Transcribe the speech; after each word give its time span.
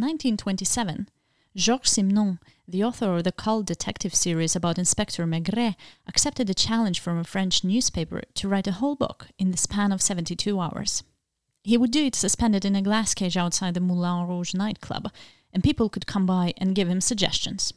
in 0.00 0.04
1927, 0.04 1.10
Georges 1.54 1.92
Simenon, 1.92 2.38
the 2.66 2.82
author 2.82 3.16
of 3.16 3.24
the 3.24 3.32
cult 3.32 3.66
detective 3.66 4.14
series 4.14 4.56
about 4.56 4.78
Inspector 4.78 5.22
Maigret, 5.26 5.76
accepted 6.06 6.48
a 6.48 6.54
challenge 6.54 7.00
from 7.00 7.18
a 7.18 7.24
French 7.24 7.62
newspaper 7.62 8.22
to 8.32 8.48
write 8.48 8.66
a 8.66 8.72
whole 8.72 8.96
book 8.96 9.26
in 9.38 9.50
the 9.50 9.58
span 9.58 9.92
of 9.92 10.00
72 10.00 10.58
hours. 10.58 11.02
He 11.62 11.76
would 11.76 11.90
do 11.90 12.06
it 12.06 12.14
suspended 12.14 12.64
in 12.64 12.74
a 12.74 12.80
glass 12.80 13.12
cage 13.12 13.36
outside 13.36 13.74
the 13.74 13.80
Moulin 13.80 14.26
Rouge 14.26 14.54
nightclub, 14.54 15.12
and 15.52 15.62
people 15.62 15.90
could 15.90 16.06
come 16.06 16.24
by 16.24 16.54
and 16.56 16.74
give 16.74 16.88
him 16.88 17.02
suggestions. 17.02 17.74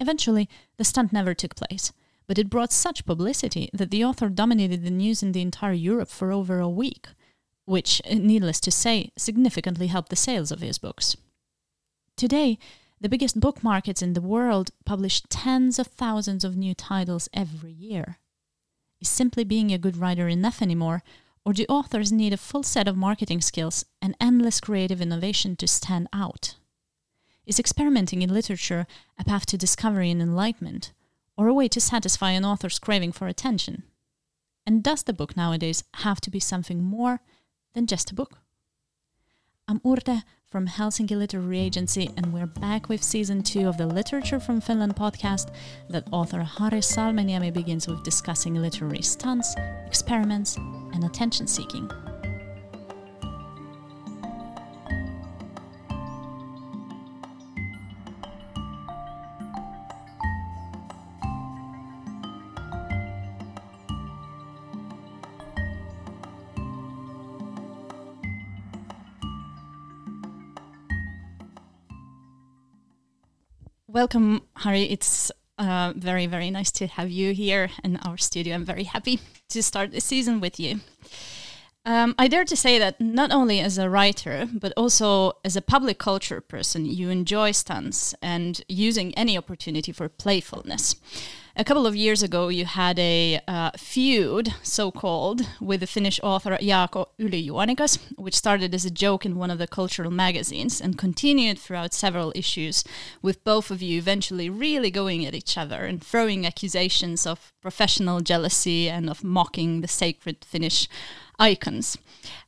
Eventually, 0.00 0.50
the 0.76 0.84
stunt 0.84 1.14
never 1.14 1.32
took 1.32 1.54
place, 1.54 1.92
but 2.26 2.38
it 2.38 2.50
brought 2.50 2.74
such 2.74 3.06
publicity 3.06 3.70
that 3.72 3.90
the 3.90 4.04
author 4.04 4.28
dominated 4.28 4.84
the 4.84 4.90
news 4.90 5.22
in 5.22 5.32
the 5.32 5.40
entire 5.40 5.72
Europe 5.72 6.10
for 6.10 6.30
over 6.30 6.58
a 6.58 6.68
week, 6.68 7.06
which, 7.64 8.02
needless 8.06 8.60
to 8.60 8.70
say, 8.70 9.12
significantly 9.16 9.86
helped 9.86 10.10
the 10.10 10.16
sales 10.16 10.52
of 10.52 10.60
his 10.60 10.76
books. 10.76 11.16
Today, 12.18 12.58
the 13.00 13.08
biggest 13.08 13.38
book 13.38 13.62
markets 13.62 14.02
in 14.02 14.14
the 14.14 14.20
world 14.20 14.70
publish 14.84 15.22
tens 15.28 15.78
of 15.78 15.86
thousands 15.86 16.42
of 16.42 16.56
new 16.56 16.74
titles 16.74 17.28
every 17.32 17.70
year. 17.70 18.18
Is 19.00 19.08
simply 19.08 19.44
being 19.44 19.70
a 19.70 19.78
good 19.78 19.96
writer 19.96 20.26
enough 20.26 20.60
anymore, 20.60 21.04
or 21.44 21.52
do 21.52 21.64
authors 21.68 22.10
need 22.10 22.32
a 22.32 22.36
full 22.36 22.64
set 22.64 22.88
of 22.88 22.96
marketing 22.96 23.40
skills 23.40 23.84
and 24.02 24.16
endless 24.20 24.60
creative 24.60 25.00
innovation 25.00 25.54
to 25.58 25.68
stand 25.68 26.08
out? 26.12 26.56
Is 27.46 27.60
experimenting 27.60 28.22
in 28.22 28.34
literature 28.34 28.88
a 29.16 29.22
path 29.22 29.46
to 29.46 29.56
discovery 29.56 30.10
and 30.10 30.20
enlightenment, 30.20 30.92
or 31.36 31.46
a 31.46 31.54
way 31.54 31.68
to 31.68 31.80
satisfy 31.80 32.32
an 32.32 32.44
author's 32.44 32.80
craving 32.80 33.12
for 33.12 33.28
attention? 33.28 33.84
And 34.66 34.82
does 34.82 35.04
the 35.04 35.12
book 35.12 35.36
nowadays 35.36 35.84
have 35.98 36.20
to 36.22 36.32
be 36.32 36.40
something 36.40 36.82
more 36.82 37.20
than 37.74 37.86
just 37.86 38.10
a 38.10 38.14
book? 38.16 38.40
I'm 39.68 39.78
Urte 39.80 40.24
from 40.50 40.66
Helsinki 40.66 41.14
Literary 41.14 41.60
Agency, 41.60 42.08
and 42.16 42.32
we're 42.32 42.46
back 42.46 42.88
with 42.88 43.02
season 43.02 43.42
two 43.42 43.68
of 43.68 43.76
the 43.76 43.86
Literature 43.86 44.40
from 44.40 44.62
Finland 44.62 44.96
podcast 44.96 45.52
that 45.90 46.08
author 46.10 46.40
Harri 46.42 46.80
Salmeniemi 46.82 47.52
begins 47.52 47.86
with 47.86 48.02
discussing 48.02 48.54
literary 48.54 49.02
stunts, 49.02 49.54
experiments, 49.86 50.56
and 50.56 51.04
attention 51.04 51.46
seeking. 51.46 51.90
Welcome, 73.98 74.42
Harri. 74.56 74.92
It's 74.92 75.32
uh, 75.58 75.92
very, 75.96 76.26
very 76.28 76.52
nice 76.52 76.70
to 76.70 76.86
have 76.86 77.10
you 77.10 77.32
here 77.34 77.68
in 77.82 77.96
our 78.06 78.16
studio. 78.16 78.54
I'm 78.54 78.64
very 78.64 78.84
happy 78.84 79.18
to 79.48 79.60
start 79.60 79.90
the 79.90 80.00
season 80.00 80.38
with 80.38 80.60
you. 80.60 80.78
Um, 81.88 82.14
I 82.18 82.28
dare 82.28 82.44
to 82.44 82.54
say 82.54 82.78
that 82.78 83.00
not 83.00 83.32
only 83.32 83.60
as 83.60 83.78
a 83.78 83.88
writer, 83.88 84.46
but 84.52 84.74
also 84.76 85.38
as 85.42 85.56
a 85.56 85.62
public 85.62 85.98
culture 85.98 86.42
person, 86.42 86.84
you 86.84 87.08
enjoy 87.08 87.52
stunts 87.52 88.14
and 88.20 88.60
using 88.68 89.14
any 89.14 89.38
opportunity 89.38 89.90
for 89.90 90.06
playfulness. 90.10 90.96
A 91.56 91.64
couple 91.64 91.86
of 91.86 91.96
years 91.96 92.22
ago, 92.22 92.48
you 92.48 92.66
had 92.66 92.98
a 92.98 93.40
uh, 93.48 93.70
feud, 93.78 94.54
so 94.62 94.92
called, 94.92 95.40
with 95.62 95.80
the 95.80 95.86
Finnish 95.86 96.20
author 96.22 96.58
Jaakko 96.60 97.06
Ylijuonikas, 97.18 97.98
which 98.16 98.36
started 98.36 98.74
as 98.74 98.84
a 98.84 98.90
joke 98.90 99.24
in 99.24 99.38
one 99.38 99.50
of 99.50 99.58
the 99.58 99.66
cultural 99.66 100.10
magazines 100.10 100.82
and 100.82 100.98
continued 100.98 101.58
throughout 101.58 101.94
several 101.94 102.32
issues, 102.36 102.84
with 103.22 103.42
both 103.44 103.70
of 103.70 103.80
you 103.80 103.96
eventually 103.96 104.50
really 104.50 104.90
going 104.90 105.24
at 105.24 105.34
each 105.34 105.56
other 105.56 105.86
and 105.86 106.04
throwing 106.04 106.46
accusations 106.46 107.26
of 107.26 107.52
professional 107.62 108.20
jealousy 108.20 108.90
and 108.90 109.08
of 109.08 109.24
mocking 109.24 109.80
the 109.80 109.88
sacred 109.88 110.44
Finnish 110.44 110.86
icons. 111.38 111.98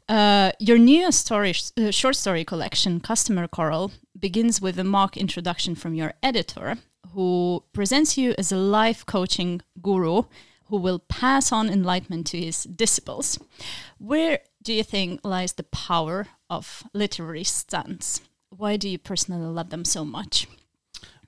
Uh, 0.09 0.51
your 0.59 0.79
new 0.79 1.13
story, 1.13 1.55
uh, 1.77 1.91
short 1.91 2.17
story 2.17 2.45
collection, 2.45 3.01
Customer 3.01 3.47
Coral, 3.47 3.93
begins 4.19 4.61
with 4.61 4.79
a 4.79 4.85
mock 4.85 5.17
introduction 5.17 5.75
from 5.75 5.95
your 5.95 6.15
editor, 6.23 6.79
who 7.15 7.65
presents 7.73 8.17
you 8.17 8.35
as 8.39 8.53
a 8.53 8.57
life 8.57 9.05
coaching 9.07 9.61
guru 9.83 10.25
who 10.67 10.77
will 10.77 11.01
pass 11.01 11.51
on 11.51 11.69
enlightenment 11.69 12.27
to 12.29 12.41
his 12.41 12.65
disciples. 12.65 13.39
Where 13.99 14.39
do 14.63 14.73
you 14.73 14.85
think 14.85 15.21
lies 15.25 15.55
the 15.55 15.65
power 15.65 16.29
of 16.49 16.85
literary 16.95 17.45
stunts? 17.45 18.21
Why 18.51 18.77
do 18.77 18.89
you 18.89 18.99
personally 18.99 19.47
love 19.47 19.71
them 19.71 19.85
so 19.85 20.05
much? 20.05 20.47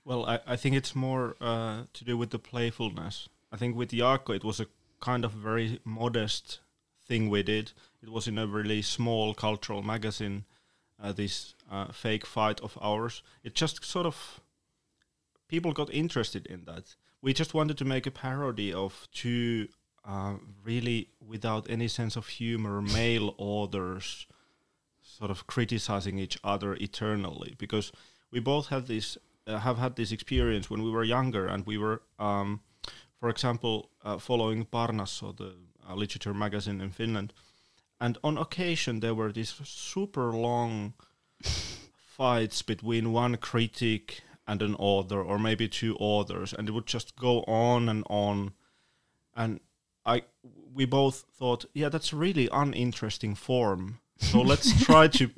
Well, 0.05 0.25
I, 0.25 0.39
I 0.47 0.55
think 0.55 0.75
it's 0.75 0.95
more 0.95 1.35
uh, 1.41 1.83
to 1.93 2.05
do 2.05 2.17
with 2.17 2.29
the 2.29 2.39
playfulness. 2.39 3.27
I 3.51 3.57
think 3.57 3.75
with 3.75 3.91
Jaakko, 3.91 4.35
it 4.35 4.43
was 4.43 4.59
a 4.59 4.67
kind 5.01 5.25
of 5.25 5.31
very 5.31 5.79
modest 5.83 6.59
thing 7.05 7.29
we 7.29 7.43
did. 7.43 7.71
It 8.01 8.09
was 8.09 8.27
in 8.27 8.37
a 8.37 8.47
really 8.47 8.81
small 8.81 9.33
cultural 9.33 9.83
magazine, 9.83 10.45
uh, 11.01 11.11
this 11.11 11.55
uh, 11.71 11.87
fake 11.91 12.25
fight 12.25 12.59
of 12.61 12.77
ours. 12.81 13.23
It 13.43 13.55
just 13.55 13.83
sort 13.83 14.05
of 14.05 14.41
people 15.47 15.73
got 15.73 15.93
interested 15.93 16.45
in 16.47 16.65
that. 16.65 16.95
We 17.21 17.33
just 17.33 17.53
wanted 17.53 17.77
to 17.77 17.85
make 17.85 18.05
a 18.05 18.11
parody 18.11 18.73
of 18.73 19.07
two 19.13 19.67
uh, 20.05 20.33
really 20.63 21.09
without 21.25 21.69
any 21.69 21.87
sense 21.87 22.15
of 22.15 22.27
humor 22.27 22.81
male 22.81 23.33
authors 23.37 24.27
sort 25.01 25.31
of 25.31 25.47
criticizing 25.47 26.17
each 26.19 26.37
other 26.43 26.75
eternally 26.75 27.55
because 27.57 27.91
we 28.31 28.39
both 28.39 28.67
had 28.67 28.87
this 28.87 29.17
uh, 29.47 29.59
have 29.59 29.77
had 29.77 29.95
this 29.95 30.11
experience 30.11 30.69
when 30.69 30.83
we 30.83 30.91
were 30.91 31.03
younger 31.03 31.45
and 31.45 31.65
we 31.65 31.77
were 31.77 32.01
um, 32.19 32.61
for 33.19 33.29
example 33.29 33.89
uh, 34.03 34.17
following 34.17 34.65
Parnasso 34.65 35.35
the 35.37 35.53
uh, 35.89 35.95
literature 35.95 36.33
magazine 36.33 36.81
in 36.81 36.91
Finland. 36.91 37.33
And 37.99 38.17
on 38.23 38.37
occasion 38.37 38.99
there 38.99 39.15
were 39.15 39.31
these 39.31 39.53
super 39.63 40.31
long 40.31 40.93
fights 42.17 42.61
between 42.61 43.13
one 43.13 43.37
critic 43.37 44.21
and 44.47 44.61
an 44.61 44.75
author 44.75 45.21
or 45.21 45.39
maybe 45.39 45.67
two 45.67 45.95
authors 45.99 46.53
and 46.53 46.67
it 46.67 46.71
would 46.73 46.85
just 46.85 47.15
go 47.15 47.43
on 47.43 47.89
and 47.89 48.03
on. 48.09 48.53
And 49.35 49.59
i 50.05 50.23
we 50.75 50.85
both 50.85 51.25
thought 51.37 51.65
yeah 51.73 51.87
that's 51.87 52.13
a 52.13 52.17
really 52.17 52.49
uninteresting 52.51 53.35
form. 53.35 53.99
So 54.17 54.41
let's 54.41 54.83
try 54.85 55.07
to 55.07 55.29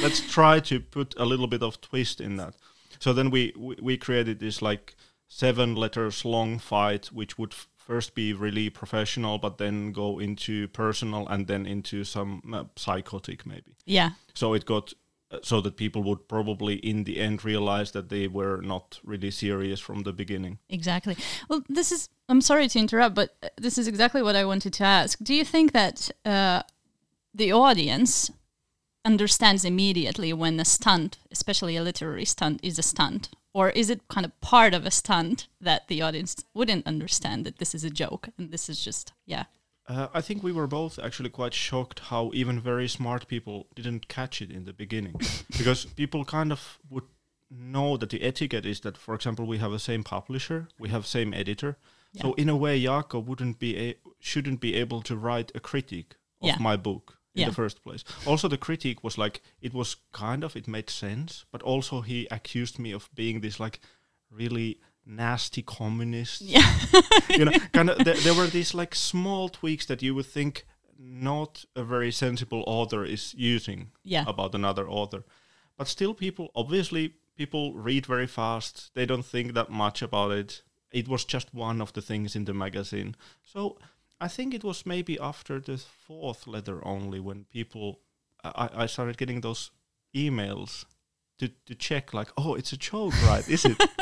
let's 0.00 0.20
try 0.20 0.60
to 0.60 0.80
put 0.80 1.14
a 1.16 1.24
little 1.24 1.46
bit 1.46 1.62
of 1.62 1.80
twist 1.80 2.20
in 2.20 2.36
that. 2.36 2.54
So 2.98 3.12
then 3.12 3.30
we 3.30 3.52
we, 3.56 3.76
we 3.82 3.96
created 3.96 4.38
this 4.38 4.62
like 4.62 4.94
seven 5.28 5.74
letters 5.74 6.24
long 6.24 6.58
fight 6.58 7.06
which 7.06 7.38
would 7.38 7.52
f- 7.52 7.68
first 7.86 8.14
be 8.14 8.32
really 8.32 8.70
professional 8.70 9.38
but 9.38 9.58
then 9.58 9.92
go 9.92 10.18
into 10.18 10.68
personal 10.68 11.26
and 11.28 11.46
then 11.46 11.66
into 11.66 12.04
some 12.04 12.42
uh, 12.52 12.64
psychotic 12.76 13.46
maybe 13.46 13.74
yeah 13.84 14.10
so 14.34 14.54
it 14.54 14.64
got 14.64 14.94
so 15.42 15.60
that 15.60 15.76
people 15.76 16.02
would 16.02 16.28
probably 16.28 16.74
in 16.74 17.04
the 17.04 17.18
end 17.18 17.44
realize 17.44 17.92
that 17.92 18.08
they 18.08 18.28
were 18.28 18.60
not 18.60 19.00
really 19.04 19.30
serious 19.30 19.80
from 19.80 20.02
the 20.02 20.12
beginning. 20.12 20.58
Exactly. 20.68 21.16
Well, 21.48 21.62
this 21.68 21.90
is, 21.90 22.08
I'm 22.28 22.40
sorry 22.40 22.68
to 22.68 22.78
interrupt, 22.78 23.14
but 23.14 23.34
uh, 23.42 23.48
this 23.56 23.78
is 23.78 23.88
exactly 23.88 24.22
what 24.22 24.36
I 24.36 24.44
wanted 24.44 24.72
to 24.74 24.84
ask. 24.84 25.18
Do 25.22 25.34
you 25.34 25.44
think 25.44 25.72
that 25.72 26.10
uh, 26.24 26.62
the 27.34 27.52
audience 27.52 28.30
understands 29.04 29.64
immediately 29.64 30.32
when 30.32 30.60
a 30.60 30.64
stunt, 30.64 31.18
especially 31.30 31.76
a 31.76 31.82
literary 31.82 32.24
stunt, 32.24 32.60
is 32.62 32.78
a 32.78 32.82
stunt? 32.82 33.30
Or 33.54 33.70
is 33.70 33.90
it 33.90 34.08
kind 34.08 34.24
of 34.24 34.40
part 34.40 34.72
of 34.72 34.86
a 34.86 34.90
stunt 34.90 35.48
that 35.60 35.88
the 35.88 36.00
audience 36.00 36.36
wouldn't 36.54 36.86
understand 36.86 37.44
that 37.44 37.58
this 37.58 37.74
is 37.74 37.84
a 37.84 37.90
joke 37.90 38.28
and 38.38 38.50
this 38.50 38.68
is 38.68 38.82
just, 38.82 39.12
yeah, 39.26 39.44
uh, 39.88 40.08
I 40.14 40.20
think 40.20 40.42
we 40.42 40.52
were 40.52 40.66
both 40.66 40.98
actually 40.98 41.30
quite 41.30 41.54
shocked 41.54 42.00
how 42.00 42.30
even 42.34 42.60
very 42.60 42.88
smart 42.88 43.26
people 43.26 43.66
didn't 43.74 44.08
catch 44.08 44.40
it 44.40 44.50
in 44.50 44.64
the 44.64 44.72
beginning, 44.72 45.20
because 45.58 45.84
people 45.84 46.24
kind 46.24 46.52
of 46.52 46.78
would 46.88 47.04
know 47.50 47.96
that 47.96 48.10
the 48.10 48.22
etiquette 48.22 48.64
is 48.64 48.80
that, 48.80 48.96
for 48.96 49.14
example, 49.14 49.44
we 49.44 49.58
have 49.58 49.72
the 49.72 49.78
same 49.78 50.04
publisher, 50.04 50.68
we 50.78 50.88
have 50.88 51.04
same 51.04 51.34
editor, 51.34 51.76
yeah. 52.12 52.22
so 52.22 52.34
in 52.34 52.48
a 52.48 52.56
way, 52.56 52.80
Jaakko 52.80 53.24
wouldn't 53.24 53.58
be 53.58 53.76
a- 53.76 53.96
shouldn't 54.20 54.60
be 54.60 54.74
able 54.74 55.02
to 55.02 55.16
write 55.16 55.50
a 55.54 55.60
critique 55.60 56.14
of 56.40 56.48
yeah. 56.48 56.56
my 56.60 56.76
book 56.76 57.18
in 57.34 57.42
yeah. 57.42 57.48
the 57.48 57.54
first 57.54 57.82
place. 57.82 58.04
Also, 58.26 58.48
the 58.48 58.58
critique 58.58 59.02
was 59.02 59.16
like 59.16 59.42
it 59.60 59.72
was 59.72 59.96
kind 60.12 60.44
of 60.44 60.56
it 60.56 60.68
made 60.68 60.90
sense, 60.90 61.44
but 61.50 61.62
also 61.62 62.00
he 62.02 62.28
accused 62.30 62.78
me 62.78 62.92
of 62.92 63.08
being 63.14 63.40
this 63.40 63.58
like 63.58 63.80
really 64.30 64.78
nasty 65.06 65.62
communist. 65.62 66.42
Yeah. 66.42 66.74
you 67.30 67.44
know, 67.44 67.52
kind 67.72 67.90
of 67.90 67.98
th- 68.04 68.22
there 68.22 68.34
were 68.34 68.46
these 68.46 68.74
like 68.74 68.94
small 68.94 69.48
tweaks 69.48 69.86
that 69.86 70.02
you 70.02 70.14
would 70.14 70.26
think 70.26 70.64
not 70.98 71.64
a 71.74 71.82
very 71.82 72.12
sensible 72.12 72.62
author 72.66 73.04
is 73.04 73.34
using 73.34 73.90
yeah. 74.04 74.24
about 74.26 74.54
another 74.54 74.88
author. 74.88 75.24
But 75.76 75.88
still 75.88 76.14
people 76.14 76.50
obviously 76.54 77.14
people 77.36 77.74
read 77.74 78.06
very 78.06 78.26
fast. 78.26 78.90
They 78.94 79.06
don't 79.06 79.24
think 79.24 79.54
that 79.54 79.70
much 79.70 80.02
about 80.02 80.32
it. 80.32 80.62
It 80.90 81.08
was 81.08 81.24
just 81.24 81.54
one 81.54 81.80
of 81.80 81.92
the 81.94 82.02
things 82.02 82.36
in 82.36 82.44
the 82.44 82.52
magazine. 82.52 83.16
So 83.42 83.78
I 84.22 84.28
think 84.28 84.54
it 84.54 84.62
was 84.62 84.86
maybe 84.86 85.18
after 85.18 85.58
the 85.58 85.78
fourth 85.78 86.46
letter 86.46 86.86
only 86.86 87.18
when 87.18 87.44
people 87.50 88.00
I, 88.44 88.68
I 88.74 88.86
started 88.86 89.16
getting 89.18 89.40
those 89.40 89.70
emails 90.14 90.84
to, 91.38 91.48
to 91.66 91.74
check 91.74 92.14
like, 92.14 92.28
oh, 92.36 92.54
it's 92.54 92.72
a 92.72 92.76
joke, 92.76 93.14
right? 93.24 93.46
Is 93.48 93.64
it? 93.64 93.82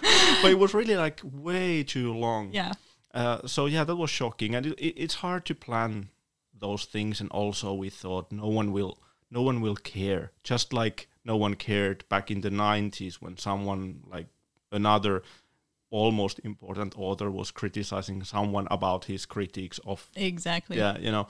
Oh, 0.00 0.42
but 0.42 0.50
it 0.52 0.58
was 0.58 0.74
really 0.74 0.96
like 0.96 1.20
way 1.24 1.82
too 1.82 2.14
long. 2.14 2.52
Yeah. 2.52 2.72
Uh, 3.12 3.46
so 3.46 3.66
yeah, 3.66 3.84
that 3.84 3.96
was 3.96 4.10
shocking, 4.10 4.54
and 4.54 4.66
it, 4.66 4.78
it, 4.78 4.94
it's 4.96 5.14
hard 5.16 5.44
to 5.46 5.54
plan 5.54 6.10
those 6.56 6.84
things. 6.84 7.20
And 7.20 7.30
also, 7.30 7.74
we 7.74 7.90
thought 7.90 8.30
no 8.30 8.46
one 8.46 8.72
will, 8.72 8.98
no 9.30 9.42
one 9.42 9.60
will 9.60 9.74
care. 9.74 10.30
Just 10.44 10.72
like 10.72 11.08
no 11.24 11.36
one 11.36 11.54
cared 11.56 12.08
back 12.08 12.30
in 12.30 12.42
the 12.42 12.50
'90s 12.50 13.16
when 13.16 13.36
someone 13.36 14.04
like 14.08 14.28
another 14.70 15.22
almost 15.90 16.40
important 16.44 16.94
author 16.98 17.30
was 17.30 17.50
criticizing 17.50 18.24
someone 18.24 18.66
about 18.70 19.04
his 19.06 19.26
critiques 19.26 19.78
of 19.86 20.10
Exactly. 20.16 20.76
yeah 20.76 20.98
you 20.98 21.10
know 21.10 21.26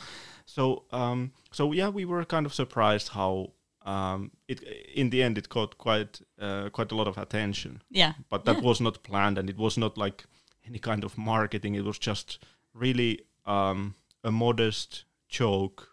so 0.47 0.85
um 0.93 1.31
so 1.53 1.73
yeah 1.73 1.89
we 1.89 2.05
were 2.05 2.25
kind 2.25 2.47
of 2.47 2.53
surprised 2.55 3.09
how 3.09 3.53
um 3.87 4.31
it 4.49 4.61
in 4.95 5.11
the 5.11 5.23
end 5.23 5.39
it 5.39 5.49
got 5.49 5.79
quite 5.79 6.21
uh, 6.41 6.69
quite 6.71 6.93
a 6.93 6.97
lot 6.97 7.07
of 7.09 7.17
attention 7.19 7.83
Yeah. 7.91 8.13
but 8.29 8.45
that 8.45 8.57
Yeah. 8.57 8.63
was 8.69 8.81
not 8.81 9.03
planned 9.03 9.39
and 9.39 9.49
it 9.51 9.57
was 9.57 9.77
not 9.79 9.97
like 9.97 10.25
any 10.67 10.79
kind 10.79 11.05
of 11.05 11.17
marketing 11.17 11.75
it 11.77 11.85
was 11.85 11.99
just 11.99 12.39
really 12.75 13.21
um 13.47 13.95
a 14.25 14.31
modest 14.31 15.05
joke 15.29 15.89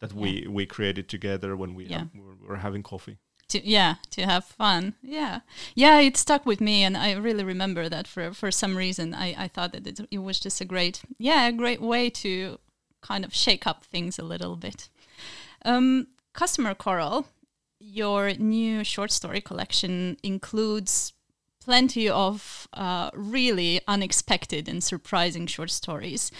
that 0.00 0.12
we 0.12 0.46
we 0.48 0.66
created 0.66 1.08
together 1.08 1.56
when 1.56 1.74
we, 1.74 1.84
Yeah. 1.86 2.04
were- 2.14 2.36
we 2.40 2.46
were 2.46 2.58
having 2.58 2.82
coffee 2.82 3.16
to 3.48 3.66
yeah 3.66 3.96
to 4.10 4.22
have 4.22 4.44
fun. 4.44 4.94
Yeah. 5.02 5.40
Yeah 5.74 6.00
it 6.00 6.16
stuck 6.16 6.46
with 6.46 6.60
me 6.60 6.82
and 6.82 6.96
i 6.96 7.12
really 7.12 7.44
remember 7.44 7.88
that 7.88 8.06
for 8.06 8.32
for 8.32 8.50
some 8.50 8.76
reason 8.76 9.14
i 9.14 9.34
i 9.44 9.48
thought 9.48 9.72
that 9.72 9.86
it, 9.86 10.00
it 10.10 10.18
was 10.18 10.40
just 10.40 10.60
a 10.60 10.64
great 10.64 11.02
yeah 11.18 11.46
a 11.48 11.52
great 11.52 11.80
way 11.80 12.10
to 12.10 12.58
kind 13.02 13.24
of 13.24 13.34
shake 13.34 13.66
up 13.66 13.84
things 13.84 14.18
a 14.18 14.24
little 14.24 14.56
bit. 14.56 14.88
Um 15.64 16.08
customer 16.32 16.74
coral 16.74 17.26
your 17.78 18.32
new 18.34 18.82
short 18.84 19.12
story 19.12 19.40
collection 19.40 20.16
includes 20.22 21.12
plenty 21.66 22.08
of 22.08 22.68
uh, 22.74 23.10
really 23.12 23.80
unexpected 23.88 24.68
and 24.68 24.84
surprising 24.84 25.48
short 25.48 25.68
stories. 25.68 26.30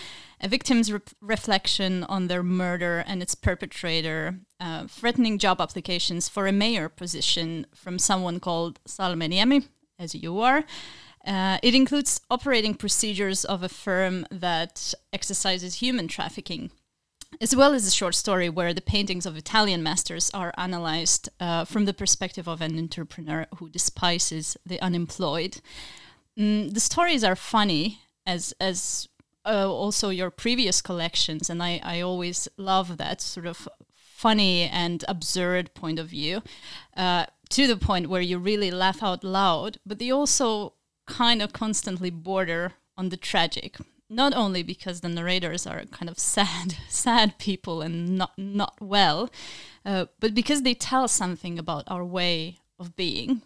A 0.40 0.46
victim's 0.46 0.92
re- 0.92 1.00
reflection 1.20 2.04
on 2.04 2.28
their 2.28 2.44
murder 2.44 3.02
and 3.08 3.20
its 3.20 3.34
perpetrator, 3.34 4.38
uh, 4.60 4.86
threatening 4.86 5.36
job 5.38 5.60
applications 5.60 6.28
for 6.28 6.46
a 6.46 6.52
mayor 6.52 6.88
position 6.88 7.66
from 7.74 7.98
someone 7.98 8.38
called 8.38 8.78
Salmeniemi, 8.86 9.66
as 9.98 10.14
you 10.14 10.38
are. 10.38 10.62
Uh, 11.26 11.58
it 11.60 11.74
includes 11.74 12.20
operating 12.30 12.74
procedures 12.74 13.44
of 13.44 13.64
a 13.64 13.68
firm 13.68 14.26
that 14.30 14.94
exercises 15.12 15.82
human 15.82 16.06
trafficking 16.06 16.70
as 17.40 17.54
well 17.54 17.74
as 17.74 17.86
a 17.86 17.90
short 17.90 18.14
story 18.14 18.48
where 18.48 18.72
the 18.72 18.80
paintings 18.80 19.26
of 19.26 19.36
Italian 19.36 19.82
masters 19.82 20.30
are 20.32 20.54
analyzed 20.56 21.28
uh, 21.40 21.64
from 21.64 21.84
the 21.84 21.94
perspective 21.94 22.48
of 22.48 22.60
an 22.60 22.78
entrepreneur 22.78 23.46
who 23.56 23.68
despises 23.68 24.56
the 24.64 24.80
unemployed. 24.80 25.60
Mm, 26.38 26.72
the 26.72 26.80
stories 26.80 27.24
are 27.24 27.36
funny, 27.36 28.00
as 28.26 28.54
as 28.60 29.08
uh, 29.44 29.70
also 29.70 30.08
your 30.08 30.30
previous 30.30 30.82
collections, 30.82 31.48
and 31.50 31.62
I, 31.62 31.80
I 31.82 32.00
always 32.00 32.48
love 32.56 32.96
that 32.96 33.20
sort 33.20 33.46
of 33.46 33.68
funny 33.94 34.62
and 34.62 35.04
absurd 35.08 35.74
point 35.74 35.98
of 35.98 36.08
view, 36.08 36.42
uh, 36.96 37.26
to 37.50 37.66
the 37.66 37.76
point 37.76 38.08
where 38.08 38.22
you 38.22 38.38
really 38.38 38.70
laugh 38.70 39.02
out 39.02 39.22
loud, 39.22 39.78
but 39.86 39.98
they 39.98 40.10
also 40.10 40.72
kind 41.06 41.42
of 41.42 41.52
constantly 41.52 42.10
border 42.10 42.72
on 42.96 43.10
the 43.10 43.16
tragic 43.16 43.76
not 44.08 44.34
only 44.34 44.62
because 44.62 45.00
the 45.00 45.08
narrators 45.08 45.66
are 45.66 45.84
kind 45.86 46.08
of 46.08 46.18
sad, 46.34 46.76
sad 46.88 47.38
people 47.38 47.82
and 47.82 48.16
not 48.16 48.32
not 48.36 48.76
well, 48.80 49.30
uh, 49.84 50.06
but 50.20 50.34
because 50.34 50.62
they 50.62 50.74
tell 50.74 51.08
something 51.08 51.58
about 51.58 51.84
our 51.88 52.04
way 52.04 52.58
of 52.78 52.96
being. 52.96 53.42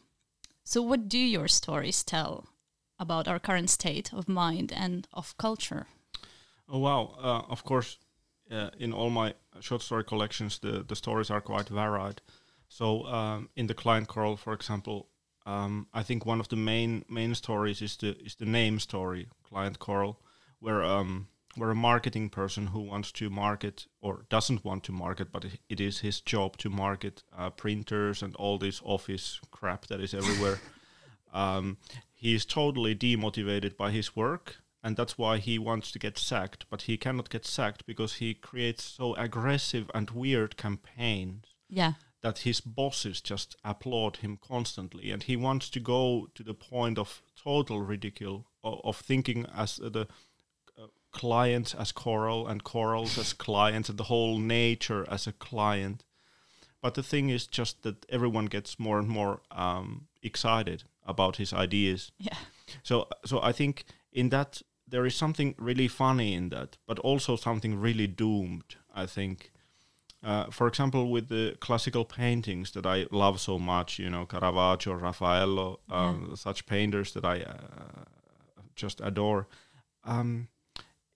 So, 0.64 0.82
what 0.82 1.08
do 1.08 1.18
your 1.18 1.48
stories 1.48 2.04
tell 2.04 2.46
about 2.98 3.26
our 3.26 3.38
current 3.38 3.70
state 3.70 4.12
of 4.12 4.28
mind 4.28 4.72
and 4.72 5.08
of 5.12 5.36
culture? 5.36 5.86
Oh 6.68 6.78
wow! 6.78 7.14
Uh, 7.18 7.42
of 7.52 7.64
course, 7.64 7.98
uh, 8.50 8.70
in 8.78 8.92
all 8.92 9.10
my 9.10 9.34
short 9.60 9.82
story 9.82 10.04
collections, 10.04 10.58
the 10.58 10.84
the 10.86 10.96
stories 10.96 11.30
are 11.30 11.40
quite 11.40 11.68
varied. 11.68 12.20
So 12.68 13.04
um, 13.06 13.48
in 13.56 13.66
the 13.66 13.74
Client 13.74 14.06
Coral, 14.06 14.36
for 14.36 14.52
example, 14.52 15.08
um, 15.44 15.88
I 15.92 16.04
think 16.04 16.24
one 16.24 16.40
of 16.40 16.48
the 16.48 16.56
main 16.56 17.04
main 17.08 17.34
stories 17.34 17.82
is 17.82 17.96
the 17.96 18.16
is 18.24 18.36
the 18.36 18.46
name 18.46 18.78
story, 18.78 19.26
Client 19.42 19.78
Coral, 19.78 20.20
where 20.60 20.82
um, 20.84 21.28
where 21.56 21.70
a 21.70 21.74
marketing 21.74 22.30
person 22.30 22.68
who 22.68 22.80
wants 22.80 23.10
to 23.12 23.28
market 23.28 23.86
or 24.00 24.24
doesn't 24.28 24.64
want 24.64 24.84
to 24.84 24.92
market, 24.92 25.32
but 25.32 25.44
it- 25.68 25.80
is 25.80 25.98
his 26.00 26.20
job 26.20 26.56
to 26.58 26.70
market 26.70 27.22
uh, 27.36 27.50
printers 27.50 28.22
and 28.22 28.36
all 28.36 28.58
this 28.58 28.80
office 28.84 29.40
crap 29.50 29.86
that 29.86 30.00
is 30.00 30.14
everywhere. 30.14 30.60
um, 31.32 31.76
he 32.14 32.34
is 32.34 32.44
totally 32.44 32.94
demotivated 32.94 33.76
by 33.76 33.90
his 33.90 34.14
work 34.16 34.56
and 34.82 34.96
that's 34.96 35.16
why 35.18 35.38
he 35.38 35.58
wants 35.58 35.92
to 35.92 35.98
get 35.98 36.18
sacked 36.18 36.64
but 36.70 36.82
he 36.82 36.96
cannot 36.96 37.30
get 37.30 37.46
sacked 37.46 37.86
because 37.86 38.14
he 38.14 38.34
creates 38.34 38.82
so 38.84 39.14
aggressive 39.14 39.90
and 39.94 40.10
weird 40.10 40.56
campaigns 40.56 41.44
Yeah, 41.68 41.92
that 42.22 42.38
his 42.38 42.60
bosses 42.60 43.20
just 43.20 43.56
applaud 43.64 44.18
him 44.18 44.38
constantly 44.40 45.10
and 45.12 45.22
he 45.22 45.36
wants 45.36 45.70
to 45.70 45.80
go 45.80 46.28
to 46.34 46.42
the 46.42 46.54
point 46.54 46.98
of 46.98 47.22
total 47.42 47.80
ridicule 47.80 48.46
of, 48.64 48.80
of 48.84 48.96
thinking 48.96 49.46
as 49.54 49.76
the 49.76 50.00
uh, 50.00 50.04
clients 51.12 51.74
as 51.74 51.92
coral 51.92 52.46
and 52.46 52.64
corals 52.64 53.18
as 53.18 53.32
clients 53.32 53.88
and 53.88 53.98
the 53.98 54.04
whole 54.04 54.38
nature 54.38 55.06
as 55.10 55.26
a 55.26 55.32
client 55.32 56.04
but 56.82 56.94
the 56.94 57.02
thing 57.02 57.28
is 57.28 57.46
just 57.46 57.82
that 57.82 58.06
everyone 58.08 58.46
gets 58.46 58.78
more 58.78 58.98
and 58.98 59.08
more 59.08 59.40
um, 59.50 60.06
excited 60.22 60.84
about 61.06 61.36
his 61.36 61.52
ideas 61.52 62.12
yeah, 62.18 62.36
so 62.82 63.08
so 63.24 63.40
I 63.42 63.52
think 63.52 63.84
in 64.12 64.30
that 64.30 64.62
there 64.90 65.06
is 65.06 65.14
something 65.14 65.54
really 65.58 65.88
funny 65.88 66.34
in 66.34 66.48
that, 66.50 66.76
but 66.86 66.98
also 66.98 67.36
something 67.36 67.80
really 67.80 68.06
doomed. 68.06 68.76
I 68.94 69.06
think. 69.06 69.52
Uh, 70.22 70.50
for 70.50 70.66
example, 70.66 71.10
with 71.10 71.28
the 71.30 71.56
classical 71.60 72.04
paintings 72.04 72.72
that 72.72 72.84
I 72.84 73.06
love 73.10 73.40
so 73.40 73.58
much, 73.58 73.98
you 73.98 74.10
know, 74.10 74.26
Caravaggio, 74.26 74.92
Raffaello, 74.92 75.80
um, 75.88 76.36
such 76.36 76.66
painters 76.66 77.14
that 77.14 77.24
I 77.24 77.40
uh, 77.40 78.04
just 78.76 79.00
adore. 79.02 79.48
Um, 80.04 80.48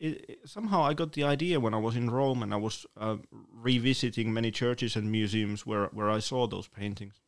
it, 0.06 0.24
it- 0.28 0.38
somehow 0.48 0.80
I 0.90 0.94
got 0.94 1.12
the 1.12 1.24
idea 1.24 1.60
when 1.60 1.74
I 1.74 1.78
was 1.86 1.96
in 1.96 2.10
Rome 2.10 2.42
and 2.42 2.52
I 2.52 2.56
was 2.58 2.86
uh, 2.96 3.16
revisiting 3.66 4.32
many 4.32 4.50
churches 4.50 4.96
and 4.96 5.10
museums 5.10 5.66
where, 5.66 5.86
where 5.92 6.10
I 6.16 6.20
saw 6.20 6.46
those 6.46 6.68
paintings. 6.68 7.20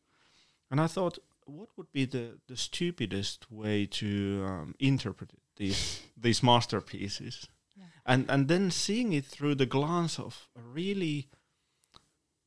And 0.71 0.79
I 0.81 0.87
thought, 0.87 1.17
what 1.45 1.69
would 1.77 1.91
be 1.91 2.05
the, 2.05 2.39
the 2.47 2.57
stupidest 2.57 3.51
way 3.51 3.85
to 3.85 4.43
um, 4.47 4.75
interpret 4.79 5.31
these 5.55 6.01
these 6.21 6.43
masterpieces? 6.43 7.47
Yeah. 7.75 7.85
And 8.05 8.29
and 8.29 8.47
then 8.47 8.71
seeing 8.71 9.13
it 9.13 9.25
through 9.25 9.55
the 9.55 9.65
glance 9.65 10.19
of 10.19 10.49
a 10.55 10.61
really 10.61 11.29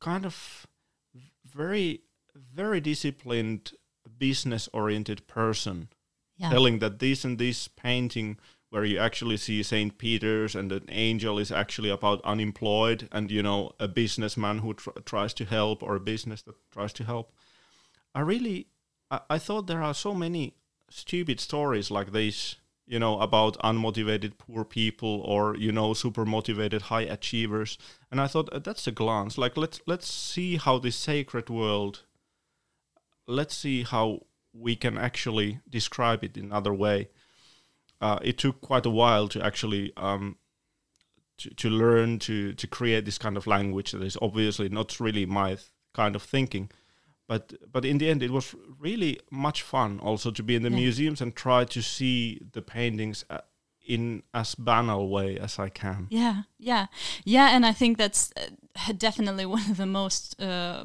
kind 0.00 0.24
of 0.26 0.66
very 1.44 2.00
very 2.54 2.80
disciplined 2.80 3.72
business 4.18 4.68
oriented 4.72 5.26
person 5.26 5.88
yeah, 6.36 6.50
telling 6.50 6.78
that 6.80 6.98
this 6.98 7.24
and 7.24 7.38
this 7.38 7.68
painting 7.68 8.38
where 8.70 8.84
you 8.84 8.98
actually 8.98 9.36
see 9.36 9.62
Saint 9.62 9.98
Peter's 9.98 10.54
and 10.54 10.70
an 10.70 10.86
angel 10.88 11.38
is 11.38 11.50
actually 11.50 11.90
about 11.90 12.24
unemployed 12.24 13.08
and 13.12 13.30
you 13.30 13.42
know 13.42 13.72
a 13.78 13.88
businessman 13.88 14.58
who 14.58 14.74
tr- 14.74 14.90
tries 15.04 15.34
to 15.34 15.44
help 15.44 15.82
or 15.82 15.96
a 15.96 16.00
business 16.00 16.42
that 16.42 16.54
tries 16.70 16.92
to 16.94 17.04
help. 17.04 17.32
I 18.14 18.20
really 18.20 18.68
I, 19.10 19.20
I 19.30 19.38
thought 19.38 19.66
there 19.66 19.82
are 19.82 19.94
so 19.94 20.14
many 20.14 20.54
stupid 20.88 21.40
stories 21.40 21.90
like 21.90 22.12
this, 22.12 22.56
you 22.86 22.98
know, 22.98 23.20
about 23.20 23.58
unmotivated 23.58 24.38
poor 24.38 24.64
people 24.64 25.20
or 25.22 25.56
you 25.56 25.72
know 25.72 25.92
super 25.92 26.24
motivated 26.24 26.82
high 26.82 27.02
achievers, 27.02 27.76
and 28.10 28.20
I 28.20 28.28
thought 28.28 28.52
uh, 28.52 28.60
that's 28.60 28.86
a 28.86 28.92
glance. 28.92 29.36
Like 29.36 29.56
let's 29.56 29.80
let's 29.86 30.10
see 30.10 30.56
how 30.56 30.78
this 30.78 30.96
sacred 30.96 31.50
world. 31.50 32.04
Let's 33.26 33.56
see 33.56 33.82
how 33.82 34.26
we 34.52 34.74
can 34.76 34.98
actually 34.98 35.60
describe 35.68 36.24
it 36.24 36.36
in 36.36 36.46
another 36.46 36.74
way. 36.74 37.08
Uh, 38.00 38.18
it 38.22 38.38
took 38.38 38.60
quite 38.60 38.86
a 38.86 38.90
while 38.90 39.28
to 39.28 39.44
actually 39.44 39.92
um, 39.96 40.36
to, 41.38 41.50
to 41.54 41.68
learn 41.70 42.18
to 42.18 42.52
to 42.54 42.66
create 42.66 43.04
this 43.04 43.18
kind 43.18 43.36
of 43.36 43.46
language 43.46 43.92
that 43.92 44.02
is 44.02 44.16
obviously 44.22 44.68
not 44.68 44.98
really 45.00 45.26
my 45.26 45.48
th- 45.54 45.66
kind 45.94 46.14
of 46.16 46.22
thinking 46.22 46.70
but 47.28 47.52
but 47.72 47.84
in 47.84 47.98
the 47.98 48.08
end 48.10 48.22
it 48.22 48.30
was 48.30 48.54
really 48.78 49.18
much 49.30 49.62
fun 49.62 50.00
also 50.00 50.30
to 50.30 50.42
be 50.42 50.54
in 50.54 50.62
the 50.62 50.70
Yeah. 50.70 50.76
museums 50.84 51.20
and 51.20 51.34
try 51.34 51.64
to 51.64 51.82
see 51.82 52.40
the 52.52 52.62
paintings 52.62 53.24
uh, 53.30 53.38
in 53.86 54.22
as 54.32 54.54
banal 54.54 55.08
way 55.08 55.38
as 55.38 55.58
I 55.58 55.68
can 55.68 56.06
yeah, 56.10 56.42
yeah, 56.58 56.86
yeah. 57.24 57.48
And 57.56 57.66
I 57.66 57.72
think 57.72 57.98
that's 57.98 58.32
uh, 58.36 58.92
definitely 58.96 59.46
one 59.56 59.70
of 59.70 59.76
the 59.76 59.86
most 59.86 60.40
uh, 60.40 60.84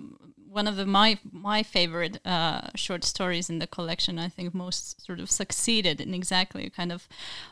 one 0.55 0.67
of 0.67 0.77
the 0.77 0.85
my 0.85 1.17
my 1.31 1.61
favorite 1.63 2.25
uh, 2.25 2.69
short 2.75 3.03
stories 3.03 3.49
in 3.49 3.59
the 3.59 3.67
collection. 3.67 4.17
I 4.17 4.29
think 4.29 4.53
most 4.53 5.05
sort 5.05 5.19
of 5.19 5.29
succeeded 5.29 5.99
in 5.99 6.13
exactly 6.13 6.69
kind 6.69 6.91
of 6.91 7.07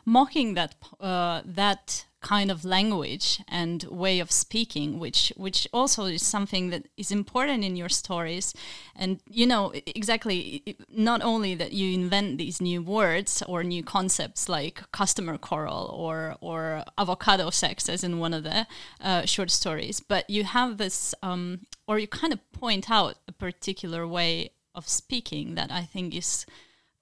mocking 0.05 0.53
that 0.53 0.75
uh, 0.99 1.41
that 1.45 2.05
kind 2.23 2.49
of 2.49 2.65
language 2.65 3.41
and 3.47 3.83
way 3.83 4.19
of 4.19 4.31
speaking 4.31 4.97
which 4.97 5.31
which 5.37 5.67
also 5.71 6.05
is 6.05 6.25
something 6.25 6.71
that 6.71 6.87
is 6.97 7.11
important 7.11 7.63
in 7.63 7.75
your 7.75 7.89
stories. 7.89 8.53
And 8.95 9.19
you 9.29 9.45
know 9.45 9.71
exactly 9.85 10.77
not 10.89 11.21
only 11.21 11.53
that 11.55 11.73
you 11.73 11.93
invent 11.93 12.37
these 12.37 12.59
new 12.61 12.81
words 12.81 13.43
or 13.47 13.63
new 13.63 13.83
concepts 13.83 14.49
like 14.49 14.81
customer 14.91 15.37
coral 15.37 15.93
or 15.93 16.35
or 16.41 16.83
avocado 16.97 17.49
sex 17.49 17.89
as 17.89 18.03
in 18.03 18.19
one 18.19 18.33
of 18.33 18.43
the 18.43 18.65
uh, 19.01 19.25
short 19.25 19.51
stories 19.51 19.99
but 19.99 20.29
you 20.29 20.43
have 20.43 20.77
this 20.77 21.15
um, 21.21 21.61
or 21.87 21.99
you 21.99 22.07
kind 22.07 22.33
of 22.33 22.39
point 22.51 22.89
out 22.89 23.15
a 23.27 23.31
particular 23.31 24.07
way 24.07 24.51
of 24.75 24.87
speaking 24.87 25.55
that 25.55 25.71
i 25.71 25.83
think 25.83 26.15
is 26.15 26.45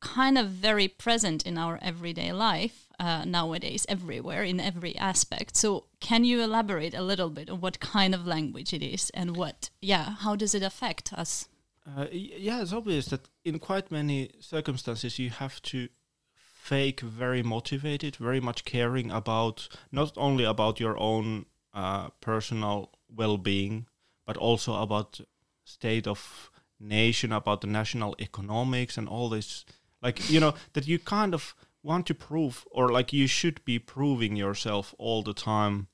kind 0.01 0.37
of 0.37 0.49
very 0.49 0.87
present 0.87 1.45
in 1.45 1.57
our 1.57 1.79
everyday 1.81 2.33
life 2.33 2.87
uh, 2.99 3.23
nowadays, 3.25 3.85
everywhere, 3.87 4.43
in 4.43 4.59
every 4.59 4.97
aspect. 4.97 5.55
So, 5.55 5.85
can 5.99 6.23
you 6.23 6.41
elaborate 6.41 6.93
a 6.93 7.01
little 7.01 7.29
bit 7.29 7.49
on 7.49 7.61
what 7.61 7.79
kind 7.79 8.13
of 8.13 8.27
language 8.27 8.73
it 8.73 8.83
is 8.83 9.09
and 9.11 9.37
what, 9.37 9.69
yeah, 9.81 10.15
how 10.19 10.35
does 10.35 10.53
it 10.53 10.63
affect 10.63 11.13
us? 11.13 11.47
Uh, 11.85 12.07
yeah, 12.11 12.61
it's 12.61 12.73
obvious 12.73 13.05
that 13.07 13.29
in 13.43 13.57
quite 13.57 13.91
many 13.91 14.29
circumstances 14.39 15.17
you 15.17 15.29
have 15.29 15.61
to 15.63 15.87
fake 16.35 16.99
very 16.99 17.41
motivated, 17.41 18.15
very 18.17 18.39
much 18.39 18.65
caring 18.65 19.09
about 19.09 19.67
not 19.91 20.13
only 20.15 20.43
about 20.43 20.79
your 20.79 20.99
own 20.99 21.45
uh, 21.73 22.09
personal 22.19 22.91
well-being, 23.09 23.87
but 24.27 24.37
also 24.37 24.75
about 24.75 25.19
state 25.65 26.05
of 26.05 26.51
nation, 26.79 27.31
about 27.31 27.61
the 27.61 27.67
national 27.67 28.15
economics 28.19 28.97
and 28.97 29.09
all 29.09 29.29
this 29.29 29.65
like 30.01 30.29
you 30.29 30.39
know 30.39 30.53
that 30.73 30.87
you 30.87 30.99
kind 30.99 31.33
of 31.33 31.55
want 31.83 32.05
to 32.07 32.13
prove 32.13 32.65
or 32.71 32.89
like 32.89 33.11
you 33.13 33.27
should 33.27 33.63
be 33.65 33.79
proving 33.79 34.35
yourself 34.35 34.93
all 34.97 35.23
the 35.23 35.33
time 35.33 35.87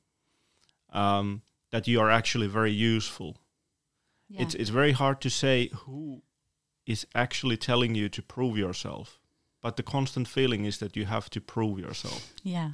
um, 0.91 1.41
that 1.71 1.87
you 1.87 1.99
are 1.99 2.11
actually 2.11 2.47
very 2.47 2.71
useful. 2.71 3.37
Yeah. 4.29 4.41
it's 4.41 4.55
it's 4.55 4.69
very 4.69 4.91
hard 4.91 5.21
to 5.21 5.29
say 5.29 5.69
who 5.85 6.21
is 6.85 7.07
actually 7.15 7.57
telling 7.57 7.95
you 7.95 8.09
to 8.09 8.21
prove 8.21 8.57
yourself 8.57 9.19
but 9.61 9.75
the 9.75 9.83
constant 9.83 10.27
feeling 10.27 10.65
is 10.65 10.77
that 10.77 10.95
you 10.95 11.05
have 11.05 11.29
to 11.31 11.41
prove 11.41 11.79
yourself. 11.79 12.33
Yeah. 12.43 12.71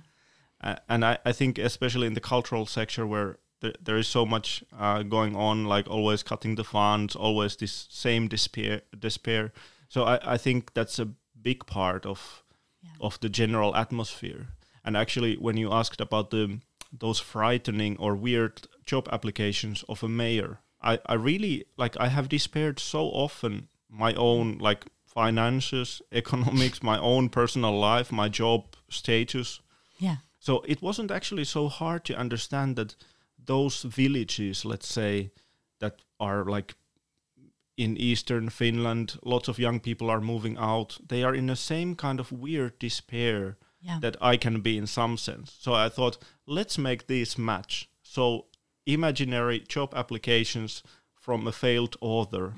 Uh, 0.61 0.75
and 0.87 1.03
I, 1.03 1.17
I 1.25 1.31
think 1.31 1.57
especially 1.57 2.07
in 2.07 2.13
the 2.13 2.21
cultural 2.21 2.65
sector 2.65 3.05
where 3.07 3.39
there, 3.61 3.73
there 3.81 3.97
is 3.97 4.07
so 4.07 4.25
much 4.25 4.63
uh, 4.77 5.03
going 5.03 5.35
on 5.35 5.65
like 5.65 5.89
always 5.89 6.23
cutting 6.23 6.55
the 6.55 6.63
funds 6.63 7.15
always 7.15 7.55
this 7.55 7.87
same 7.89 8.27
despair 8.27 8.81
despair. 8.97 9.51
So 9.89 10.03
I, 10.03 10.33
I 10.33 10.37
think 10.37 10.73
that's 10.73 10.99
a 10.99 11.09
big 11.43 11.65
part 11.65 12.05
of 12.05 12.43
yeah. 12.81 12.89
of 12.99 13.19
the 13.19 13.29
general 13.29 13.75
atmosphere. 13.75 14.47
And 14.83 14.97
actually, 14.97 15.35
when 15.35 15.57
you 15.57 15.71
asked 15.71 16.01
about 16.01 16.29
the 16.29 16.59
those 16.99 17.19
frightening 17.19 17.97
or 17.97 18.15
weird 18.15 18.67
job 18.85 19.09
applications 19.11 19.83
of 19.89 20.03
a 20.03 20.09
mayor, 20.09 20.59
I, 20.81 20.99
I 21.05 21.15
really 21.15 21.65
like 21.77 21.97
I 21.99 22.07
have 22.07 22.29
despaired 22.29 22.79
so 22.79 23.05
often 23.05 23.67
my 23.89 24.13
own 24.15 24.57
like 24.57 24.85
finances, 25.05 26.01
economics, 26.11 26.83
my 26.83 26.99
own 26.99 27.29
personal 27.29 27.79
life, 27.79 28.11
my 28.11 28.29
job 28.29 28.75
status. 28.89 29.61
Yeah. 29.99 30.17
So 30.39 30.63
it 30.67 30.81
wasn't 30.81 31.11
actually 31.11 31.45
so 31.45 31.69
hard 31.69 32.03
to 32.05 32.17
understand 32.17 32.75
that 32.75 32.95
those 33.45 33.83
villages, 33.83 34.65
let's 34.65 34.87
say, 34.87 35.31
that 35.79 36.01
are 36.19 36.43
like 36.45 36.75
in 37.75 37.97
eastern 37.97 38.49
Finland, 38.49 39.17
lots 39.23 39.47
of 39.47 39.59
young 39.59 39.79
people 39.79 40.09
are 40.09 40.21
moving 40.21 40.57
out. 40.57 40.97
They 41.07 41.23
are 41.23 41.35
in 41.35 41.47
the 41.47 41.55
same 41.55 41.95
kind 41.95 42.19
of 42.19 42.31
weird 42.31 42.77
despair 42.79 43.57
yeah. 43.81 43.99
that 43.99 44.15
I 44.21 44.37
can 44.37 44.61
be 44.61 44.77
in 44.77 44.87
some 44.87 45.17
sense. 45.17 45.55
So 45.59 45.73
I 45.73 45.89
thought, 45.89 46.17
let's 46.45 46.77
make 46.77 47.07
this 47.07 47.37
match. 47.37 47.89
So 48.01 48.45
imaginary 48.85 49.59
job 49.59 49.93
applications 49.95 50.83
from 51.15 51.47
a 51.47 51.51
failed 51.51 51.95
author 52.01 52.53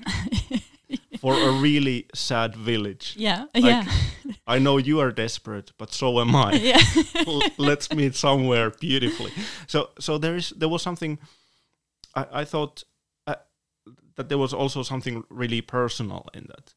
for 1.20 1.34
a 1.34 1.52
really 1.52 2.06
sad 2.14 2.54
village. 2.54 3.14
Yeah, 3.16 3.44
like, 3.54 3.64
yeah. 3.64 3.84
I 4.46 4.58
know 4.58 4.76
you 4.76 5.00
are 5.00 5.12
desperate, 5.12 5.72
but 5.78 5.92
so 5.92 6.20
am 6.20 6.34
I. 6.34 6.52
Yeah. 6.54 7.40
let's 7.58 7.92
meet 7.92 8.14
somewhere 8.14 8.70
beautifully. 8.70 9.32
So, 9.66 9.90
so 9.98 10.18
there 10.18 10.36
is 10.36 10.50
there 10.50 10.68
was 10.68 10.82
something. 10.82 11.18
I, 12.14 12.26
I 12.40 12.44
thought 12.44 12.84
that 14.16 14.28
there 14.28 14.38
was 14.38 14.52
also 14.52 14.82
something 14.82 15.24
really 15.30 15.60
personal 15.60 16.26
in 16.34 16.46
that. 16.48 16.74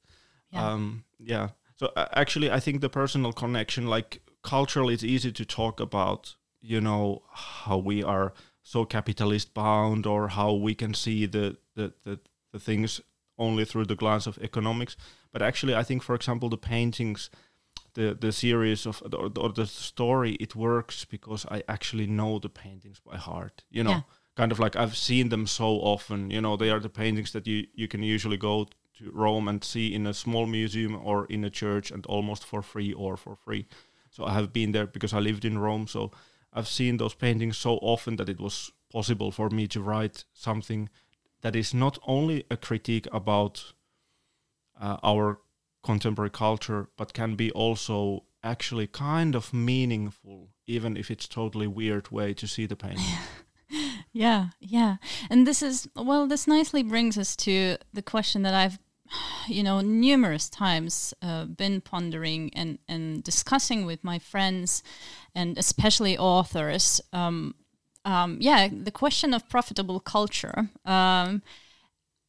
Yeah. 0.51 0.67
Um, 0.67 1.05
yeah. 1.19 1.49
So 1.75 1.91
uh, 1.95 2.07
actually, 2.13 2.51
I 2.51 2.59
think 2.59 2.81
the 2.81 2.89
personal 2.89 3.33
connection, 3.33 3.87
like 3.87 4.21
culturally, 4.43 4.93
it's 4.93 5.03
easy 5.03 5.31
to 5.31 5.45
talk 5.45 5.79
about. 5.79 6.35
You 6.61 6.81
know 6.81 7.23
how 7.31 7.77
we 7.77 8.03
are 8.03 8.33
so 8.61 8.83
capitalist 8.83 9.53
bound, 9.53 10.05
or 10.05 10.27
how 10.27 10.53
we 10.53 10.75
can 10.75 10.93
see 10.93 11.25
the 11.25 11.57
the 11.75 11.93
the, 12.03 12.19
the 12.51 12.59
things 12.59 13.01
only 13.37 13.63
through 13.63 13.85
the 13.85 13.95
glance 13.95 14.27
of 14.27 14.37
economics. 14.39 14.97
But 15.31 15.41
actually, 15.41 15.73
I 15.73 15.83
think, 15.83 16.03
for 16.03 16.15
example, 16.15 16.49
the 16.49 16.57
paintings, 16.57 17.29
the 17.93 18.13
the 18.13 18.33
series 18.33 18.85
of 18.85 19.01
or, 19.13 19.31
or 19.37 19.53
the 19.53 19.65
story, 19.65 20.33
it 20.33 20.53
works 20.53 21.05
because 21.05 21.45
I 21.49 21.63
actually 21.69 22.07
know 22.07 22.39
the 22.39 22.49
paintings 22.49 22.99
by 22.99 23.15
heart. 23.15 23.63
You 23.69 23.83
know. 23.83 23.91
Yeah 23.91 24.01
kind 24.39 24.53
of 24.53 24.59
like 24.59 24.77
I've 24.77 24.95
seen 24.95 25.27
them 25.29 25.45
so 25.47 25.67
often. 25.81 26.31
You 26.31 26.39
know, 26.39 26.55
they 26.55 26.69
are 26.69 26.79
the 26.79 26.97
paintings 27.01 27.31
that 27.33 27.45
you 27.45 27.67
you 27.75 27.87
can 27.89 28.03
usually 28.03 28.37
go 28.37 28.67
to 28.97 29.11
Rome 29.11 29.49
and 29.49 29.63
see 29.63 29.93
in 29.93 30.07
a 30.07 30.13
small 30.13 30.45
museum 30.45 30.95
or 30.95 31.25
in 31.25 31.43
a 31.43 31.49
church 31.49 31.91
and 31.91 32.05
almost 32.05 32.45
for 32.45 32.61
free 32.61 32.93
or 32.93 33.17
for 33.17 33.35
free. 33.35 33.65
So 34.09 34.23
I 34.23 34.33
have 34.33 34.53
been 34.53 34.71
there 34.71 34.87
because 34.87 35.13
I 35.17 35.19
lived 35.19 35.43
in 35.43 35.57
Rome. 35.57 35.87
So 35.87 36.11
I've 36.53 36.69
seen 36.69 36.97
those 36.97 37.15
paintings 37.15 37.57
so 37.57 37.71
often 37.81 38.15
that 38.15 38.29
it 38.29 38.39
was 38.39 38.71
possible 38.91 39.31
for 39.31 39.49
me 39.49 39.67
to 39.67 39.81
write 39.81 40.25
something 40.33 40.89
that 41.41 41.55
is 41.55 41.73
not 41.73 41.99
only 42.07 42.45
a 42.49 42.57
critique 42.57 43.07
about 43.11 43.73
uh, 44.81 44.97
our 45.03 45.39
contemporary 45.83 46.31
culture, 46.31 46.87
but 46.97 47.13
can 47.13 47.35
be 47.35 47.51
also 47.51 48.23
actually 48.41 48.87
kind 48.87 49.35
of 49.35 49.53
meaningful, 49.53 50.49
even 50.65 50.97
if 50.97 51.11
it's 51.11 51.27
totally 51.27 51.67
weird 51.67 52.09
way 52.11 52.33
to 52.33 52.47
see 52.47 52.67
the 52.67 52.75
painting. 52.75 53.17
Yeah, 54.19 54.47
yeah. 54.59 54.97
And 55.29 55.47
this 55.47 55.63
is, 55.63 55.87
well, 55.95 56.27
this 56.27 56.45
nicely 56.45 56.83
brings 56.83 57.17
us 57.17 57.37
to 57.37 57.77
the 57.93 58.01
question 58.01 58.41
that 58.41 58.53
I've, 58.53 58.77
you 59.47 59.63
know, 59.63 59.79
numerous 59.79 60.49
times 60.49 61.13
uh, 61.21 61.45
been 61.45 61.79
pondering 61.79 62.51
and, 62.53 62.79
and 62.89 63.23
discussing 63.23 63.85
with 63.85 64.03
my 64.03 64.19
friends 64.19 64.83
and 65.33 65.57
especially 65.57 66.17
authors. 66.17 66.99
Um, 67.13 67.55
um, 68.03 68.37
yeah, 68.41 68.67
the 68.69 68.91
question 68.91 69.33
of 69.33 69.47
profitable 69.47 70.01
culture. 70.01 70.67
Um, 70.83 71.41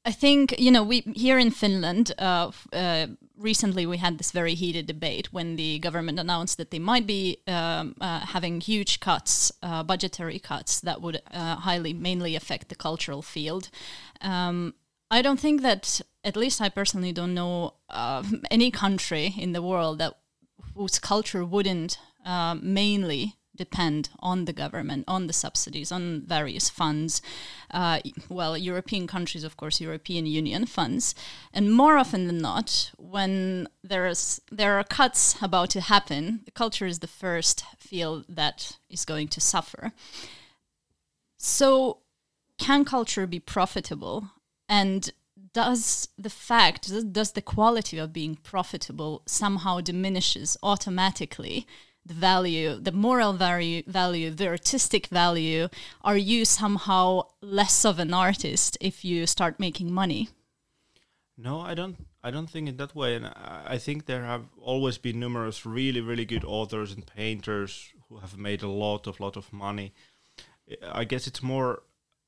I 0.05 0.13
think 0.13 0.55
you 0.59 0.71
know 0.71 0.83
we 0.83 1.01
here 1.15 1.39
in 1.39 1.51
Finland. 1.51 2.13
Uh, 2.19 2.53
uh, 2.73 3.09
recently, 3.41 3.87
we 3.87 3.97
had 3.97 4.19
this 4.19 4.33
very 4.33 4.55
heated 4.55 4.87
debate 4.87 5.33
when 5.33 5.57
the 5.57 5.79
government 5.79 6.19
announced 6.21 6.59
that 6.59 6.71
they 6.71 6.79
might 6.79 7.07
be 7.07 7.39
um, 7.47 7.97
uh, 8.01 8.21
having 8.21 8.61
huge 8.61 9.01
cuts, 9.01 9.51
uh, 9.63 9.83
budgetary 9.83 10.39
cuts 10.39 10.81
that 10.81 11.01
would 11.01 11.23
uh, 11.33 11.57
highly, 11.57 11.93
mainly 11.93 12.37
affect 12.37 12.69
the 12.69 12.75
cultural 12.75 13.23
field. 13.23 13.71
Um, 14.21 14.75
I 15.11 15.23
don't 15.23 15.41
think 15.41 15.63
that, 15.63 16.01
at 16.23 16.37
least 16.37 16.61
I 16.61 16.69
personally 16.69 17.13
don't 17.13 17.35
know 17.35 17.75
uh, 17.89 18.23
any 18.51 18.71
country 18.71 19.35
in 19.37 19.53
the 19.53 19.63
world 19.63 19.99
that 19.99 20.15
whose 20.75 20.99
culture 20.99 21.45
wouldn't 21.45 21.99
mainly 22.63 23.37
depend 23.61 24.09
on 24.21 24.47
the 24.47 24.55
government, 24.55 25.05
on 25.07 25.27
the 25.27 25.35
subsidies, 25.45 25.93
on 25.93 26.23
various 26.27 26.71
funds. 26.71 27.21
Uh, 27.71 28.01
well, 28.31 28.57
European 28.57 29.07
countries, 29.07 29.45
of 29.45 29.59
course, 29.59 29.83
European 29.83 30.25
Union 30.25 30.65
funds, 30.65 31.15
and 31.53 31.71
more 31.83 31.99
often 32.03 32.27
than 32.27 32.39
not, 32.39 32.91
when 32.97 33.69
there's 33.85 34.41
there 34.51 34.79
are 34.79 34.97
cuts 35.01 35.21
about 35.43 35.69
to 35.71 35.81
happen, 35.83 36.41
the 36.47 36.57
culture 36.63 36.87
is 36.87 37.01
the 37.01 37.15
first 37.23 37.65
field 37.77 38.25
that 38.29 38.79
is 38.89 39.05
going 39.05 39.29
to 39.29 39.41
suffer. 39.41 39.93
So, 41.37 41.99
can 42.59 42.85
culture 42.85 43.27
be 43.27 43.41
profitable? 43.41 44.17
And 44.69 45.13
does 45.53 46.09
the 46.17 46.31
fact 46.31 46.83
does 47.13 47.33
the 47.33 47.49
quality 47.57 47.99
of 47.99 48.13
being 48.13 48.37
profitable 48.53 49.23
somehow 49.27 49.81
diminishes 49.81 50.57
automatically 50.63 51.67
the 52.05 52.15
value, 52.15 52.75
the 52.81 52.93
moral 52.93 53.33
value, 53.35 53.83
value, 53.87 54.31
the 54.31 54.49
artistic 54.49 55.07
value, 55.09 55.69
are 56.03 56.17
you 56.17 56.45
somehow 56.45 57.23
less 57.41 57.85
of 57.85 57.99
an 57.99 58.15
artist 58.15 58.79
if 58.81 59.05
you 59.05 59.27
start 59.27 59.61
making 59.61 59.93
money? 59.93 60.29
No, 61.37 61.61
I 61.61 61.75
don't. 61.75 61.97
I 62.23 62.31
don't 62.31 62.51
think 62.51 62.69
in 62.69 62.77
that 62.77 62.95
way, 62.95 63.15
and 63.15 63.27
I 63.27 63.79
think 63.79 64.05
there 64.05 64.25
have 64.25 64.45
always 64.61 64.99
been 64.99 65.19
numerous 65.19 65.65
really, 65.65 66.03
really 66.03 66.27
good 66.27 66.45
authors 66.45 66.93
and 66.93 67.07
painters 67.07 67.95
who 68.09 68.19
have 68.19 68.37
made 68.37 68.63
a 68.63 68.69
lot 68.69 69.07
of 69.07 69.21
lot 69.21 69.37
of 69.37 69.51
money. 69.51 69.95
I 70.93 71.05
guess 71.05 71.27
it's 71.27 71.43
more 71.43 71.83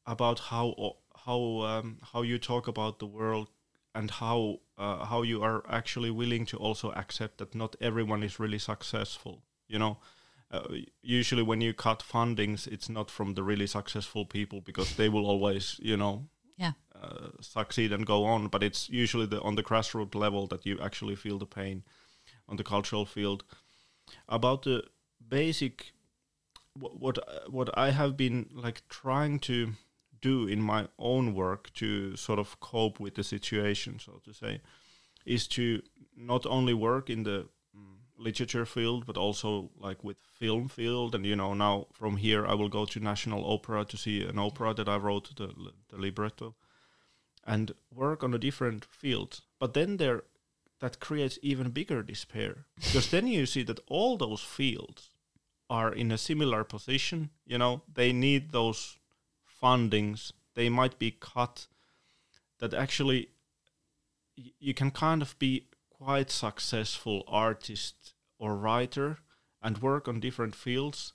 about 0.07 0.39
how 0.51 0.97
how 1.27 1.41
um, 1.61 1.99
how 2.13 2.23
you 2.23 2.39
talk 2.39 2.69
about 2.69 3.01
the 3.01 3.07
world 3.07 3.51
and 3.95 4.11
how 4.11 4.61
uh, 4.79 5.05
how 5.05 5.21
you 5.23 5.43
are 5.43 5.63
actually 5.69 6.11
willing 6.11 6.47
to 6.47 6.57
also 6.57 6.93
accept 6.93 7.37
that 7.39 7.55
not 7.55 7.77
everyone 7.81 8.23
is 8.23 8.41
really 8.41 8.59
successful 8.59 9.43
you 9.73 9.79
know 9.79 9.97
uh, 10.55 10.69
usually 11.03 11.43
when 11.43 11.63
you 11.63 11.73
cut 11.75 12.03
fundings, 12.13 12.67
it's 12.67 12.89
not 12.89 13.11
from 13.11 13.35
the 13.35 13.43
really 13.43 13.67
successful 13.67 14.27
people 14.27 14.61
because 14.61 14.97
they 14.97 15.09
will 15.09 15.27
always, 15.27 15.81
you 15.83 15.97
know, 15.97 16.29
Yeah. 16.59 16.73
uh, 17.03 17.29
succeed 17.41 17.93
and 17.93 18.05
go 18.07 18.25
on. 18.25 18.49
But 18.49 18.63
it's 18.63 18.91
usually 18.91 19.27
the 19.27 19.41
on 19.41 19.57
the 19.57 19.63
grassroots 19.63 20.15
level 20.15 20.47
that 20.49 20.67
you 20.67 20.79
actually 20.83 21.17
feel 21.17 21.39
the 21.39 21.47
pain 21.47 21.83
on 22.49 22.57
the 22.57 22.65
cultural 22.65 23.07
field. 23.07 23.45
About 24.29 24.63
the 24.63 24.83
basic, 25.29 25.93
wh- 26.75 27.01
what 27.03 27.19
uh, 27.19 27.51
what 27.51 27.71
I 27.87 27.91
have 27.93 28.17
been 28.17 28.47
like 28.65 28.83
trying 28.89 29.41
to 29.41 29.73
do 30.21 30.47
in 30.49 30.61
my 30.63 30.87
own 30.99 31.35
work 31.35 31.73
to 31.75 32.17
sort 32.17 32.39
of 32.39 32.61
cope 32.61 33.01
with 33.01 33.15
the 33.15 33.25
situation, 33.25 33.99
so 33.99 34.21
to 34.25 34.33
say, 34.33 34.61
is 35.25 35.49
to 35.49 35.81
not 36.17 36.47
only 36.47 36.75
work 36.75 37.09
in 37.11 37.23
the 37.25 37.47
literature 38.23 38.67
field 38.67 39.07
but 39.07 39.17
also 39.17 39.71
like 39.79 40.03
with 40.05 40.17
film 40.39 40.69
field. 40.69 41.15
And 41.15 41.27
you 41.27 41.37
know 41.37 41.55
now 41.55 41.87
from 41.93 42.17
here 42.17 42.47
i 42.47 42.55
will 42.55 42.69
go 42.69 42.85
to 42.87 43.01
national 43.01 43.45
opera 43.53 43.85
to 43.85 43.97
see 43.97 44.23
an 44.25 44.39
opera 44.39 44.75
that 44.75 44.89
i 44.89 44.97
wrote 44.97 45.37
the, 45.37 45.49
the 45.89 45.97
libretto 46.01 46.55
and 47.45 47.73
work 47.93 48.23
on 48.23 48.35
a 48.35 48.39
different 48.39 48.85
field. 48.85 49.41
But 49.59 49.75
then 49.75 49.97
there 49.97 50.23
that 50.81 51.01
creates 51.01 51.39
even 51.43 51.71
bigger 51.71 52.03
despair 52.03 52.67
because 52.77 53.11
then 53.11 53.27
you 53.27 53.47
see 53.47 53.63
that 53.65 53.81
all 53.87 54.17
those 54.17 54.41
fields 54.41 55.11
are 55.71 55.93
in 55.93 56.11
a 56.11 56.19
similar 56.19 56.65
position. 56.65 57.31
You 57.47 57.59
know 57.59 57.83
they 57.93 58.13
need 58.13 58.53
those 58.53 58.99
fundings. 59.63 60.33
They 60.55 60.69
might 60.69 60.99
be 60.99 61.17
cut 61.19 61.67
that 62.59 62.75
actually 62.75 63.29
y- 64.37 64.53
you 64.59 64.75
can 64.75 64.91
kind 64.91 65.23
of 65.23 65.39
be 65.39 65.69
quite 65.91 66.31
successful 66.31 67.23
artist 67.29 68.12
or 68.43 68.57
writer 68.57 69.17
and 69.61 69.79
work 69.79 70.09
on 70.09 70.21
different 70.21 70.55
fields 70.57 71.13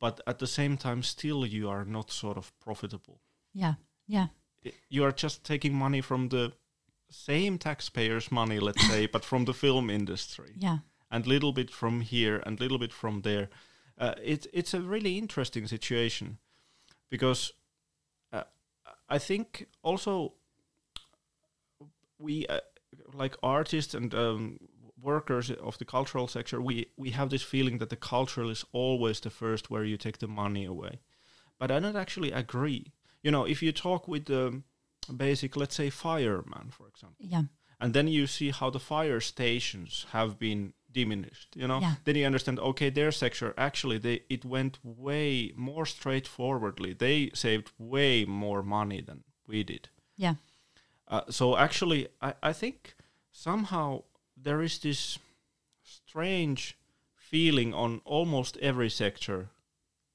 but 0.00 0.20
at 0.26 0.38
the 0.38 0.46
same 0.46 0.76
time 0.76 1.02
still 1.02 1.46
you 1.46 1.70
are 1.70 1.84
not 1.84 2.10
sort 2.12 2.36
of 2.36 2.52
profitable 2.60 3.20
Yeah. 3.54 3.74
Yeah. 4.06 4.26
You 4.90 5.04
are 5.04 5.12
just 5.22 5.42
taking 5.44 5.74
money 5.78 6.02
from 6.02 6.28
the 6.28 6.52
same 7.10 7.58
taxpayers 7.58 8.30
money 8.30 8.58
let's 8.60 8.86
say 8.88 9.06
but 9.12 9.24
from 9.24 9.44
the 9.44 9.54
film 9.54 9.90
industry 9.90 10.52
Yeah. 10.56 10.78
and 11.10 11.26
little 11.26 11.52
bit 11.52 11.70
from 11.70 12.00
here 12.00 12.42
and 12.46 12.60
little 12.60 12.78
bit 12.78 12.92
from 12.92 13.22
there 13.22 13.48
uh, 13.98 14.14
it's 14.22 14.46
it's 14.52 14.74
a 14.74 14.80
really 14.80 15.16
interesting 15.18 15.66
situation 15.68 16.38
because 17.10 17.54
uh, 18.32 18.42
I 19.16 19.18
think 19.18 19.66
also 19.82 20.34
we 22.18 22.46
uh, 22.46 22.60
like 23.14 23.36
artists 23.42 23.94
and 23.94 24.14
um, 24.14 24.58
workers 25.10 25.50
of 25.68 25.74
the 25.78 25.84
cultural 25.96 26.28
sector 26.28 26.56
we 26.68 26.76
we 27.04 27.10
have 27.18 27.28
this 27.30 27.42
feeling 27.52 27.78
that 27.78 27.90
the 27.90 28.00
cultural 28.14 28.50
is 28.56 28.64
always 28.72 29.20
the 29.20 29.30
first 29.30 29.70
where 29.70 29.84
you 29.90 29.96
take 29.98 30.18
the 30.18 30.28
money 30.42 30.64
away 30.66 30.94
but 31.60 31.70
I 31.70 31.80
don't 31.80 32.00
actually 32.04 32.32
agree 32.42 32.82
you 33.24 33.30
know 33.34 33.44
if 33.46 33.58
you 33.64 33.72
talk 33.72 34.02
with 34.08 34.24
the 34.26 34.42
basic 35.26 35.56
let's 35.56 35.76
say 35.76 35.90
fireman 35.90 36.66
for 36.76 36.86
example 36.92 37.24
Yeah. 37.34 37.44
and 37.82 37.92
then 37.94 38.08
you 38.08 38.26
see 38.26 38.50
how 38.60 38.70
the 38.70 38.80
fire 38.94 39.20
stations 39.20 40.06
have 40.16 40.30
been 40.38 40.72
diminished 41.00 41.48
you 41.60 41.66
know 41.70 41.80
Yeah. 41.80 41.94
then 42.04 42.16
you 42.16 42.26
understand 42.26 42.58
okay 42.58 42.90
their 42.90 43.12
sector 43.12 43.48
actually 43.68 43.98
they 44.06 44.16
it 44.28 44.44
went 44.44 44.74
way 44.82 45.52
more 45.56 45.86
straightforwardly 45.86 46.92
they 46.94 47.30
saved 47.34 47.68
way 47.78 48.24
more 48.26 48.62
money 48.62 49.00
than 49.08 49.18
we 49.48 49.58
did 49.64 49.84
Yeah. 50.16 50.34
uh, 51.14 51.24
so 51.30 51.44
actually 51.56 52.00
I, 52.28 52.30
I 52.50 52.52
think 52.62 52.94
somehow 53.32 54.02
there 54.36 54.62
is 54.62 54.78
this 54.78 55.18
strange 55.82 56.76
feeling 57.14 57.74
on 57.74 58.00
almost 58.04 58.56
every 58.58 58.90
sector 58.90 59.48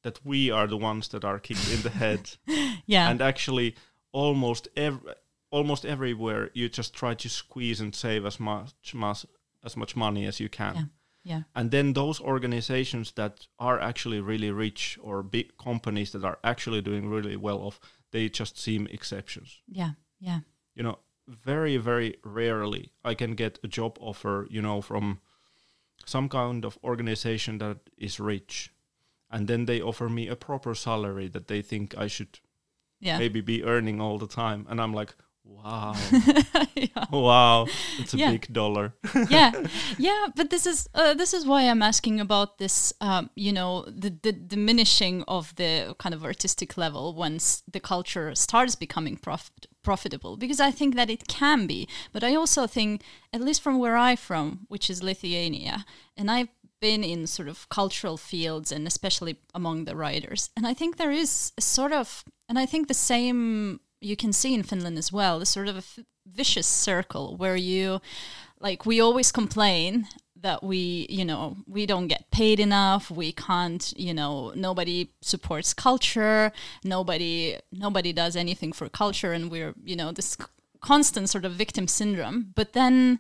that 0.04 0.20
we 0.26 0.50
are 0.50 0.68
the 0.68 0.78
ones 0.78 1.08
that 1.10 1.24
are 1.24 1.40
kicked 1.40 1.72
in 1.72 1.82
the 1.82 1.90
head 1.90 2.32
Yeah. 2.86 3.10
and 3.10 3.22
actually 3.22 3.76
almost 4.12 4.68
ev- 4.76 5.06
almost 5.52 5.86
everywhere 5.86 6.50
you 6.54 6.70
just 6.70 6.94
try 6.94 7.14
to 7.16 7.30
squeeze 7.30 7.82
and 7.82 7.94
save 7.96 8.26
as 8.26 8.40
much 8.40 8.94
mas- 8.94 9.26
as 9.64 9.76
much 9.78 9.96
money 9.96 10.26
as 10.26 10.40
you 10.40 10.50
can 10.50 10.76
Yeah. 10.76 10.84
yeah. 11.24 11.42
and 11.56 11.72
then 11.72 11.94
those 11.94 12.20
organizations 12.22 13.12
that 13.14 13.48
are 13.60 13.80
actually 13.80 14.22
really 14.22 14.52
rich 14.52 14.98
or 15.02 15.22
big 15.24 15.58
companies 15.58 16.12
that 16.12 16.24
are 16.24 16.40
actually 16.44 16.82
doing 16.82 17.10
really 17.10 17.36
well 17.36 17.60
off 17.60 17.80
they 18.12 18.30
just 18.30 18.58
seem 18.58 18.88
exceptions 18.88 19.62
Yeah. 19.68 19.92
Yeah. 20.20 20.40
you 20.76 20.84
know 20.84 21.00
very 21.28 21.78
very 21.78 22.16
rarely 22.24 22.92
i 23.06 23.14
can 23.14 23.36
get 23.36 23.60
a 23.64 23.68
job 23.68 23.98
offer 24.02 24.48
you 24.50 24.62
know 24.62 24.82
from 24.82 25.20
some 26.06 26.28
kind 26.28 26.66
of 26.66 26.78
organization 26.84 27.58
that 27.60 27.78
is 27.98 28.20
rich 28.20 28.74
and 29.30 29.48
then 29.48 29.66
they 29.66 29.82
offer 29.82 30.10
me 30.10 30.28
a 30.28 30.36
proper 30.36 30.74
salary 30.76 31.28
that 31.28 31.48
they 31.48 31.62
think 31.62 31.96
i 31.98 32.08
should 32.08 32.40
Yeah. 33.00 33.18
maybe 33.20 33.42
be 33.42 33.64
earning 33.64 34.02
all 34.02 34.18
the 34.18 34.28
time 34.28 34.66
and 34.70 34.82
i'm 34.82 34.94
like 34.94 35.16
wow. 35.44 35.94
Yeah. 36.76 37.06
wow. 37.12 37.68
It's 38.00 38.14
a 38.14 38.18
Yeah. 38.18 38.32
big 38.32 38.52
dollar. 38.54 38.94
Yeah. 39.30 39.52
Yeah 39.98 40.28
but 40.36 40.50
this 40.50 40.66
is 40.66 40.88
uh, 40.96 41.14
this 41.14 41.34
is 41.34 41.46
why 41.46 41.64
i'm 41.64 41.82
asking 41.82 42.20
about 42.20 42.58
this 42.58 42.94
um, 43.02 43.30
you 43.36 43.52
know 43.54 43.84
the, 43.88 44.10
the 44.24 44.32
diminishing 44.32 45.24
of 45.28 45.56
the 45.56 45.96
kind 46.00 46.14
of 46.16 46.24
artistic 46.24 46.78
level 46.78 47.14
once 47.14 47.64
the 47.72 47.80
culture 47.80 48.34
starts 48.36 48.76
becoming 48.76 49.18
profit, 49.18 49.68
profitable 49.84 50.38
because 50.38 50.60
i 50.60 50.72
think 50.72 50.96
that 50.96 51.10
it 51.10 51.28
can 51.28 51.68
be. 51.68 51.88
But 52.14 52.24
i 52.24 52.36
also 52.36 52.68
think 52.68 53.02
at 53.34 53.42
least 53.42 53.62
from 53.62 53.80
where 53.80 53.98
i'm 53.98 54.18
from 54.18 54.66
which 54.70 54.90
is 54.90 55.04
lithuania 55.04 55.86
and 56.18 56.30
i've 56.32 56.50
been 56.80 57.04
in 57.04 57.28
sort 57.28 57.48
of 57.48 57.68
cultural 57.70 58.18
fields 58.18 58.72
and 58.72 58.88
especially 58.88 59.36
among 59.54 59.86
the 59.86 59.96
writers 59.96 60.50
and 60.56 60.66
i 60.66 60.74
think 60.74 60.98
there 60.98 61.12
is 61.12 61.52
a 61.58 61.62
sort 61.62 61.92
of 61.92 62.24
and 62.50 62.58
i 62.58 62.66
think 62.66 62.88
the 62.88 62.94
same 63.14 63.80
you 64.02 64.16
can 64.16 64.34
see 64.34 64.54
in 64.54 64.64
finland 64.64 64.98
as 64.98 65.12
well 65.12 65.40
the 65.40 65.46
sort 65.46 65.68
of 65.68 65.76
a 65.76 65.80
f- 65.80 66.00
vicious 66.26 66.68
circle 66.68 67.36
where 67.38 67.56
you 67.56 68.02
like 68.60 68.86
we 68.86 69.00
always 69.00 69.32
complain 69.32 70.08
that 70.36 70.64
we 70.64 71.06
you 71.10 71.24
know 71.24 71.58
we 71.68 71.86
don't 71.86 72.08
get 72.08 72.30
paid 72.32 72.60
enough 72.60 73.12
we 73.12 73.32
can't 73.32 73.94
you 73.96 74.14
know 74.14 74.52
nobody 74.56 75.10
supports 75.22 75.74
culture 75.74 76.52
nobody 76.84 77.58
nobody 77.72 78.12
does 78.12 78.36
anything 78.36 78.74
for 78.74 78.90
culture 78.90 79.34
and 79.34 79.52
we're 79.52 79.74
you 79.84 79.96
know 79.96 80.12
this 80.12 80.38
c- 80.40 80.46
constant 80.82 81.30
sort 81.30 81.46
of 81.46 81.54
victim 81.54 81.88
syndrome. 81.88 82.52
But 82.56 82.74
then 82.74 83.20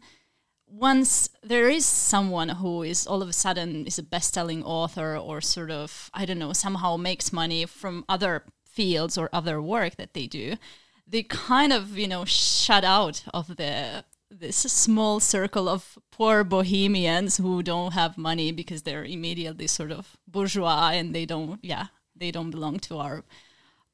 once 0.68 1.30
there 1.44 1.70
is 1.70 1.86
someone 1.86 2.50
who 2.50 2.82
is 2.82 3.06
all 3.06 3.22
of 3.22 3.30
a 3.30 3.34
sudden 3.34 3.86
is 3.86 4.00
a 4.00 4.04
best-selling 4.04 4.64
author 4.64 5.18
or 5.18 5.42
sort 5.42 5.70
of 5.70 6.10
i 6.14 6.24
don't 6.24 6.40
know 6.40 6.54
somehow 6.54 6.96
makes 6.96 7.34
money 7.34 7.66
from 7.66 8.06
other 8.08 8.46
fields 8.72 9.18
or 9.18 9.30
other 9.34 9.62
work 9.62 9.96
that 9.98 10.14
they 10.14 10.28
do 10.28 10.56
they 11.08 11.24
kind 11.24 11.74
of 11.74 11.98
you 11.98 12.08
know 12.08 12.26
shut 12.26 12.84
out 12.84 13.24
of 13.34 13.58
the 13.58 14.04
this 14.30 14.56
small 14.56 15.20
circle 15.20 15.68
of 15.68 15.98
poor 16.12 16.44
bohemians 16.44 17.38
who 17.38 17.62
don't 17.62 17.92
have 17.94 18.18
money 18.18 18.52
because 18.52 18.84
they're 18.84 19.04
immediately 19.04 19.68
sort 19.68 19.92
of 19.92 20.16
bourgeois 20.28 20.90
and 20.94 21.14
they 21.14 21.26
don't 21.26 21.60
yeah 21.62 21.88
they 22.16 22.32
don't 22.32 22.52
belong 22.52 22.80
to 22.80 22.98
our 22.98 23.24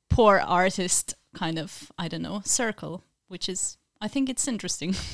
poor 0.09 0.37
artist 0.39 1.15
kind 1.33 1.57
of 1.57 1.91
i 1.97 2.07
don't 2.07 2.21
know 2.21 2.41
circle 2.45 3.01
which 3.29 3.49
is 3.49 3.77
i 4.01 4.07
think 4.07 4.29
it's 4.29 4.47
interesting. 4.47 4.95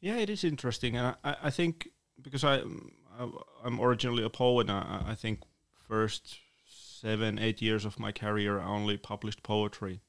Yeah, 0.00 0.18
it 0.18 0.30
is 0.30 0.44
interesting, 0.44 0.96
and 0.96 1.16
I, 1.24 1.34
I- 1.42 1.50
think 1.50 1.88
because 2.22 2.44
I, 2.44 2.60
um, 2.60 2.92
I 3.18 3.28
I'm 3.64 3.80
originally 3.80 4.22
a 4.22 4.30
poet, 4.30 4.70
I, 4.70 5.02
I 5.08 5.14
think 5.16 5.40
first 5.88 6.38
seven 7.00 7.38
eight 7.38 7.62
years 7.62 7.84
of 7.84 7.98
my 7.98 8.12
career 8.12 8.58
I 8.60 8.64
only 8.66 8.96
published 8.96 9.42
poetry, 9.42 10.00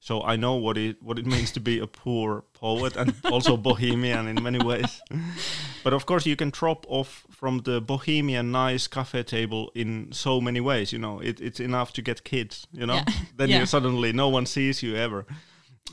so 0.00 0.22
I 0.32 0.36
know 0.36 0.54
what 0.56 0.76
it 0.78 0.96
what 1.02 1.18
it 1.18 1.26
means 1.34 1.52
to 1.52 1.60
be 1.60 1.78
a 1.80 1.86
poor 1.86 2.44
poet 2.52 2.96
and 2.96 3.14
also 3.32 3.56
bohemian 3.56 4.28
in 4.28 4.42
many 4.42 4.58
ways. 4.64 5.00
but 5.84 5.92
of 5.92 6.04
course, 6.06 6.26
you 6.26 6.36
can 6.36 6.50
drop 6.50 6.86
off 6.88 7.24
from 7.30 7.58
the 7.62 7.80
bohemian 7.80 8.50
nice 8.52 8.88
cafe 8.88 9.22
table 9.22 9.70
in 9.74 10.12
so 10.12 10.40
many 10.40 10.60
ways. 10.60 10.92
You 10.92 10.98
know, 11.00 11.20
it, 11.22 11.40
it's 11.40 11.60
enough 11.60 11.92
to 11.92 12.02
get 12.02 12.22
kids. 12.24 12.66
You 12.72 12.86
know, 12.86 12.94
Yeah. 12.94 13.04
then 13.36 13.48
Yeah. 13.48 13.60
you 13.60 13.66
suddenly 13.66 14.12
no 14.12 14.28
one 14.28 14.46
sees 14.46 14.82
you 14.82 14.96
ever. 14.96 15.24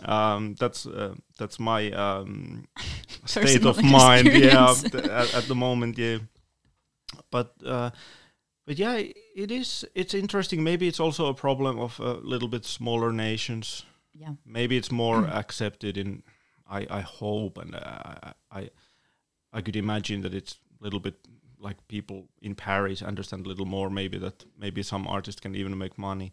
Um, 0.05 0.55
that's 0.59 0.85
uh, 0.85 1.15
that's 1.38 1.59
my 1.59 1.91
um, 1.91 2.67
state 3.25 3.65
of 3.65 3.81
mind 3.83 4.27
yeah 4.27 4.71
experience. 4.71 5.09
at, 5.09 5.33
at 5.35 5.47
the 5.47 5.55
moment 5.55 5.97
yeah 5.97 6.19
but 7.31 7.53
uh 7.65 7.89
but 8.65 8.77
yeah 8.77 9.01
it 9.43 9.52
is 9.52 9.86
it's 9.95 10.13
interesting. 10.13 10.63
Maybe 10.63 10.88
it's 10.88 10.99
also 10.99 11.28
a 11.28 11.34
problem 11.34 11.80
of 11.80 11.99
a 11.99 12.13
little 12.13 12.47
bit 12.47 12.65
smaller 12.65 13.12
nations. 13.12 13.86
Yeah. 14.13 14.34
Maybe 14.45 14.78
it's 14.78 14.91
more 14.91 15.28
accepted 15.41 15.97
in 15.97 16.23
i 16.71 16.86
i 16.89 17.02
hope 17.02 17.58
and 17.58 17.75
I, 17.75 18.34
I 18.52 18.69
i 19.52 19.62
could 19.62 19.75
imagine 19.75 20.21
that 20.21 20.36
it's 20.36 20.60
a 20.80 20.84
little 20.84 20.99
bit 20.99 21.15
like 21.60 21.78
people 21.88 22.28
in 22.41 22.54
paris 22.54 23.02
understand 23.02 23.45
a 23.45 23.49
little 23.49 23.65
more 23.65 23.89
maybe 23.89 24.19
that 24.19 24.45
maybe 24.56 24.84
some 24.84 25.08
artists 25.08 25.41
can 25.41 25.56
even 25.56 25.75
make 25.78 25.97
money. 25.97 26.32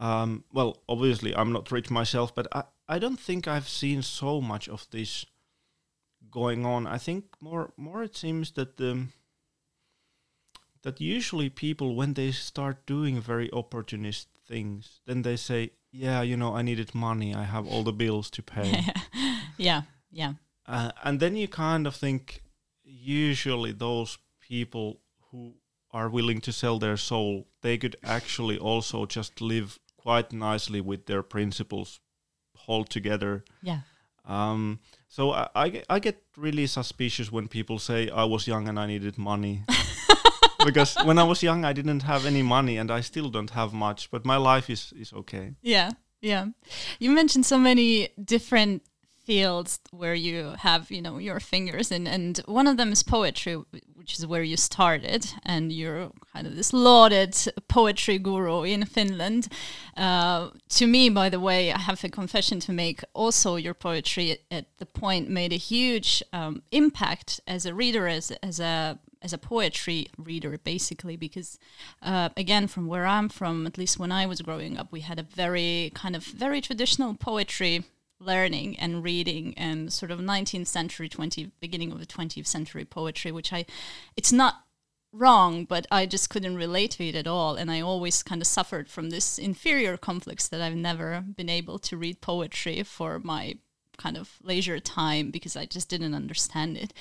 Um, 0.00 0.44
well 0.52 0.82
obviously 0.88 1.34
i'm 1.36 1.52
not 1.52 1.70
rich 1.72 1.90
myself 1.90 2.34
but 2.34 2.46
i 2.52 2.62
i 2.88 2.98
don't 2.98 3.20
think 3.20 3.46
i've 3.46 3.68
seen 3.68 4.02
so 4.02 4.40
much 4.40 4.68
of 4.68 4.86
this 4.90 5.26
going 6.30 6.66
on. 6.66 6.86
I 6.86 6.98
think 6.98 7.24
more 7.40 7.72
more 7.76 8.02
it 8.02 8.16
seems 8.16 8.52
that 8.52 8.76
the 8.76 9.06
that 10.82 11.00
usually 11.00 11.48
people 11.48 11.94
when 11.94 12.14
they 12.14 12.32
start 12.32 12.86
doing 12.86 13.20
very 13.20 13.50
opportunist 13.52 14.28
things, 14.46 15.00
then 15.06 15.22
they 15.22 15.36
say, 15.36 15.70
"Yeah, 15.90 16.22
you 16.22 16.36
know, 16.36 16.54
I 16.54 16.62
needed 16.62 16.94
money. 16.94 17.34
I 17.34 17.44
have 17.44 17.66
all 17.66 17.82
the 17.82 17.92
bills 17.92 18.30
to 18.30 18.42
pay." 18.42 18.84
yeah, 19.56 19.82
yeah. 20.10 20.34
Uh, 20.66 20.90
and 21.04 21.20
then 21.20 21.36
you 21.36 21.48
kind 21.48 21.86
of 21.86 21.94
think, 21.94 22.42
usually 22.84 23.72
those 23.72 24.18
people 24.40 25.00
who 25.30 25.54
are 25.92 26.08
willing 26.08 26.40
to 26.40 26.52
sell 26.52 26.78
their 26.78 26.96
soul, 26.96 27.46
they 27.62 27.78
could 27.78 27.96
actually 28.02 28.58
also 28.58 29.06
just 29.06 29.40
live 29.40 29.78
quite 29.96 30.32
nicely 30.32 30.80
with 30.80 31.06
their 31.06 31.22
principles 31.22 32.00
hold 32.56 32.90
together. 32.90 33.44
Yeah. 33.62 33.80
Um, 34.24 34.80
so 35.08 35.32
I, 35.32 35.48
I, 35.54 35.82
I 35.88 35.98
get 36.00 36.22
really 36.36 36.66
suspicious 36.66 37.30
when 37.30 37.48
people 37.48 37.78
say 37.78 38.10
I 38.10 38.24
was 38.24 38.46
young 38.46 38.68
and 38.68 38.78
I 38.78 38.86
needed 38.86 39.18
money. 39.18 39.64
because 40.66 40.96
when 41.04 41.18
I 41.18 41.22
was 41.22 41.42
young, 41.42 41.64
I 41.64 41.72
didn't 41.72 42.02
have 42.02 42.26
any 42.26 42.42
money 42.42 42.76
and 42.76 42.90
I 42.90 43.00
still 43.00 43.30
don't 43.30 43.50
have 43.50 43.72
much, 43.72 44.10
but 44.10 44.24
my 44.24 44.36
life 44.36 44.68
is, 44.68 44.92
is 44.96 45.12
okay. 45.12 45.52
Yeah, 45.62 45.92
yeah. 46.20 46.46
You 46.98 47.10
mentioned 47.12 47.46
so 47.46 47.58
many 47.58 48.08
different 48.22 48.82
fields 49.26 49.80
where 49.90 50.14
you 50.14 50.54
have, 50.58 50.90
you 50.90 51.02
know, 51.02 51.18
your 51.18 51.40
fingers 51.40 51.90
in, 51.90 52.06
and 52.06 52.38
one 52.46 52.66
of 52.66 52.76
them 52.76 52.92
is 52.92 53.02
poetry, 53.02 53.54
which 53.94 54.18
is 54.18 54.26
where 54.26 54.42
you 54.42 54.56
started, 54.56 55.26
and 55.44 55.72
you're 55.72 56.10
kind 56.32 56.46
of 56.46 56.54
this 56.54 56.72
lauded 56.72 57.36
poetry 57.68 58.18
guru 58.18 58.62
in 58.62 58.84
Finland. 58.84 59.48
Uh, 59.96 60.50
to 60.68 60.86
me, 60.86 61.10
by 61.10 61.28
the 61.28 61.40
way, 61.40 61.72
I 61.72 61.78
have 61.78 62.04
a 62.04 62.08
confession 62.08 62.60
to 62.60 62.72
make. 62.72 63.02
Also, 63.14 63.56
your 63.56 63.74
poetry 63.74 64.30
at, 64.30 64.40
at 64.50 64.66
the 64.78 64.86
point 64.86 65.28
made 65.28 65.52
a 65.52 65.56
huge 65.56 66.22
um, 66.32 66.62
impact 66.70 67.40
as 67.48 67.66
a 67.66 67.74
reader, 67.74 68.06
as 68.06 68.30
as 68.42 68.60
a 68.60 68.98
as 69.26 69.32
a 69.32 69.38
poetry 69.38 70.06
reader 70.16 70.56
basically 70.62 71.16
because 71.16 71.58
uh, 72.00 72.28
again 72.36 72.68
from 72.68 72.86
where 72.86 73.04
i'm 73.04 73.28
from 73.28 73.66
at 73.66 73.76
least 73.76 73.98
when 73.98 74.12
i 74.12 74.24
was 74.24 74.40
growing 74.40 74.78
up 74.78 74.92
we 74.92 75.00
had 75.00 75.18
a 75.18 75.24
very 75.42 75.90
kind 75.94 76.14
of 76.14 76.22
very 76.22 76.60
traditional 76.60 77.12
poetry 77.12 77.84
learning 78.20 78.78
and 78.78 79.02
reading 79.02 79.52
and 79.56 79.92
sort 79.92 80.12
of 80.12 80.20
19th 80.20 80.68
century 80.68 81.08
20 81.08 81.50
beginning 81.58 81.90
of 81.90 81.98
the 81.98 82.06
20th 82.06 82.46
century 82.46 82.84
poetry 82.84 83.32
which 83.32 83.52
i 83.52 83.66
it's 84.16 84.32
not 84.32 84.62
wrong 85.12 85.64
but 85.64 85.84
i 85.90 86.06
just 86.06 86.30
couldn't 86.30 86.56
relate 86.56 86.92
to 86.92 87.04
it 87.08 87.16
at 87.16 87.26
all. 87.26 87.56
And 87.56 87.68
i 87.70 87.80
always 87.80 88.22
kind 88.22 88.40
of 88.40 88.46
suffered 88.46 88.88
from 88.88 89.10
this 89.10 89.38
inferior 89.38 89.96
complex 89.96 90.46
that 90.48 90.60
i've 90.60 90.76
never 90.76 91.24
been 91.36 91.50
able 91.50 91.78
to 91.80 91.96
read 91.96 92.20
poetry 92.20 92.80
for 92.84 93.18
my 93.18 93.56
kind 93.96 94.16
of 94.16 94.38
leisure 94.42 94.80
time 94.80 95.30
because 95.30 95.56
I 95.56 95.66
just 95.66 95.88
didn't 95.88 96.14
understand 96.14 96.76
it. 96.76 96.92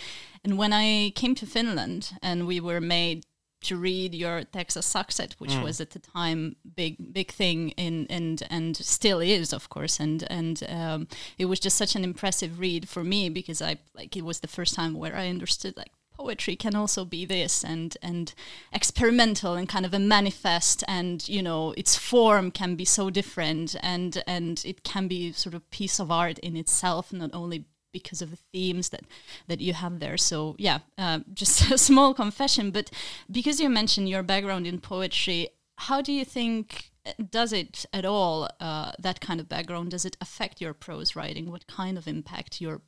And 0.43 0.57
when 0.57 0.73
I 0.73 1.11
came 1.15 1.35
to 1.35 1.45
Finland 1.45 2.13
and 2.21 2.47
we 2.47 2.59
were 2.59 2.81
made 2.81 3.25
to 3.61 3.75
read 3.75 4.13
your 4.13 4.43
Texas 4.43 4.91
Sakset, 4.91 5.33
which 5.39 5.55
was 5.57 5.81
at 5.81 5.91
the 5.91 5.99
time 5.99 6.55
big 6.75 7.13
big 7.13 7.31
thing 7.31 7.69
in 7.71 8.05
and 8.09 8.43
and 8.49 8.77
still 8.77 9.19
is 9.19 9.53
of 9.53 9.69
course, 9.69 9.99
and 9.99 10.23
and 10.29 10.63
um, 10.69 11.07
it 11.37 11.45
was 11.45 11.59
just 11.59 11.77
such 11.77 11.95
an 11.95 12.03
impressive 12.03 12.59
read 12.59 12.87
for 12.87 13.03
me 13.03 13.29
because 13.29 13.61
I 13.61 13.77
like 13.95 14.15
it 14.15 14.23
was 14.23 14.39
the 14.39 14.47
first 14.47 14.75
time 14.75 14.93
where 14.93 15.15
I 15.15 15.29
understood 15.29 15.75
like 15.77 15.91
poetry 16.17 16.55
can 16.55 16.75
also 16.75 17.05
be 17.05 17.25
this 17.25 17.63
and 17.63 17.97
and 18.01 18.33
experimental 18.71 19.53
and 19.53 19.69
kind 19.69 19.85
of 19.85 19.93
a 19.93 19.99
manifest 19.99 20.83
and 20.87 21.27
you 21.27 21.41
know 21.41 21.73
its 21.77 21.95
form 21.95 22.51
can 22.51 22.75
be 22.75 22.85
so 22.85 23.09
different 23.09 23.75
and 23.81 24.23
and 24.27 24.63
it 24.65 24.83
can 24.83 25.07
be 25.07 25.31
sort 25.31 25.55
of 25.55 25.69
piece 25.71 25.99
of 25.99 26.11
art 26.11 26.39
in 26.39 26.55
itself 26.55 27.11
not 27.11 27.31
only 27.33 27.65
because 27.91 28.21
of 28.21 28.29
the 28.31 28.37
themes 28.51 28.89
that 28.89 29.03
that 29.47 29.61
you 29.61 29.73
have 29.73 29.99
there. 29.99 30.17
So 30.17 30.55
yeah 30.57 30.79
uh, 30.97 31.19
just 31.33 31.71
a 31.77 31.77
small 31.77 32.13
confession 32.13 32.71
but 32.71 32.91
because 33.29 33.59
you 33.59 33.69
mentioned 33.69 34.09
your 34.09 34.23
background 34.23 34.67
in 34.67 34.79
poetry 34.79 35.49
how 35.77 36.01
do 36.01 36.11
you 36.11 36.25
think 36.25 36.91
does 37.29 37.53
it 37.53 37.85
at 37.93 38.05
all 38.05 38.49
uh, 38.59 38.91
that 38.99 39.21
kind 39.21 39.39
of 39.39 39.47
background 39.47 39.91
does 39.91 40.05
it 40.05 40.17
affect 40.19 40.61
your 40.61 40.73
prose 40.73 41.15
writing? 41.15 41.51
What 41.51 41.67
kind 41.67 41.97
of 41.97 42.07
impact 42.07 42.61
your 42.61 42.81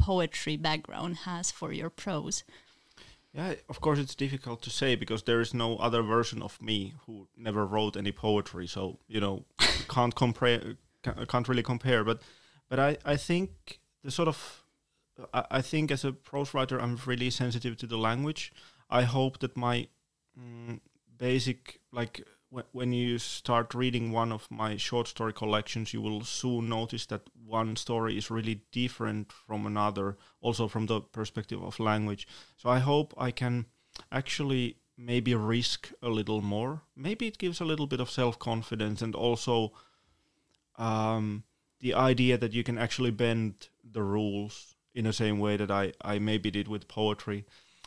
poetry 0.00 0.56
background 0.56 1.16
has 1.18 1.50
for 1.50 1.72
your 1.72 1.90
prose. 1.90 2.44
Yeah, 3.32 3.54
of 3.68 3.80
course 3.80 4.00
it's 4.00 4.16
difficult 4.16 4.60
to 4.62 4.70
say 4.70 4.96
because 4.96 5.22
there 5.22 5.40
is 5.40 5.54
no 5.54 5.76
other 5.76 6.02
version 6.02 6.42
of 6.42 6.60
me 6.60 6.94
who 7.06 7.28
never 7.36 7.64
wrote 7.64 7.96
any 7.96 8.12
poetry. 8.12 8.66
So 8.66 8.98
you 9.06 9.20
know, 9.20 9.44
can't 9.88 10.14
compare, 10.14 10.76
can't 11.28 11.48
really 11.48 11.62
compare. 11.62 12.02
But 12.04 12.22
but 12.68 12.80
I 12.80 12.96
I 13.04 13.16
think 13.16 13.80
the 14.02 14.10
sort 14.10 14.28
of 14.28 14.64
I, 15.32 15.44
I 15.50 15.62
think 15.62 15.90
as 15.92 16.04
a 16.04 16.12
prose 16.12 16.54
writer 16.54 16.80
I'm 16.80 16.98
really 17.06 17.30
sensitive 17.30 17.76
to 17.78 17.86
the 17.86 17.98
language. 17.98 18.52
I 18.88 19.02
hope 19.02 19.38
that 19.38 19.56
my 19.56 19.86
mm, 20.36 20.80
basic 21.16 21.80
like 21.92 22.26
when 22.50 22.92
you 22.92 23.18
start 23.18 23.74
reading 23.74 24.10
one 24.10 24.32
of 24.32 24.50
my 24.50 24.76
short 24.76 25.08
story 25.08 25.32
collections, 25.32 25.92
you 25.94 26.02
will 26.02 26.22
soon 26.24 26.68
notice 26.68 27.06
that 27.06 27.28
one 27.46 27.76
story 27.76 28.18
is 28.18 28.30
really 28.30 28.62
different 28.72 29.32
from 29.32 29.66
another, 29.66 30.16
also 30.40 30.66
from 30.68 30.86
the 30.86 31.00
perspective 31.00 31.62
of 31.62 31.78
language. 31.78 32.26
So 32.56 32.68
I 32.68 32.80
hope 32.80 33.14
I 33.16 33.30
can 33.30 33.66
actually 34.10 34.78
maybe 34.98 35.34
risk 35.34 35.92
a 36.02 36.08
little 36.08 36.42
more. 36.42 36.82
Maybe 36.96 37.26
it 37.26 37.38
gives 37.38 37.60
a 37.60 37.64
little 37.64 37.86
bit 37.86 38.00
of 38.00 38.10
self 38.10 38.38
confidence 38.38 39.00
and 39.00 39.14
also 39.14 39.72
um, 40.76 41.44
the 41.80 41.94
idea 41.94 42.38
that 42.38 42.52
you 42.52 42.62
can 42.64 42.78
actually 42.78 43.10
bend 43.10 43.68
the 43.84 44.02
rules 44.02 44.74
in 44.94 45.04
the 45.04 45.12
same 45.12 45.38
way 45.38 45.56
that 45.56 45.70
I, 45.70 45.92
I 46.02 46.18
maybe 46.18 46.50
did 46.50 46.68
with 46.68 46.88
poetry. 46.88 47.44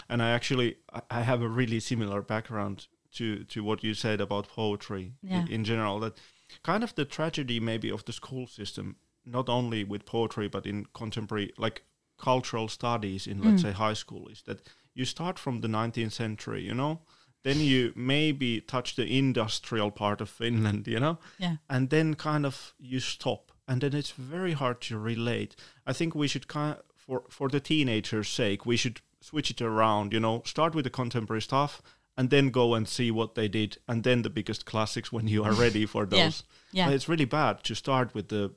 And 0.10 0.21
I 0.21 0.32
actually 0.32 0.78
I- 0.91 1.02
I 1.10 1.21
have 1.21 1.41
a 1.41 1.47
really 1.47 1.80
similar 1.80 2.21
background 2.21 2.88
to 3.13 3.43
to 3.45 3.63
what 3.63 3.84
you 3.84 3.93
said 3.93 4.21
about 4.21 4.47
poetry 4.47 5.13
Yeah. 5.21 5.45
in, 5.49 5.63
general. 5.63 5.99
That 5.99 6.17
kind 6.63 6.84
of 6.84 6.93
the 6.95 7.06
tragedy 7.06 7.60
maybe 7.60 7.91
of 7.91 8.04
the 8.06 8.13
school 8.13 8.47
system, 8.47 8.95
not 9.26 9.49
only 9.49 9.84
with 9.84 10.06
poetry 10.06 10.49
but 10.49 10.65
in 10.65 10.86
contemporary 10.93 11.52
like 11.58 11.82
cultural 12.17 12.67
studies 12.67 13.28
in 13.28 13.41
let's 13.41 13.62
Mm. 13.62 13.65
say 13.65 13.71
high 13.73 13.95
school, 13.95 14.28
is 14.32 14.41
that 14.43 14.60
you 14.95 15.06
start 15.06 15.39
from 15.39 15.62
the 15.62 15.67
19th 15.67 16.13
century, 16.13 16.62
you 16.67 16.73
know, 16.73 16.99
then 17.43 17.60
you 17.60 17.91
maybe 17.95 18.62
touch 18.62 18.95
the 18.95 19.06
industrial 19.17 19.91
part 19.91 20.21
of 20.21 20.30
Finland, 20.30 20.88
you 20.88 20.99
know, 20.99 21.17
Yeah. 21.39 21.58
and 21.67 21.89
then 21.89 22.15
kind 22.15 22.45
of 22.45 22.73
you 22.80 22.99
stop 22.99 23.52
and 23.67 23.82
then 23.82 23.93
it's 23.93 24.12
very 24.12 24.54
hard 24.54 24.82
to 24.82 24.97
relate 24.99 25.56
i 25.88 25.93
think 25.93 26.13
we 26.15 26.28
should 26.28 26.47
kind 26.47 26.76
for 26.97 27.23
for 27.30 27.49
the 27.49 27.60
teenagers 27.62 28.28
sake 28.30 28.65
we 28.65 28.76
should 28.78 28.99
switch 29.21 29.49
it 29.52 29.62
around 29.62 30.12
you 30.13 30.19
know 30.19 30.41
start 30.45 30.76
with 30.76 30.84
the 30.84 30.89
contemporary 30.89 31.41
stuff 31.41 31.82
and 32.17 32.30
then 32.30 32.49
go 32.52 32.73
and 32.76 32.88
see 32.88 33.10
what 33.12 33.36
they 33.36 33.47
did 33.47 33.78
and 33.88 34.04
then 34.04 34.21
the 34.21 34.30
biggest 34.30 34.65
classics 34.65 35.12
when 35.12 35.28
you 35.28 35.43
are 35.43 35.54
ready 35.54 35.86
for 35.86 36.04
Yeah. 36.04 36.10
those 36.26 36.43
Yeah. 36.71 36.86
But 36.88 36.95
it's 36.95 37.10
really 37.10 37.26
bad 37.26 37.63
to 37.63 37.76
start 37.76 38.13
with 38.13 38.28
the 38.30 38.54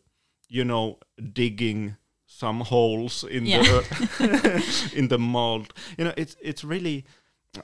you 0.49 0.65
know 0.65 0.99
digging 1.33 1.97
some 2.27 2.61
holes 2.61 3.25
in 3.25 3.47
Yeah. 3.47 3.63
the 3.63 4.91
in 4.99 5.09
the 5.09 5.19
mold 5.19 5.73
you 5.99 6.05
know 6.05 6.15
it's 6.17 6.37
it's 6.43 6.65
really 6.65 7.05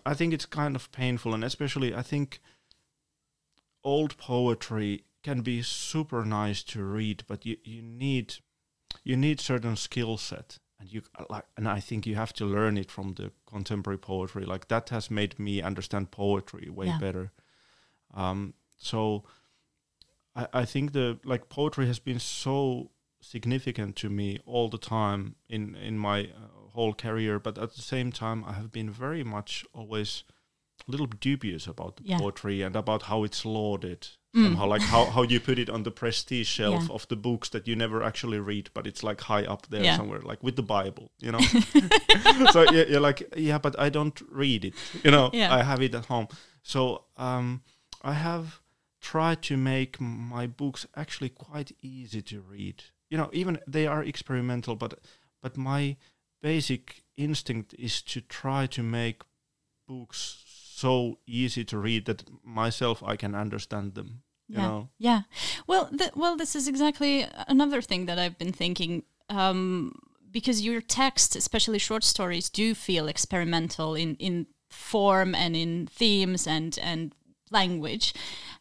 i 0.07 0.15
think 0.15 0.33
it's 0.33 0.47
kind 0.47 0.77
of 0.77 0.91
painful 0.93 1.35
and 1.35 1.45
especially 1.45 1.95
i 1.95 2.03
think 2.03 2.41
old 3.85 4.17
poetry 4.17 5.05
can 5.23 5.41
be 5.43 5.63
super 5.63 6.25
nice 6.25 6.63
to 6.65 6.83
read, 6.83 7.23
but 7.29 7.47
you, 7.47 7.57
you 7.65 7.83
need 7.83 8.35
you 9.05 9.17
need 9.17 9.41
certain 9.41 9.77
skill 9.77 10.17
set, 10.17 10.59
and 10.83 10.93
you 10.93 11.03
like, 11.31 11.45
and 11.57 11.69
I 11.69 11.81
think 11.81 12.07
you 12.07 12.17
have 12.17 12.33
to 12.35 12.45
learn 12.45 12.77
it 12.77 12.91
from 12.91 13.15
the 13.15 13.31
contemporary 13.47 13.99
poetry. 13.99 14.45
Like 14.45 14.69
that 14.69 14.91
has 14.91 15.11
made 15.11 15.39
me 15.39 15.63
understand 15.63 16.11
poetry 16.11 16.69
way 16.69 16.87
Yeah. 16.87 16.99
better. 16.99 17.33
Um, 18.15 18.55
so 18.79 19.25
I, 20.35 20.47
I 20.53 20.65
think 20.65 20.93
the 20.93 21.19
like 21.25 21.49
poetry 21.49 21.87
has 21.87 22.01
been 22.01 22.19
so 22.19 22.91
significant 23.21 23.97
to 23.97 24.11
me 24.11 24.39
all 24.47 24.69
the 24.69 24.79
time 24.79 25.37
in 25.49 25.77
in 25.77 25.99
my 25.99 26.25
uh, 26.25 26.69
whole 26.75 26.95
career, 26.95 27.39
but 27.39 27.59
at 27.59 27.75
the 27.75 27.83
same 27.83 28.11
time, 28.11 28.45
I 28.45 28.53
have 28.53 28.73
been 28.73 28.91
very 28.91 29.25
much 29.25 29.65
always 29.73 30.25
little 30.87 31.07
dubious 31.07 31.67
about 31.67 31.97
the 31.97 32.03
Yeah. 32.05 32.19
poetry 32.19 32.63
and 32.63 32.77
about 32.77 33.03
how 33.03 33.25
it's 33.25 33.45
lauded 33.45 34.09
Mm. 34.35 34.45
somehow 34.45 34.67
like 34.67 34.83
how, 34.83 35.05
how 35.11 35.23
you 35.23 35.39
put 35.41 35.59
it 35.59 35.69
on 35.69 35.83
the 35.83 35.91
prestige 35.91 36.49
shelf 36.57 36.85
Yeah. 36.89 36.95
of 36.95 37.07
the 37.09 37.17
books 37.17 37.49
that 37.51 37.69
you 37.69 37.77
never 37.77 38.03
actually 38.03 38.39
read 38.41 38.71
but 38.75 38.87
it's 38.87 39.03
like 39.03 39.21
high 39.21 39.45
up 39.45 39.67
there 39.69 39.85
Yeah. 39.85 39.97
somewhere 39.97 40.21
like 40.23 40.43
with 40.43 40.57
the 40.57 40.63
bible 40.63 41.11
you 41.21 41.31
know 41.33 41.41
so 42.51 42.63
yeah, 42.71 42.85
you're 42.89 43.01
like 43.01 43.23
yeah 43.37 43.59
but 43.59 43.75
i 43.79 43.91
don't 43.91 44.21
read 44.31 44.65
it 44.65 44.75
you 45.05 45.11
know 45.11 45.31
i 45.35 45.63
have 45.63 45.83
it 45.83 45.95
at 45.95 46.07
home 46.07 46.29
so 46.63 47.05
um, 47.19 47.63
i 48.03 48.15
have 48.15 48.61
tried 49.01 49.43
to 49.43 49.57
make 49.57 50.01
my 50.01 50.47
books 50.47 50.87
actually 50.97 51.29
quite 51.29 51.73
easy 51.83 52.23
to 52.23 52.41
read 52.41 52.85
you 53.11 53.19
know 53.19 53.29
even 53.35 53.59
they 53.67 53.87
are 53.87 54.03
experimental 54.03 54.77
but 54.77 54.95
but 55.43 55.57
my 55.57 55.97
basic 56.41 57.03
instinct 57.17 57.75
is 57.79 58.01
to 58.03 58.21
try 58.21 58.67
to 58.67 58.83
make 58.83 59.23
books 59.87 60.39
so 60.83 61.19
easy 61.27 61.65
to 61.65 61.79
read 61.79 62.05
that 62.07 62.21
myself 62.45 63.03
I 63.13 63.17
can 63.17 63.35
understand 63.35 63.95
them. 63.95 64.23
You 64.49 64.57
yeah. 64.57 64.69
know, 64.69 64.89
Yeah. 64.99 65.23
Well, 65.67 65.85
th- 65.99 66.15
well, 66.15 66.37
this 66.37 66.55
is 66.55 66.69
exactly 66.69 67.27
another 67.49 67.83
thing 67.83 68.07
that 68.07 68.19
I've 68.19 68.39
been 68.39 68.53
thinking. 68.53 69.03
Um, 69.29 69.93
because 70.31 70.67
your 70.67 70.81
text, 70.81 71.37
especially 71.37 71.79
short 71.79 72.05
stories, 72.05 72.51
do 72.51 72.75
feel 72.75 73.09
experimental 73.09 73.95
in 73.95 74.17
in 74.17 74.47
form 74.71 75.35
and 75.35 75.57
in 75.57 75.87
themes 75.87 76.47
and 76.47 76.79
and 76.83 77.15
language. 77.51 78.15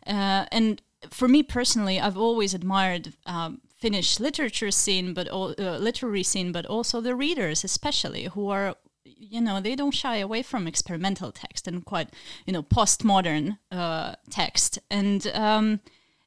Uh, 0.06 0.46
and 0.52 0.82
for 1.10 1.28
me 1.28 1.44
personally, 1.44 2.00
I've 2.00 2.18
always 2.18 2.54
admired 2.54 3.14
um, 3.26 3.62
Finnish 3.82 4.20
literature 4.20 4.72
scene, 4.72 5.14
but 5.14 5.28
uh, 5.32 5.78
literary 5.80 6.24
scene, 6.24 6.52
but 6.52 6.66
also 6.66 7.02
the 7.02 7.16
readers, 7.16 7.64
especially 7.64 8.26
who 8.26 8.50
are 8.50 8.76
you 9.04 9.42
know 9.42 9.60
they 9.60 9.76
don't 9.76 9.94
shy 9.94 10.18
away 10.18 10.44
from 10.44 10.68
experimental 10.68 11.32
text 11.32 11.68
and 11.68 11.86
quite 11.86 12.10
you 12.46 12.54
know 12.54 12.64
postmodern 12.64 13.58
uh, 13.72 14.16
text. 14.30 14.80
And 14.90 15.28
um, 15.34 15.80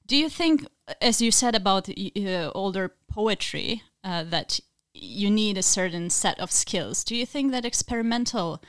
do 0.06 0.16
you 0.16 0.28
think 0.28 0.66
as 1.00 1.20
you 1.20 1.30
said 1.30 1.54
about 1.54 1.88
uh, 1.88 2.50
older 2.54 2.94
poetry 3.08 3.82
uh, 4.02 4.24
that 4.24 4.60
you 4.92 5.30
need 5.30 5.58
a 5.58 5.62
certain 5.62 6.08
set 6.08 6.38
of 6.38 6.52
skills 6.52 7.02
do 7.02 7.16
you 7.16 7.26
think 7.26 7.50
that 7.50 7.64
experimental 7.64 8.62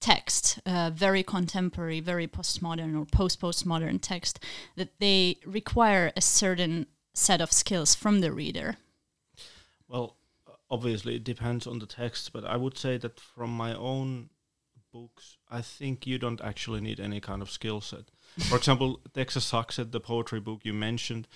text 0.00 0.60
uh, 0.66 0.90
very 0.92 1.22
contemporary 1.22 1.98
very 1.98 2.28
postmodern 2.28 3.00
or 3.00 3.04
post 3.06 3.40
postmodern 3.40 3.98
text 4.00 4.38
that 4.76 4.98
they 4.98 5.38
require 5.46 6.12
a 6.16 6.20
certain 6.20 6.86
set 7.14 7.40
of 7.40 7.52
skills 7.52 7.94
from 7.94 8.20
the 8.20 8.32
reader? 8.32 8.76
Well 9.88 10.16
obviously 10.72 11.16
it 11.16 11.24
depends 11.24 11.66
on 11.66 11.78
the 11.78 11.86
text, 11.86 12.32
but 12.32 12.44
I 12.44 12.56
would 12.56 12.78
say 12.78 12.96
that 12.98 13.20
from 13.20 13.50
my 13.50 13.74
own 13.74 14.30
books, 14.92 15.36
I 15.50 15.60
think 15.60 16.06
you 16.06 16.18
don't 16.18 16.40
actually 16.40 16.80
need 16.80 16.98
any 16.98 17.20
kind 17.20 17.42
of 17.42 17.50
skill 17.50 17.80
set. 17.80 18.04
For 18.48 18.56
example, 18.56 19.00
Texas 19.12 19.50
Sakset, 19.52 19.92
the 19.92 20.00
poetry 20.00 20.40
book 20.40 20.60
you 20.64 20.72
mentioned, 20.72 21.28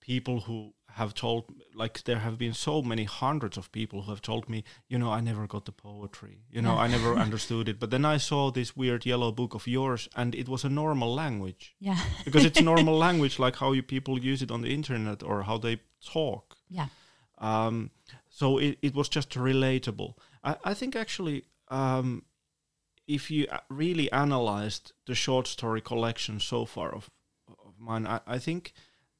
people 0.00 0.40
who 0.40 0.72
have 0.94 1.12
told 1.12 1.44
like 1.74 2.04
there 2.04 2.20
have 2.20 2.38
been 2.38 2.54
so 2.54 2.80
many 2.80 3.02
hundreds 3.02 3.56
of 3.56 3.72
people 3.72 4.02
who 4.02 4.10
have 4.12 4.22
told 4.22 4.48
me 4.48 4.62
you 4.86 4.96
know 4.96 5.10
i 5.10 5.20
never 5.20 5.44
got 5.46 5.64
the 5.64 5.72
poetry. 5.72 6.38
You 6.50 6.62
know 6.62 6.76
i 6.76 6.86
never 6.86 7.14
understood 7.26 7.68
it. 7.68 7.80
But 7.80 7.90
then 7.90 8.04
i 8.04 8.16
saw 8.18 8.50
this 8.50 8.76
weird 8.76 9.04
yellow 9.04 9.32
book 9.32 9.54
of 9.54 9.66
yours 9.66 10.08
and 10.14 10.34
it 10.34 10.48
was 10.48 10.64
a 10.64 10.68
normal 10.68 11.12
language. 11.12 11.74
Yeah. 11.80 11.98
Because 12.24 12.44
it's 12.44 12.60
normal 12.60 12.96
language 12.96 13.38
like 13.40 13.56
how 13.56 13.72
you 13.72 13.82
people 13.82 14.18
use 14.20 14.40
it 14.40 14.50
on 14.50 14.62
the 14.62 14.72
internet 14.72 15.22
or 15.22 15.42
how 15.42 15.58
they 15.58 15.80
talk. 16.12 16.56
Yeah. 16.70 16.88
Um, 17.38 17.90
so 18.34 18.58
it, 18.58 18.78
it 18.82 18.94
was 18.96 19.08
just 19.08 19.30
relatable. 19.30 20.14
I, 20.42 20.56
I 20.64 20.74
think 20.74 20.96
actually, 20.96 21.44
um, 21.68 22.24
if 23.06 23.30
you 23.30 23.46
really 23.70 24.10
analyzed 24.10 24.92
the 25.06 25.14
short 25.14 25.46
story 25.46 25.80
collection 25.80 26.40
so 26.40 26.64
far 26.64 26.92
of, 26.92 27.08
of 27.48 27.74
mine, 27.78 28.08
I, 28.08 28.20
I 28.26 28.38
think 28.40 28.72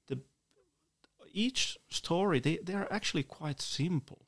the 0.09 0.19
each 1.33 1.79
story 1.91 2.41
they, 2.41 2.57
they 2.57 2.75
are 2.75 2.89
actually 2.91 3.23
quite 3.23 3.61
simple. 3.61 4.27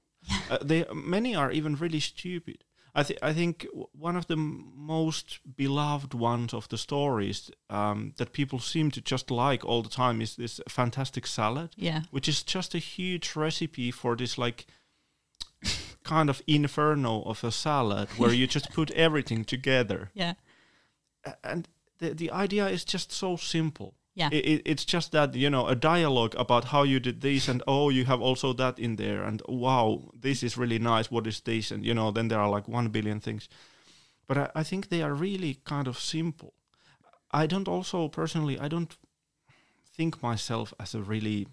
uh, 0.51 0.59
they 0.63 0.85
many 0.95 1.35
are 1.35 1.51
even 1.51 1.75
really 1.75 2.01
stupid. 2.01 2.63
I, 2.95 3.03
th- 3.03 3.19
I 3.21 3.35
think 3.35 3.67
one 3.93 4.17
of 4.17 4.27
the 4.27 4.35
m- 4.37 4.73
most 4.75 5.41
beloved 5.57 6.15
ones 6.15 6.55
of 6.55 6.69
the 6.69 6.79
stories 6.79 7.51
um, 7.69 8.15
that 8.17 8.33
people 8.33 8.59
seem 8.59 8.91
to 8.93 9.01
just 9.03 9.31
like 9.31 9.65
all 9.65 9.83
the 9.83 9.91
time 9.91 10.23
is 10.23 10.37
this 10.37 10.61
fantastic 10.69 11.27
salad. 11.27 11.71
Yeah. 11.77 12.03
Which 12.11 12.29
is 12.29 12.43
just 12.43 12.75
a 12.75 12.79
huge 12.79 13.37
recipe 13.37 13.91
for 13.91 14.17
this 14.17 14.39
like 14.39 14.67
kind 16.07 16.31
of 16.31 16.41
inferno 16.47 17.23
of 17.23 17.45
a 17.45 17.51
salad 17.51 18.09
where 18.17 18.33
you 18.33 18.47
just 18.47 18.73
put 18.73 18.91
everything 19.07 19.45
together. 19.45 20.11
Yeah. 20.15 20.35
And 21.43 21.69
the 21.99 22.15
the 22.15 22.31
idea 22.45 22.69
is 22.69 22.85
just 22.85 23.13
so 23.13 23.37
simple. 23.37 23.95
Yeah. 24.17 24.31
It, 24.33 24.63
it's 24.65 24.87
just 24.87 25.13
that, 25.13 25.35
you 25.35 25.51
know, 25.51 25.67
a 25.67 25.75
dialogue 25.75 26.35
about 26.39 26.65
how 26.65 26.85
you 26.85 27.01
did 27.01 27.21
this 27.21 27.49
and 27.49 27.63
oh, 27.67 27.91
you 27.91 28.07
have 28.07 28.23
also 28.23 28.55
that 28.55 28.79
in 28.79 28.97
there 28.97 29.23
and 29.29 29.43
wow, 29.47 30.11
this 30.23 30.43
is 30.43 30.57
really 30.57 30.79
nice. 30.79 31.11
What 31.11 31.27
is 31.27 31.41
this? 31.41 31.71
And, 31.71 31.85
you 31.85 31.93
know, 31.95 32.11
then 32.11 32.29
there 32.29 32.41
are 32.41 32.49
like 32.49 32.67
one 32.67 32.89
billion 32.89 33.21
things. 33.21 33.49
But 34.27 34.39
I, 34.39 34.51
I 34.55 34.63
think 34.63 34.89
they 34.89 35.03
are 35.03 35.13
really 35.13 35.59
kind 35.65 35.87
of 35.87 35.99
simple. 35.99 36.55
I 37.31 37.47
don't 37.47 37.69
also 37.69 38.09
personally, 38.09 38.59
I 38.59 38.69
don't 38.69 38.97
think 39.97 40.23
myself 40.23 40.73
as 40.81 40.95
a 40.95 41.03
really 41.03 41.47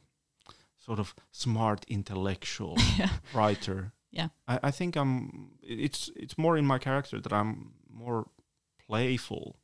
sort 0.86 1.00
of 1.00 1.14
smart 1.32 1.86
intellectual 1.88 2.78
yeah. 2.98 3.10
writer. 3.34 3.92
Yeah. 4.14 4.30
I, 4.48 4.60
I 4.64 4.72
think 4.72 4.96
I'm 4.96 5.52
it's 5.62 6.10
it's 6.16 6.38
more 6.38 6.58
in 6.58 6.66
my 6.66 6.78
character 6.78 7.20
that 7.20 7.34
I'm 7.34 7.74
more 7.90 8.28
playful. 8.88 9.58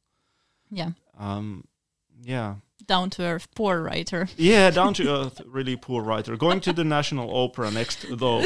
Yeah. 0.69 0.91
Um 1.17 1.63
yeah 2.21 2.55
down 2.89 3.09
to 3.11 3.23
earth 3.23 3.47
poor 3.55 3.81
writer. 3.81 4.27
Yeah, 4.37 4.71
down 4.71 4.93
to 4.95 5.03
earth, 5.07 5.41
really 5.45 5.75
poor 5.75 6.01
writer. 6.01 6.35
Going 6.35 6.59
to 6.61 6.73
the 6.73 6.83
National 6.83 7.29
Opera 7.43 7.71
next, 7.71 8.05
though. 8.21 8.41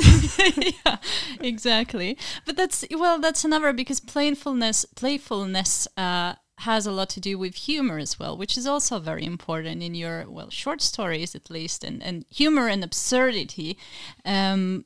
yeah, 0.58 0.98
exactly. 1.40 2.18
But 2.46 2.58
that's 2.58 2.86
well, 2.92 3.20
that's 3.20 3.46
another 3.46 3.74
because 3.74 4.00
playfulness, 4.00 4.86
playfulness 4.96 5.88
uh, 5.98 6.34
has 6.58 6.86
a 6.86 6.92
lot 6.92 7.10
to 7.12 7.20
do 7.20 7.38
with 7.38 7.56
humor 7.56 7.98
as 7.98 8.20
well, 8.20 8.38
which 8.38 8.58
is 8.58 8.68
also 8.68 9.00
very 9.00 9.26
important 9.26 9.82
in 9.82 9.96
your 9.96 10.30
well 10.30 10.50
short 10.50 10.82
stories 10.82 11.36
at 11.36 11.50
least, 11.50 11.84
and 11.84 12.04
and 12.04 12.26
humor 12.30 12.68
and 12.68 12.84
absurdity. 12.84 13.78
Um, 14.26 14.86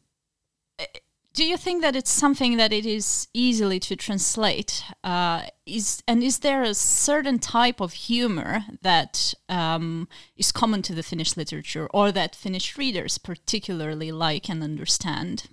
do 1.37 1.45
you 1.45 1.55
think 1.55 1.83
that 1.83 1.95
it's 1.95 2.09
something 2.09 2.57
that 2.57 2.73
it 2.73 2.83
is 2.83 3.27
easily 3.31 3.79
to 3.79 3.95
translate? 3.95 4.83
Uh, 5.03 5.43
is 5.67 6.01
and 6.07 6.23
is 6.23 6.39
there 6.39 6.63
a 6.63 6.73
certain 6.73 7.37
type 7.37 7.79
of 7.79 7.93
humor 7.93 8.65
that 8.81 9.35
um, 9.47 10.07
is 10.35 10.51
common 10.51 10.81
to 10.81 10.95
the 10.95 11.03
Finnish 11.03 11.37
literature, 11.37 11.87
or 11.93 12.11
that 12.11 12.35
Finnish 12.35 12.75
readers 12.75 13.19
particularly 13.19 14.11
like 14.11 14.49
and 14.49 14.63
understand? 14.63 15.43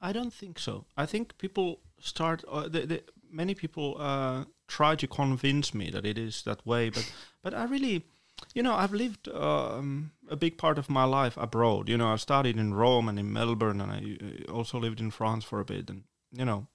I 0.00 0.12
don't 0.12 0.34
think 0.34 0.58
so. 0.58 0.86
I 0.96 1.06
think 1.06 1.38
people 1.38 1.78
start. 2.00 2.42
Uh, 2.50 2.66
the, 2.66 2.80
the, 2.84 3.02
many 3.30 3.54
people 3.54 3.94
uh, 4.00 4.44
try 4.66 4.96
to 4.96 5.06
convince 5.06 5.72
me 5.72 5.88
that 5.90 6.04
it 6.04 6.18
is 6.18 6.42
that 6.42 6.66
way, 6.66 6.90
but 6.90 7.12
but 7.44 7.54
I 7.54 7.62
really 7.62 8.06
you 8.54 8.62
know, 8.62 8.74
I've 8.74 8.92
lived 8.92 9.28
um, 9.28 10.12
a 10.28 10.36
big 10.36 10.58
part 10.58 10.78
of 10.78 10.90
my 10.90 11.04
life 11.04 11.36
abroad. 11.36 11.88
You 11.88 11.96
know, 11.96 12.08
I 12.08 12.16
studied 12.16 12.56
in 12.56 12.74
Rome 12.74 13.08
and 13.08 13.18
in 13.18 13.32
Melbourne, 13.32 13.80
and 13.80 13.92
I 13.92 14.16
uh, 14.48 14.52
also 14.52 14.78
lived 14.78 15.00
in 15.00 15.10
France 15.10 15.44
for 15.44 15.60
a 15.60 15.64
bit. 15.64 15.90
And 15.90 16.04
you 16.32 16.44
know, 16.44 16.66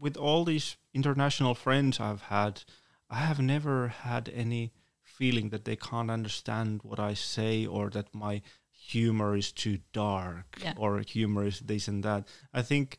with 0.00 0.16
all 0.16 0.44
these 0.44 0.76
international 0.94 1.54
friends 1.54 2.00
I've 2.00 2.22
had, 2.22 2.62
I 3.10 3.16
have 3.16 3.40
never 3.40 3.88
had 3.88 4.30
any 4.34 4.72
feeling 5.02 5.50
that 5.50 5.64
they 5.64 5.76
can't 5.76 6.10
understand 6.10 6.80
what 6.82 7.00
I 7.00 7.14
say 7.14 7.66
or 7.66 7.90
that 7.90 8.14
my 8.14 8.42
humor 8.70 9.36
is 9.36 9.52
too 9.52 9.78
dark 9.92 10.58
yeah. 10.62 10.74
or 10.76 10.98
humor 11.00 11.46
is 11.46 11.60
this 11.60 11.88
and 11.88 12.02
that. 12.04 12.26
I 12.52 12.62
think. 12.62 12.98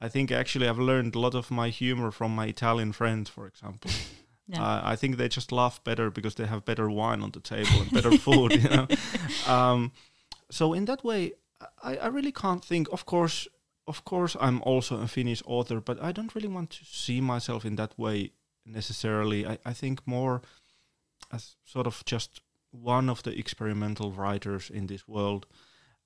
I 0.00 0.08
think 0.08 0.30
actually 0.30 0.68
I've 0.68 0.78
learned 0.78 1.16
a 1.16 1.18
lot 1.18 1.34
of 1.34 1.50
my 1.50 1.70
humor 1.70 2.12
from 2.12 2.32
my 2.32 2.46
Italian 2.46 2.92
friends, 2.92 3.28
for 3.28 3.48
example. 3.48 3.90
Uh, 4.56 4.80
I 4.82 4.96
think 4.96 5.16
they 5.16 5.28
just 5.28 5.52
laugh 5.52 5.82
better 5.84 6.10
because 6.10 6.34
they 6.36 6.46
have 6.46 6.64
better 6.64 6.88
wine 6.88 7.22
on 7.22 7.32
the 7.32 7.40
table 7.40 7.82
and 7.82 7.90
better 7.92 8.16
food, 8.18 8.54
you 8.62 8.68
know. 8.68 8.86
Um, 9.46 9.92
so 10.50 10.72
in 10.72 10.86
that 10.86 11.04
way, 11.04 11.32
I, 11.82 11.96
I 11.96 12.06
really 12.06 12.32
can't 12.32 12.64
think. 12.64 12.88
Of 12.92 13.04
course, 13.04 13.48
of 13.86 14.04
course, 14.04 14.36
I'm 14.40 14.62
also 14.62 15.00
a 15.00 15.06
Finnish 15.08 15.42
author, 15.46 15.80
but 15.80 16.02
I 16.02 16.12
don't 16.12 16.34
really 16.34 16.48
want 16.48 16.70
to 16.70 16.84
see 16.84 17.20
myself 17.20 17.64
in 17.64 17.76
that 17.76 17.98
way 17.98 18.32
necessarily. 18.64 19.46
I, 19.46 19.58
I 19.64 19.72
think 19.72 20.06
more 20.06 20.42
as 21.32 21.56
sort 21.64 21.86
of 21.86 22.02
just 22.04 22.40
one 22.70 23.08
of 23.08 23.22
the 23.22 23.38
experimental 23.38 24.12
writers 24.12 24.70
in 24.70 24.86
this 24.86 25.08
world. 25.08 25.46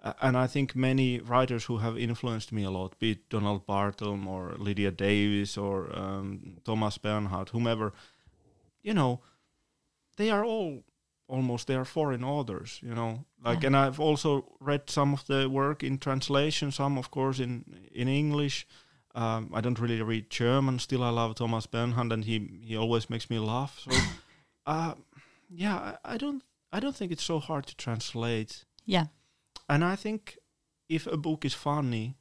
Uh, 0.02 0.12
and 0.20 0.36
I 0.36 0.46
think 0.48 0.74
many 0.74 1.20
writers 1.20 1.64
who 1.64 1.78
have 1.78 1.96
influenced 1.96 2.52
me 2.52 2.64
a 2.64 2.70
lot, 2.70 2.98
be 2.98 3.12
it 3.12 3.28
Donald 3.28 3.66
Barthelme 3.66 4.26
or 4.26 4.54
Lydia 4.58 4.90
Davis 4.90 5.56
or 5.56 5.96
um, 5.96 6.56
Thomas 6.64 6.98
Bernhard, 6.98 7.50
whomever, 7.50 7.92
you 8.82 8.94
know, 8.94 9.20
they 10.16 10.30
are 10.30 10.44
all 10.44 10.82
almost 11.28 11.66
they 11.66 11.74
are 11.74 11.84
foreign 11.84 12.24
authors, 12.24 12.78
you 12.82 12.94
know. 12.94 13.24
Like, 13.44 13.62
yeah. 13.62 13.68
and 13.68 13.76
I've 13.76 13.98
also 13.98 14.44
read 14.60 14.90
some 14.90 15.14
of 15.14 15.26
the 15.26 15.48
work 15.48 15.82
in 15.82 15.98
translation, 15.98 16.70
some 16.70 16.98
of 16.98 17.10
course 17.10 17.40
in 17.40 17.64
in 17.92 18.08
English. 18.08 18.66
Um, 19.14 19.50
I 19.52 19.60
don't 19.60 19.78
really 19.78 20.00
read 20.02 20.30
German. 20.30 20.78
Still, 20.78 21.02
I 21.02 21.10
love 21.10 21.34
Thomas 21.34 21.66
Bernhard, 21.66 22.12
and 22.12 22.24
he 22.24 22.60
he 22.62 22.76
always 22.76 23.10
makes 23.10 23.30
me 23.30 23.38
laugh. 23.38 23.80
So, 23.80 23.90
uh, 24.66 24.94
yeah, 25.48 25.76
I, 26.04 26.14
I 26.14 26.18
don't 26.18 26.42
I 26.72 26.80
don't 26.80 26.96
think 26.96 27.12
it's 27.12 27.24
so 27.24 27.38
hard 27.38 27.66
to 27.66 27.76
translate. 27.76 28.64
Yeah, 28.86 29.06
and 29.68 29.84
I 29.84 29.96
think 29.96 30.38
if 30.88 31.06
a 31.06 31.16
book 31.16 31.44
is 31.44 31.54
funny, 31.54 32.16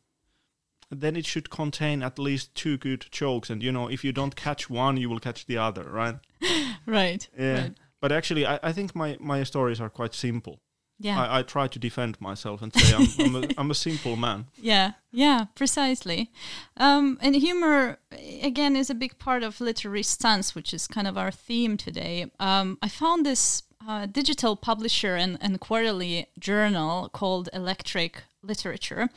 then 0.92 1.16
it 1.16 1.26
should 1.26 1.50
contain 1.50 2.04
at 2.04 2.20
least 2.20 2.54
two 2.54 2.78
good 2.78 3.06
jokes. 3.12 3.50
And 3.50 3.64
you 3.64 3.72
know, 3.72 3.88
if 3.88 4.04
you 4.04 4.12
don't 4.12 4.36
catch 4.36 4.70
one, 4.70 4.98
you 4.98 5.10
will 5.10 5.20
catch 5.20 5.46
the 5.46 5.58
other, 5.58 5.84
right? 5.84 6.16
right. 6.86 7.28
Yeah. 7.38 7.62
Right. 7.62 7.74
But 8.02 8.12
actually, 8.12 8.46
I, 8.46 8.60
I 8.64 8.72
think 8.72 8.96
my, 8.96 9.18
my 9.20 9.44
stories 9.44 9.80
are 9.80 9.90
quite 9.90 10.14
simple. 10.14 10.60
Yeah. 11.00 11.20
I, 11.20 11.40
I 11.40 11.42
try 11.42 11.68
to 11.68 11.80
defend 11.80 12.22
myself 12.22 12.62
and 12.62 12.74
say 12.74 12.96
I'm, 12.96 13.36
I'm, 13.36 13.44
a, 13.44 13.48
I'm 13.58 13.72
a 13.72 13.76
simple 13.76 14.16
man. 14.16 14.46
Yeah, 14.56 14.92
yeah, 15.12 15.46
precisely. 15.56 16.32
Um, 16.78 17.18
and 17.22 17.36
humor, 17.36 17.98
again, 18.42 18.76
is 18.76 18.92
a 18.92 18.96
big 18.96 19.18
part 19.18 19.42
of 19.42 19.60
literary 19.60 20.04
stunts, 20.04 20.54
which 20.54 20.76
is 20.76 20.88
kind 20.88 21.08
of 21.08 21.18
our 21.18 21.32
theme 21.32 21.76
today. 21.76 22.30
Um, 22.40 22.78
I 22.84 22.88
found 22.88 23.26
this 23.26 23.64
digital 24.12 24.56
publisher 24.56 25.16
and, 25.16 25.38
and 25.42 25.60
quarterly 25.60 26.28
journal 26.40 27.10
called 27.10 27.50
Electric 27.54 28.24
Literature, 28.44 29.10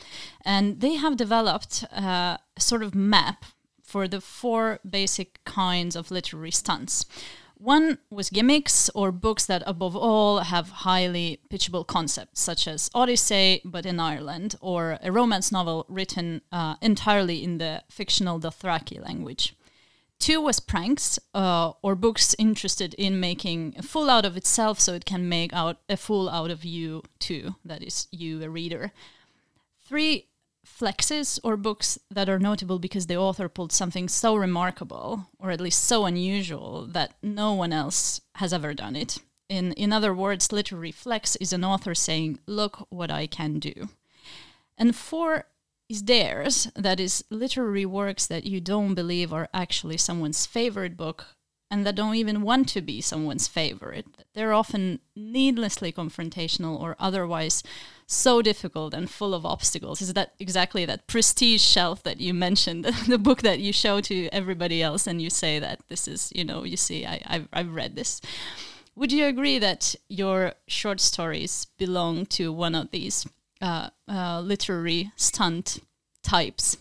and 0.45 0.81
they 0.81 0.95
have 0.95 1.17
developed 1.17 1.85
uh, 1.93 2.37
a 2.57 2.61
sort 2.61 2.83
of 2.83 2.95
map 2.95 3.45
for 3.83 4.09
the 4.09 4.21
four 4.21 4.81
basic 4.89 5.43
kinds 5.45 5.97
of 5.97 6.11
literary 6.11 6.51
stunts. 6.51 7.07
One 7.57 7.99
was 8.11 8.31
gimmicks 8.31 8.91
or 8.95 9.13
books 9.13 9.47
that, 9.47 9.63
above 9.65 9.97
all, 9.97 10.41
have 10.41 10.69
highly 10.69 11.41
pitchable 11.49 11.87
concepts, 11.87 12.41
such 12.41 12.67
as 12.67 12.91
Odyssey, 12.95 13.63
but 13.65 13.87
in 13.87 14.01
Ireland, 14.01 14.57
or 14.61 14.99
a 15.03 15.13
romance 15.13 15.53
novel 15.53 15.87
written 15.89 16.43
uh, 16.51 16.75
entirely 16.83 17.43
in 17.43 17.59
the 17.59 17.83
fictional 17.89 18.41
Dothraki 18.41 19.01
language. 19.01 19.55
Two 20.25 20.41
was 20.41 20.59
pranks, 20.59 21.19
uh, 21.35 21.73
or 21.83 21.95
books 21.95 22.35
interested 22.39 22.95
in 22.95 23.21
making 23.21 23.75
a 23.77 23.83
fool 23.83 24.09
out 24.09 24.25
of 24.25 24.39
itself 24.39 24.81
so 24.81 24.95
it 24.95 25.05
can 25.05 25.29
make 25.29 25.53
out 25.53 25.83
a 25.87 25.99
fool 25.99 26.31
out 26.31 26.51
of 26.51 26.65
you 26.65 27.03
too, 27.19 27.57
that 27.63 27.83
is, 27.83 28.09
you, 28.11 28.43
a 28.43 28.49
reader. 28.49 28.91
Three 29.87 30.29
flexes 30.65 31.39
or 31.45 31.59
books 31.59 31.99
that 32.11 32.31
are 32.31 32.39
notable 32.39 32.79
because 32.79 33.07
the 33.07 33.19
author 33.19 33.51
pulled 33.51 33.71
something 33.71 34.09
so 34.09 34.35
remarkable 34.35 35.27
or 35.39 35.51
at 35.51 35.61
least 35.61 35.85
so 35.85 36.07
unusual 36.07 36.87
that 36.87 37.13
no 37.23 37.53
one 37.53 37.75
else 37.75 38.23
has 38.37 38.55
ever 38.55 38.73
done 38.73 38.97
it. 38.97 39.19
In 39.51 39.73
in 39.75 39.93
other 39.93 40.15
words, 40.15 40.51
literary 40.51 40.91
flex 40.91 41.37
is 41.37 41.53
an 41.53 41.65
author 41.65 41.95
saying, 41.95 42.39
"Look 42.47 42.87
what 42.89 43.11
I 43.11 43.27
can 43.27 43.59
do." 43.59 43.91
And 44.79 44.97
four 44.97 45.49
is 45.95 46.03
dares, 46.03 46.69
that 46.75 46.99
is 46.99 47.25
literary 47.31 47.87
works 47.87 48.27
that 48.27 48.45
you 48.45 48.61
don't 48.61 48.95
believe 48.95 49.33
are 49.33 49.49
actually 49.55 49.97
someone's 49.97 50.45
favorite 50.45 50.97
book 50.97 51.27
and 51.71 51.87
that 51.87 51.95
don't 51.95 52.17
even 52.17 52.43
want 52.43 52.69
to 52.69 52.81
be 52.81 53.01
someone's 53.01 53.49
favorite. 53.49 54.07
They're 54.35 54.53
often 54.53 55.01
needlessly 55.17 55.93
confrontational 55.93 56.79
or 56.81 56.97
otherwise 56.99 57.63
so 58.07 58.43
difficult 58.43 58.93
and 58.93 59.09
full 59.09 59.35
of 59.35 59.47
obstacles. 59.47 60.03
Is 60.03 60.13
that 60.15 60.35
exactly 60.39 60.85
that 60.85 61.07
prestige 61.07 61.63
shelf 61.63 62.03
that 62.03 62.21
you 62.21 62.35
mentioned, 62.35 62.85
the 63.09 63.19
book 63.19 63.43
that 63.43 63.61
you 63.61 63.73
show 63.73 64.01
to 64.03 64.29
everybody 64.33 64.83
else 64.83 65.07
and 65.07 65.23
you 65.23 65.31
say 65.31 65.59
that 65.59 65.81
this 65.89 66.07
is, 66.07 66.33
you 66.35 66.45
know, 66.45 66.65
you 66.65 66.77
see, 66.77 67.07
I, 67.07 67.23
I've, 67.27 67.49
I've 67.53 67.75
read 67.75 67.97
this. 67.97 68.21
Would 68.97 69.13
you 69.13 69.27
agree 69.27 69.59
that 69.59 69.95
your 70.09 70.55
short 70.67 71.01
stories 71.01 71.67
belong 71.79 72.27
to 72.27 72.53
one 72.53 72.75
of 72.75 72.91
these 72.91 73.27
uh, 73.65 73.89
uh, 74.09 74.41
literary 74.41 75.11
stunt 75.17 75.81
types? 76.23 76.77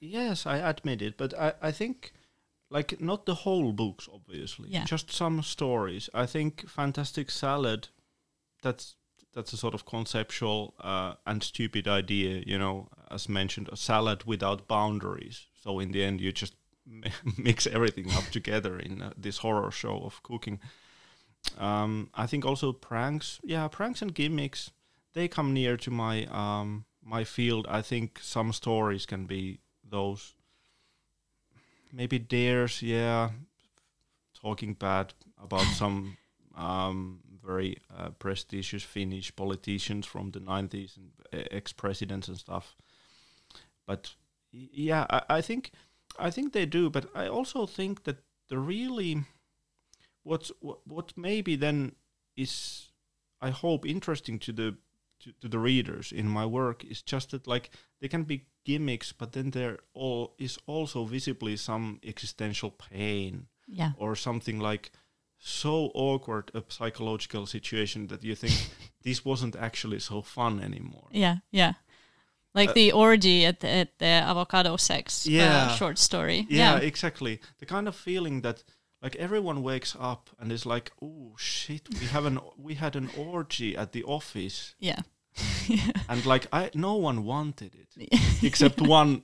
Yes, 0.00 0.46
I 0.46 0.58
admit 0.58 1.02
it, 1.02 1.16
but 1.16 1.32
I, 1.38 1.52
I 1.68 1.72
think 1.72 2.12
like 2.70 3.00
not 3.00 3.24
the 3.26 3.34
whole 3.34 3.72
books 3.72 4.08
obviously 4.12 4.68
Yeah. 4.70 4.84
just 4.84 5.10
some 5.10 5.42
stories. 5.42 6.08
I 6.14 6.26
think 6.26 6.68
fantastic 6.68 7.30
salad 7.30 7.88
that's 8.62 8.96
that's 9.34 9.52
a 9.52 9.56
sort 9.56 9.74
of 9.74 9.84
conceptual 9.84 10.74
uh, 10.80 11.14
and 11.26 11.42
stupid 11.42 11.86
idea 11.88 12.42
you 12.46 12.58
know 12.58 12.88
as 13.10 13.28
mentioned 13.28 13.68
a 13.72 13.76
salad 13.76 14.24
without 14.24 14.68
boundaries. 14.68 15.46
So 15.62 15.80
in 15.80 15.92
the 15.92 16.04
end 16.04 16.20
you 16.20 16.32
just 16.32 16.54
mix 17.38 17.66
everything 17.66 18.10
up 18.12 18.24
together 18.32 18.78
in 18.78 19.02
uh, 19.02 19.10
this 19.22 19.38
horror 19.38 19.70
show 19.72 20.02
of 20.04 20.22
cooking. 20.22 20.60
Um, 21.56 22.10
i 22.14 22.26
think 22.26 22.44
also 22.44 22.72
pranks. 22.72 23.40
Yeah 23.44 23.68
pranks 23.68 24.02
and 24.02 24.14
gimmicks 24.14 24.70
they 25.14 25.28
come 25.28 25.52
near 25.52 25.76
to 25.76 25.90
my 25.90 26.24
um, 26.26 26.84
my 27.02 27.24
field 27.24 27.66
i 27.68 27.82
think 27.82 28.18
some 28.20 28.52
stories 28.52 29.06
can 29.06 29.26
be 29.26 29.60
those. 29.90 30.34
Maybe 31.92 32.18
dares 32.18 32.82
yeah. 32.82 33.30
Talking 34.40 34.74
bad 34.74 35.14
about 35.42 35.66
some 35.76 36.16
um, 36.56 37.20
very 37.44 37.78
uh, 37.96 38.10
prestigious 38.10 38.82
finnish 38.82 39.34
politicians 39.34 40.06
from 40.06 40.30
the 40.30 40.40
90s 40.40 40.96
and 40.96 41.10
uh, 41.32 41.44
ex-presidents 41.50 42.28
and 42.28 42.36
stuff. 42.36 42.76
But 43.86 44.14
yeah 44.50 45.06
I, 45.10 45.22
I 45.28 45.40
think 45.42 45.72
i 46.18 46.30
think 46.30 46.52
they 46.52 46.66
do. 46.66 46.90
But 46.90 47.06
i 47.14 47.28
also 47.28 47.66
think 47.66 48.04
that 48.04 48.18
the 48.48 48.58
really 48.58 49.24
what's 50.22 50.52
what, 50.60 50.78
what 50.86 51.12
maybe 51.16 51.56
then 51.56 51.92
is 52.36 52.92
i 53.40 53.50
hope 53.50 53.86
interesting 53.86 54.38
to 54.38 54.52
the 54.52 54.76
to, 55.20 55.32
to 55.40 55.48
the 55.48 55.58
readers 55.58 56.12
in 56.12 56.28
my 56.28 56.46
work 56.46 56.84
is 56.84 57.02
just 57.02 57.30
that 57.30 57.46
like 57.46 57.70
they 58.00 58.08
can 58.08 58.24
be 58.24 58.46
gimmicks 58.64 59.12
but 59.12 59.32
then 59.32 59.50
there 59.50 59.78
all 59.94 60.34
is 60.38 60.58
also 60.66 61.04
visibly 61.04 61.56
some 61.56 61.98
existential 62.02 62.70
pain 62.70 63.46
Yeah. 63.66 63.92
or 63.96 64.16
something 64.16 64.60
like 64.70 64.90
so 65.38 65.90
awkward 65.94 66.50
a 66.54 66.62
psychological 66.68 67.46
situation 67.46 68.08
that 68.08 68.22
you 68.24 68.34
think 68.34 68.54
this 69.02 69.24
wasn't 69.24 69.56
actually 69.56 70.00
so 70.00 70.22
fun 70.22 70.60
anymore 70.60 71.08
Yeah, 71.12 71.36
yeah. 71.52 71.72
Like 72.54 72.70
Uh, 72.70 72.74
the 72.74 72.92
orgy 72.92 73.46
at 73.46 73.60
the, 73.60 73.68
at 73.68 73.98
the 73.98 74.06
avocado 74.30 74.76
sex 74.76 75.26
uh, 75.26 75.30
Yeah. 75.30 75.76
short 75.76 75.98
story. 75.98 76.46
yeah, 76.50 76.78
exactly 76.82 77.40
the 77.58 77.66
kind 77.66 77.88
of 77.88 77.94
feeling 77.96 78.42
that 78.42 78.64
like 79.02 79.16
everyone 79.20 79.62
wakes 79.62 79.96
up 80.00 80.30
and 80.40 80.50
is 80.52 80.66
like 80.66 80.90
oh 81.00 81.17
shit 81.38 81.88
we 82.00 82.06
have 82.06 82.24
an 82.24 82.38
we 82.56 82.74
had 82.74 82.96
an 82.96 83.10
orgy 83.16 83.76
at 83.76 83.92
the 83.92 84.04
office. 84.04 84.74
Yeah. 84.78 85.00
and 86.08 86.26
like 86.26 86.48
i 86.52 86.68
no 86.74 86.96
one 86.96 87.24
wanted 87.24 87.72
it 87.74 88.10
except 88.42 88.80
one 88.80 89.22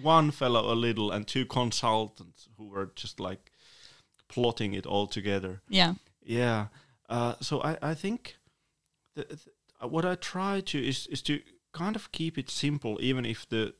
one 0.00 0.30
fellow 0.30 0.72
a 0.72 0.74
little 0.74 1.10
and 1.10 1.26
two 1.26 1.44
consultants 1.44 2.48
who 2.56 2.68
were 2.68 2.90
just 2.94 3.20
like 3.20 3.52
plotting 4.28 4.72
it 4.72 4.86
all 4.86 5.06
together. 5.06 5.60
Yeah. 5.68 5.94
yeah. 6.22 6.66
Uh, 7.08 7.34
so 7.40 7.60
i 7.62 7.76
i 7.82 7.94
think 7.94 8.36
th- 9.14 9.28
what 9.82 10.04
i 10.04 10.14
try 10.14 10.60
to 10.60 10.78
is 10.78 11.06
is 11.08 11.22
to 11.22 11.40
kind 11.72 11.96
of 11.96 12.10
keep 12.10 12.38
it 12.38 12.50
simple 12.50 12.98
even 13.00 13.24
if 13.24 13.48
the 13.48 13.74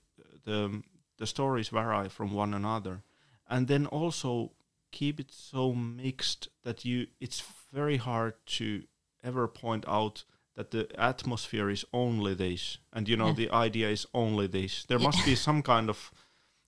the 0.44 0.82
the 1.20 1.26
stories 1.26 1.68
vary 1.68 2.08
from 2.08 2.32
one 2.32 2.54
another. 2.54 3.02
And 3.48 3.68
then 3.68 3.86
also 3.86 4.52
keep 4.90 5.20
it 5.20 5.30
so 5.30 5.72
mixed 5.72 6.48
that 6.64 6.84
you 6.84 7.06
it's 7.20 7.42
very 7.72 7.96
hard 7.98 8.34
to 8.46 8.82
ever 9.22 9.46
point 9.48 9.84
out 9.88 10.24
that 10.56 10.70
the 10.70 10.88
atmosphere 10.98 11.70
is 11.70 11.84
only 11.92 12.34
this 12.34 12.78
and 12.92 13.08
you 13.08 13.16
know 13.16 13.28
Yeah. 13.28 13.34
the 13.34 13.50
idea 13.50 13.88
is 13.90 14.06
only 14.12 14.46
this 14.48 14.84
there 14.86 14.98
Yeah. 14.98 15.06
must 15.06 15.24
be 15.24 15.34
some 15.36 15.62
kind 15.62 15.88
of 15.88 16.10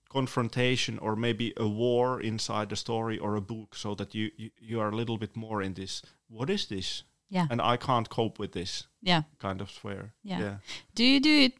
confrontation 0.09 0.99
or 0.99 1.15
maybe 1.15 1.53
a 1.57 1.67
war 1.67 2.21
inside 2.21 2.69
the 2.69 2.75
story 2.75 3.17
or 3.17 3.35
a 3.35 3.41
book 3.41 3.75
so 3.75 3.95
that 3.95 4.13
you, 4.13 4.29
you 4.37 4.49
you 4.59 4.79
are 4.79 4.89
a 4.89 4.95
little 4.95 5.17
bit 5.17 5.35
more 5.35 5.61
in 5.65 5.73
this 5.73 6.01
what 6.29 6.49
is 6.49 6.67
this 6.67 7.03
Yeah. 7.29 7.47
and 7.49 7.61
i 7.61 7.77
can't 7.77 8.09
cope 8.09 8.37
with 8.39 8.51
this 8.51 8.87
Yeah. 9.01 9.23
kind 9.39 9.61
of 9.61 9.69
swear 9.71 10.13
Yeah. 10.23 10.39
yeah 10.39 10.55
Do 10.95 11.03
you 11.03 11.19
do 11.19 11.29
it 11.45 11.53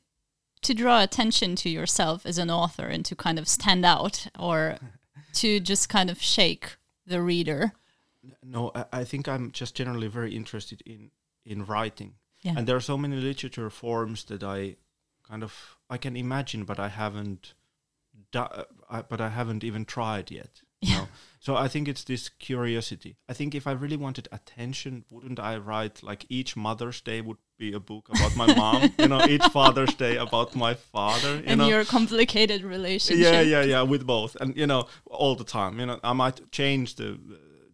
to 0.62 0.74
draw 0.74 1.02
attention 1.02 1.56
to 1.56 1.70
yourself 1.70 2.26
as 2.26 2.38
an 2.38 2.50
author 2.50 2.86
and 2.88 3.04
to 3.06 3.16
kind 3.16 3.40
of 3.40 3.48
stand 3.48 3.86
out 3.86 4.28
or 4.40 4.78
to 5.42 5.60
just 5.60 5.90
kind 5.90 6.10
of 6.10 6.22
shake 6.22 6.78
the 7.08 7.22
reader? 7.22 7.74
No 8.44 8.72
I, 8.76 8.86
I 8.92 9.04
think 9.04 9.28
i'm 9.28 9.52
just 9.52 9.76
generally 9.76 10.08
very 10.08 10.36
interested 10.36 10.82
in 10.86 11.12
in 11.46 11.66
writing 11.66 12.14
Yeah. 12.42 12.54
and 12.58 12.68
there 12.68 12.76
are 12.76 12.82
so 12.82 12.98
many 12.98 13.16
literature 13.18 13.70
forms 13.70 14.24
that 14.26 14.44
i 14.44 14.76
kind 15.28 15.44
of 15.44 15.78
i 15.90 15.98
can 15.98 16.16
imagine 16.16 16.64
but 16.66 16.80
i 16.80 16.90
haven't 16.90 17.54
do- 18.32 18.40
uh, 18.40 18.64
I, 18.90 19.02
but 19.02 19.20
i 19.22 19.30
haven't 19.30 19.64
even 19.64 19.86
tried 19.86 20.32
yet 20.32 20.62
Yeah. 20.82 20.98
know? 20.98 21.08
so 21.40 21.56
i 21.56 21.68
think 21.68 21.88
it's 21.88 22.04
this 22.06 22.30
curiosity 22.30 23.16
i 23.30 23.34
think 23.34 23.56
if 23.56 23.66
i 23.68 23.72
really 23.74 23.98
wanted 23.98 24.28
attention 24.32 25.04
wouldn't 25.10 25.40
i 25.40 25.58
write 25.58 26.04
like 26.04 26.26
each 26.30 26.56
mother's 26.56 27.02
day 27.02 27.20
would 27.22 27.38
be 27.58 27.74
a 27.74 27.80
book 27.80 28.10
about 28.10 28.36
my 28.36 28.54
mom 28.56 28.82
you 29.00 29.08
know 29.08 29.24
each 29.26 29.46
father's 29.52 29.94
day 29.96 30.16
about 30.18 30.56
my 30.56 30.74
father 30.74 31.36
you 31.38 31.44
and 31.48 31.58
know 31.60 31.68
your 31.68 31.86
complicated 31.86 32.62
relationship. 32.64 33.24
yeah 33.34 33.42
yeah 33.42 33.64
yeah 33.64 33.82
with 33.82 34.06
both 34.06 34.36
and 34.42 34.56
you 34.58 34.68
know 34.68 34.88
all 35.06 35.36
the 35.36 35.44
time 35.60 35.80
you 35.80 35.86
know 35.86 36.00
i 36.04 36.14
might 36.14 36.40
change 36.52 36.96
the 36.96 37.18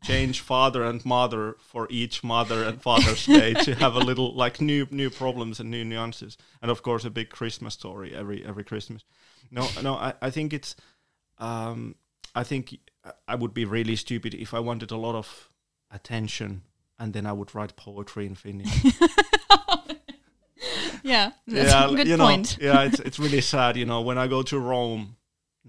change 0.01 0.41
father 0.41 0.83
and 0.83 1.03
mother 1.05 1.55
for 1.59 1.87
each 1.89 2.23
mother 2.23 2.63
and 2.63 2.81
father's 2.81 3.25
day 3.25 3.53
to 3.65 3.75
have 3.75 3.95
a 3.95 3.99
little 3.99 4.33
like 4.33 4.61
new 4.61 4.87
new 4.91 5.09
problems 5.09 5.59
and 5.59 5.69
new 5.69 5.83
nuances. 5.83 6.37
And 6.61 6.71
of 6.71 6.81
course 6.81 7.05
a 7.05 7.09
big 7.09 7.29
christmas 7.29 7.73
story 7.73 8.15
every 8.15 8.45
every 8.45 8.63
christmas. 8.63 9.03
No 9.51 9.67
no 9.81 9.95
i, 9.95 10.13
I 10.21 10.29
think 10.29 10.53
it's 10.53 10.75
um 11.37 11.95
i 12.35 12.43
think 12.43 12.77
i 13.27 13.35
would 13.35 13.53
be 13.53 13.65
really 13.65 13.95
stupid 13.95 14.33
if 14.33 14.53
i 14.53 14.59
wanted 14.59 14.91
a 14.91 14.97
lot 14.97 15.15
of 15.15 15.49
attention 15.91 16.63
and 16.99 17.13
then 17.13 17.25
i 17.25 17.31
would 17.31 17.55
write 17.55 17.75
poetry 17.75 18.25
in 18.25 18.35
finnish. 18.35 18.69
Yeah. 21.01 21.31
That's 21.47 21.91
a 21.91 21.95
good 21.95 22.07
you 22.07 22.17
know, 22.17 22.29
yeah 22.59 22.83
it's, 22.83 22.99
it's 22.99 23.19
really 23.19 23.41
sad 23.41 23.77
you 23.77 23.85
know 23.85 24.01
when 24.01 24.17
i 24.17 24.27
go 24.27 24.43
to 24.43 24.59
rome 24.59 25.15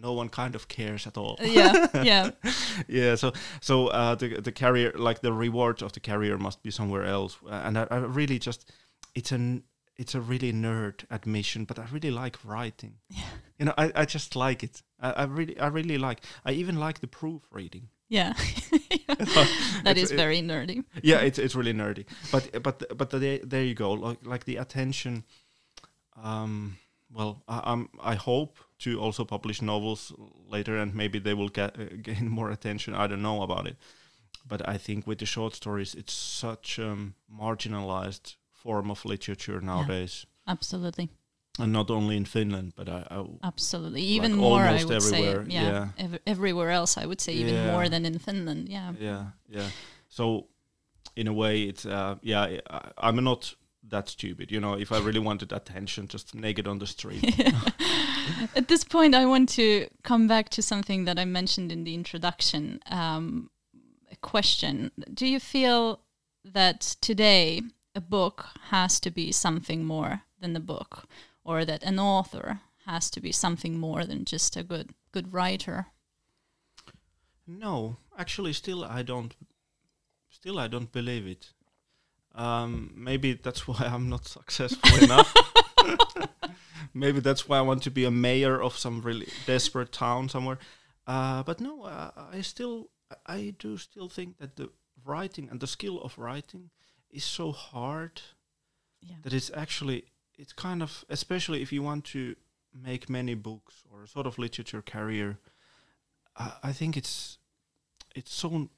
no 0.03 0.13
one 0.13 0.29
kind 0.29 0.55
of 0.55 0.67
cares 0.69 1.07
at 1.07 1.17
all 1.17 1.37
yeah. 1.43 1.87
Yeah. 2.03 2.31
yeah 2.89 3.15
so 3.17 3.33
so 3.61 3.89
uh 3.89 4.15
the 4.15 4.41
the 4.41 4.53
carrier 4.53 4.93
like 4.97 5.21
the 5.21 5.33
reward 5.33 5.83
of 5.83 5.93
the 5.93 6.01
carrier 6.01 6.39
must 6.39 6.63
be 6.63 6.71
somewhere 6.71 7.05
else 7.05 7.37
uh, 7.47 7.63
and 7.67 7.77
I, 7.79 7.87
I 7.91 7.97
really 7.99 8.39
just 8.39 8.71
it's 9.15 9.33
an 9.33 9.63
it's 9.97 10.15
a 10.15 10.21
really 10.21 10.53
nerd 10.53 11.05
admission 11.11 11.65
but 11.67 11.79
i 11.79 11.85
really 11.93 12.11
like 12.11 12.39
writing 12.45 12.95
Yeah. 13.09 13.25
you 13.59 13.67
know 13.67 13.75
i, 13.77 13.93
I 13.95 14.05
just 14.07 14.35
like 14.37 14.63
it 14.63 14.83
I, 14.99 15.11
I 15.11 15.25
really 15.25 15.59
i 15.61 15.67
really 15.69 15.99
like 15.99 16.21
i 16.45 16.53
even 16.53 16.77
like 16.81 17.01
the 17.01 17.07
proofreading 17.07 17.89
Yeah. 18.09 18.33
that 19.85 19.97
is 19.97 20.11
it- 20.13 20.17
very 20.17 20.41
nerdy. 20.43 20.85
yeah 21.03 21.21
it's 21.27 21.39
it's 21.39 21.55
really 21.55 21.75
nerdy 21.75 22.05
but 22.33 22.63
but 22.63 22.97
but 22.99 23.11
the, 23.11 23.41
there 23.45 23.65
you 23.65 23.75
go 23.75 23.93
like 23.93 24.19
like 24.25 24.45
the 24.45 24.57
attention 24.57 25.25
um 26.23 26.77
well 27.13 27.43
I, 27.49 27.61
i'm 27.73 27.89
i 28.03 28.15
hope 28.15 28.59
to 28.81 28.99
also 29.01 29.25
publish 29.25 29.63
novels 29.63 30.13
later, 30.49 30.77
and 30.77 30.95
maybe 30.95 31.19
they 31.19 31.35
will 31.35 31.49
get 31.49 31.79
uh, 31.79 31.85
gain 32.03 32.29
more 32.29 32.51
attention. 32.51 32.95
I 32.95 33.07
don't 33.07 33.23
know 33.23 33.43
about 33.43 33.67
it, 33.67 33.77
but 34.47 34.67
I 34.69 34.79
think 34.79 35.07
with 35.07 35.19
the 35.19 35.27
short 35.27 35.55
stories, 35.55 35.95
it's 35.95 36.13
such 36.13 36.79
a 36.79 36.91
um, 36.91 37.15
marginalized 37.31 38.37
form 38.51 38.91
of 38.91 39.05
literature 39.05 39.61
nowadays. 39.61 40.27
Yeah, 40.27 40.53
absolutely. 40.53 41.09
And 41.59 41.73
not 41.73 41.91
only 41.91 42.17
in 42.17 42.25
Finland, 42.25 42.73
but 42.77 42.89
I, 42.89 43.07
I 43.11 43.25
absolutely 43.43 44.03
even 44.03 44.33
like 44.33 44.41
more. 44.41 44.61
I 44.61 44.85
would 44.85 44.97
everywhere. 44.97 45.45
say, 45.45 45.51
yeah, 45.53 45.63
yeah. 45.63 45.89
Ev- 45.99 46.21
everywhere 46.27 46.71
else, 46.71 46.97
I 46.97 47.07
would 47.07 47.21
say 47.21 47.33
even 47.33 47.55
yeah. 47.55 47.73
more 47.73 47.89
than 47.89 48.07
in 48.07 48.19
Finland. 48.19 48.69
Yeah, 48.69 48.93
yeah, 48.99 49.25
yeah. 49.49 49.69
So, 50.09 50.47
in 51.17 51.29
a 51.29 51.33
way, 51.33 51.63
it's 51.63 51.85
uh, 51.85 52.15
yeah. 52.23 52.61
I, 52.71 52.81
I'm 52.99 53.23
not 53.23 53.55
that 53.91 54.09
stupid. 54.09 54.51
You 54.51 54.61
know, 54.61 54.75
if 54.75 54.93
I 54.93 54.99
really 54.99 55.19
wanted 55.19 55.53
attention, 55.53 56.09
just 56.09 56.35
naked 56.35 56.67
on 56.67 56.79
the 56.79 56.87
street. 56.87 57.25
At 58.57 58.69
this 58.69 58.85
point, 58.85 59.15
I 59.15 59.27
want 59.27 59.49
to 59.51 59.87
come 60.03 60.27
back 60.27 60.49
to 60.51 60.63
something 60.63 61.05
that 61.05 61.19
I 61.19 61.25
mentioned 61.25 61.73
in 61.73 61.85
the 61.85 61.95
introduction. 61.95 62.81
Um, 62.91 63.51
a 64.11 64.17
question: 64.17 64.91
Do 65.13 65.27
you 65.27 65.41
feel 65.41 66.01
that 66.45 66.81
today 67.01 67.63
a 67.95 68.01
book 68.01 68.47
has 68.69 69.01
to 69.01 69.11
be 69.11 69.33
something 69.33 69.85
more 69.85 70.23
than 70.41 70.53
the 70.53 70.61
book, 70.61 71.05
or 71.45 71.65
that 71.65 71.83
an 71.83 71.99
author 71.99 72.61
has 72.87 73.11
to 73.11 73.21
be 73.21 73.33
something 73.33 73.79
more 73.79 74.05
than 74.05 74.25
just 74.25 74.57
a 74.57 74.63
good 74.63 74.91
good 75.13 75.33
writer? 75.33 75.87
No, 77.47 77.97
actually, 78.17 78.53
still 78.53 78.85
I 78.85 79.03
don't. 79.03 79.35
Still, 80.29 80.59
I 80.59 80.69
don't 80.69 80.93
believe 80.93 81.27
it. 81.27 81.53
Um, 82.35 82.93
maybe 82.97 83.35
that's 83.35 83.67
why 83.69 83.81
I'm 83.81 84.09
not 84.09 84.27
successful 84.27 85.05
enough. 85.05 85.35
maybe 86.95 87.21
that's 87.21 87.49
why 87.49 87.59
I 87.59 87.63
want 87.63 87.83
to 87.85 87.91
be 87.91 88.05
a 88.05 88.11
mayor 88.11 88.61
of 88.61 88.77
some 88.77 89.03
really 89.03 89.29
desperate 89.47 89.93
town 89.93 90.29
somewhere. 90.29 90.59
Uh, 91.07 91.43
but 91.43 91.61
no, 91.61 91.83
uh, 91.83 92.11
I 92.33 92.41
still, 92.41 92.91
I 93.27 93.55
do 93.59 93.77
still 93.77 94.09
think 94.09 94.39
that 94.39 94.57
the 94.57 94.71
writing 95.05 95.49
and 95.51 95.61
the 95.61 95.67
skill 95.67 96.01
of 96.01 96.19
writing 96.19 96.71
is 97.11 97.25
so 97.25 97.53
hard 97.53 98.21
yeah. 99.01 99.17
that 99.23 99.33
it's 99.33 99.51
actually, 99.55 100.05
it's 100.39 100.53
kind 100.53 100.83
of, 100.83 101.05
especially 101.09 101.63
if 101.63 101.73
you 101.73 101.83
want 101.83 102.05
to 102.07 102.37
make 102.73 103.09
many 103.09 103.35
books 103.35 103.83
or 103.91 104.05
a 104.05 104.09
sort 104.09 104.27
of 104.27 104.39
literature 104.39 104.83
career, 104.83 105.39
I, 106.37 106.53
I 106.63 106.73
think 106.73 106.97
it's, 106.97 107.39
it's 108.15 108.33
so 108.33 108.69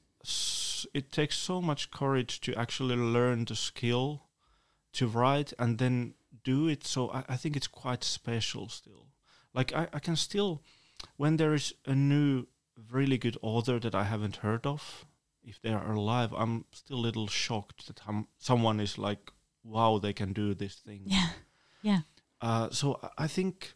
it 0.93 1.11
takes 1.11 1.37
so 1.37 1.61
much 1.61 1.91
courage 1.91 2.39
to 2.41 2.55
actually 2.55 2.95
learn 2.95 3.45
the 3.45 3.55
skill 3.55 4.23
to 4.93 5.07
write 5.07 5.53
and 5.59 5.77
then 5.77 6.13
do 6.43 6.67
it. 6.67 6.85
So 6.85 7.09
I, 7.11 7.23
I 7.29 7.35
think 7.37 7.55
it's 7.55 7.67
quite 7.67 8.03
special 8.03 8.69
still. 8.69 9.07
Like 9.53 9.73
I, 9.73 9.87
I 9.93 9.99
can 9.99 10.15
still, 10.15 10.63
when 11.17 11.37
there 11.37 11.53
is 11.53 11.73
a 11.85 11.95
new 11.95 12.47
really 12.91 13.17
good 13.17 13.37
author 13.41 13.79
that 13.79 13.95
I 13.95 14.03
haven't 14.03 14.37
heard 14.37 14.65
of, 14.65 15.05
if 15.43 15.61
they 15.61 15.71
are 15.71 15.91
alive, 15.91 16.33
I'm 16.35 16.65
still 16.71 16.97
a 16.97 17.05
little 17.07 17.27
shocked 17.27 17.87
that 17.87 18.01
I'm, 18.07 18.27
someone 18.37 18.79
is 18.79 18.97
like, 18.97 19.31
wow, 19.63 19.99
they 19.99 20.13
can 20.13 20.33
do 20.33 20.53
this 20.53 20.75
thing. 20.75 21.03
Yeah, 21.05 21.29
yeah. 21.81 21.99
Uh, 22.41 22.69
so 22.71 22.99
I 23.17 23.27
think 23.27 23.73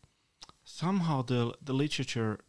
somehow 0.63 1.21
the 1.21 1.53
the 1.61 1.71
literature 1.71 2.39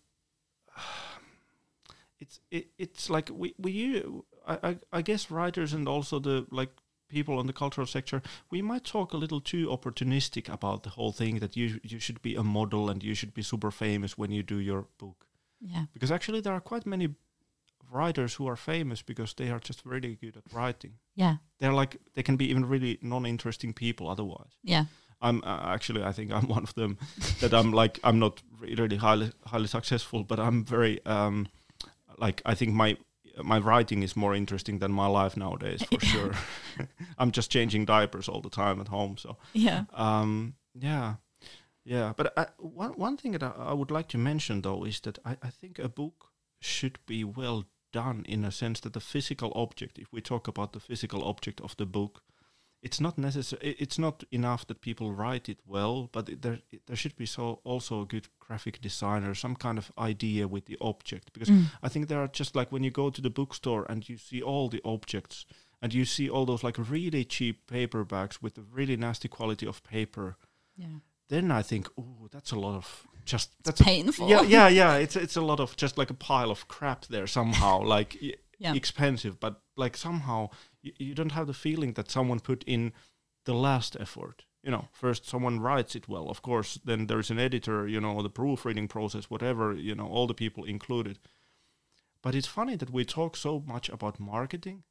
it's 2.19 2.41
it, 2.51 2.66
it's 2.77 3.09
like 3.09 3.31
we 3.33 3.55
we 3.59 4.03
I, 4.47 4.59
I 4.62 4.77
I 4.93 5.03
guess 5.03 5.31
writers 5.31 5.73
and 5.73 5.89
also 5.89 6.19
the 6.19 6.47
like 6.51 6.71
people 7.09 7.41
in 7.41 7.47
the 7.47 7.53
cultural 7.53 7.87
sector 7.87 8.23
we 8.51 8.63
might 8.63 8.85
talk 8.85 9.13
a 9.13 9.17
little 9.17 9.41
too 9.41 9.67
opportunistic 9.69 10.49
about 10.49 10.83
the 10.83 10.91
whole 10.91 11.13
thing 11.13 11.39
that 11.39 11.57
you 11.57 11.81
you 11.83 11.99
should 11.99 12.21
be 12.23 12.35
a 12.35 12.43
model 12.43 12.91
and 12.91 13.03
you 13.03 13.15
should 13.15 13.35
be 13.35 13.43
super 13.43 13.71
famous 13.71 14.19
when 14.19 14.31
you 14.31 14.43
do 14.43 14.59
your 14.59 14.87
book. 14.99 15.27
Yeah. 15.61 15.85
Because 15.93 16.11
actually 16.11 16.41
there 16.41 16.53
are 16.53 16.61
quite 16.61 16.87
many 16.87 17.09
writers 17.91 18.35
who 18.35 18.47
are 18.47 18.57
famous 18.57 19.03
because 19.03 19.35
they 19.35 19.51
are 19.51 19.59
just 19.59 19.85
really 19.85 20.17
good 20.17 20.37
at 20.37 20.53
writing. 20.53 20.95
Yeah. 21.15 21.37
They're 21.59 21.73
like 21.73 21.97
they 22.15 22.23
can 22.23 22.37
be 22.37 22.51
even 22.51 22.69
really 22.69 22.99
non-interesting 23.03 23.73
people 23.73 24.09
otherwise. 24.09 24.53
Yeah. 24.63 24.85
I'm 25.21 25.43
uh, 25.45 25.75
actually 25.75 26.05
I 26.05 26.13
think 26.13 26.33
I'm 26.33 26.49
one 26.57 26.63
of 26.63 26.75
them 26.75 26.99
that 27.41 27.53
I'm 27.53 27.73
like 27.73 27.99
I'm 28.05 28.19
not 28.19 28.43
really 28.61 28.97
highly 28.97 29.33
highly 29.47 29.67
successful 29.67 30.25
but 30.25 30.39
I'm 30.39 30.65
very 30.65 31.05
um 31.07 31.49
like 32.19 32.43
I 32.45 32.55
think 32.55 32.73
my 32.73 32.97
my 33.43 33.59
writing 33.59 34.03
is 34.03 34.16
more 34.16 34.34
interesting 34.34 34.78
than 34.78 34.93
my 34.93 35.07
life 35.07 35.36
nowadays 35.36 35.82
for 35.82 36.01
sure. 36.01 36.32
I'm 37.18 37.30
just 37.30 37.51
changing 37.51 37.84
diapers 37.84 38.28
all 38.28 38.41
the 38.41 38.51
time 38.51 38.80
at 38.80 38.89
home, 38.89 39.16
so 39.16 39.36
yeah, 39.53 39.84
um, 39.95 40.55
yeah, 40.74 41.14
yeah. 41.84 42.12
But 42.16 42.32
I, 42.36 42.47
one 42.59 42.93
one 42.93 43.16
thing 43.16 43.32
that 43.32 43.43
I, 43.43 43.53
I, 43.59 43.72
would 43.72 43.91
like 43.91 44.09
to 44.09 44.18
mention 44.18 44.62
though 44.62 44.84
is 44.84 45.01
that 45.01 45.18
I, 45.24 45.36
I 45.43 45.51
think 45.51 45.78
a 45.78 45.89
book 45.89 46.30
should 46.61 46.99
be 47.07 47.24
well 47.24 47.64
done 47.93 48.24
in 48.28 48.45
a 48.45 48.51
sense 48.51 48.80
that 48.80 48.93
the 48.93 49.01
physical 49.01 49.53
object, 49.55 49.99
if 49.99 50.12
we 50.12 50.20
talk 50.20 50.49
about 50.49 50.72
the 50.72 50.80
physical 50.80 51.24
object 51.24 51.61
of 51.61 51.76
the 51.76 51.86
book, 51.86 52.22
it's 52.83 53.01
not 53.01 53.18
necessary. 53.18 53.76
It's 53.79 53.99
not 53.99 54.24
enough 54.31 54.66
that 54.66 54.81
people 54.81 55.12
write 55.12 55.49
it 55.49 55.59
well, 55.66 56.09
but 56.12 56.29
it, 56.29 56.43
there 56.43 56.61
it, 56.70 56.87
there 56.87 56.97
should 56.97 57.16
be 57.16 57.26
so 57.26 57.61
also 57.64 58.03
a 58.03 58.07
good 58.07 58.29
graphic 58.39 58.81
designer, 58.81 59.35
some 59.35 59.57
kind 59.57 59.79
of 59.79 59.91
idea 59.99 60.47
with 60.47 60.66
the 60.66 60.79
object. 60.81 61.33
Because 61.33 61.49
mm. 61.49 61.66
I 61.83 61.89
think 61.89 62.09
there 62.09 62.20
are 62.20 62.29
just 62.29 62.55
like 62.55 62.70
when 62.70 62.85
you 62.85 62.91
go 62.91 63.11
to 63.11 63.20
the 63.20 63.31
bookstore 63.31 63.85
and 63.89 64.09
you 64.09 64.16
see 64.16 64.41
all 64.41 64.68
the 64.68 64.81
objects, 64.85 65.45
and 65.83 65.93
you 65.93 66.05
see 66.05 66.29
all 66.29 66.47
those 66.47 66.62
like 66.62 66.76
really 66.79 67.24
cheap 67.24 67.70
paperbacks 67.70 68.43
with 68.43 68.59
a 68.59 68.62
really 68.62 68.97
nasty 68.97 69.29
quality 69.29 69.66
of 69.66 69.83
paper. 69.83 70.37
Yeah. 70.76 71.01
Then 71.29 71.51
I 71.51 71.62
think, 71.62 71.89
oh, 71.99 72.29
that's 72.31 72.53
a 72.53 72.59
lot 72.59 72.76
of 72.76 73.07
just 73.24 73.51
that's 73.64 73.83
painful. 73.83 74.26
A, 74.26 74.31
yeah, 74.31 74.43
yeah, 74.43 74.68
yeah. 74.81 74.95
It's 74.97 75.16
it's 75.16 75.37
a 75.37 75.43
lot 75.43 75.61
of 75.61 75.76
just 75.76 75.99
like 75.99 76.11
a 76.11 76.14
pile 76.14 76.51
of 76.51 76.68
crap 76.68 77.07
there 77.07 77.26
somehow, 77.26 77.83
like 77.83 78.16
yeah. 78.59 78.74
expensive, 78.74 79.39
but 79.41 79.61
like 79.76 79.97
somehow 79.97 80.51
you, 80.83 80.93
you 80.99 81.14
don't 81.14 81.33
have 81.33 81.47
the 81.47 81.55
feeling 81.55 81.95
that 81.95 82.11
someone 82.11 82.41
put 82.41 82.64
in 82.64 82.93
the 83.45 83.55
last 83.55 83.97
effort. 83.99 84.45
You 84.62 84.72
know 84.72 84.89
first 84.93 85.26
someone 85.26 85.61
writes 85.61 85.95
it 85.95 86.09
well 86.09 86.29
of 86.29 86.43
course 86.43 86.81
then 86.85 87.07
there's 87.07 87.31
an 87.31 87.39
editor 87.39 87.87
you 87.87 88.01
know 88.01 88.20
the 88.22 88.29
proofreading 88.29 88.89
process 88.89 89.31
whatever 89.31 89.72
you 89.72 89.95
know 89.95 90.07
all 90.07 90.26
the 90.26 90.35
people 90.35 90.64
included. 90.64 91.18
But 92.22 92.35
it's 92.35 92.49
funny 92.49 92.76
that 92.76 92.91
we 92.91 93.05
talk 93.05 93.37
so 93.37 93.62
much 93.66 93.89
about 93.89 94.18
marketing 94.18 94.83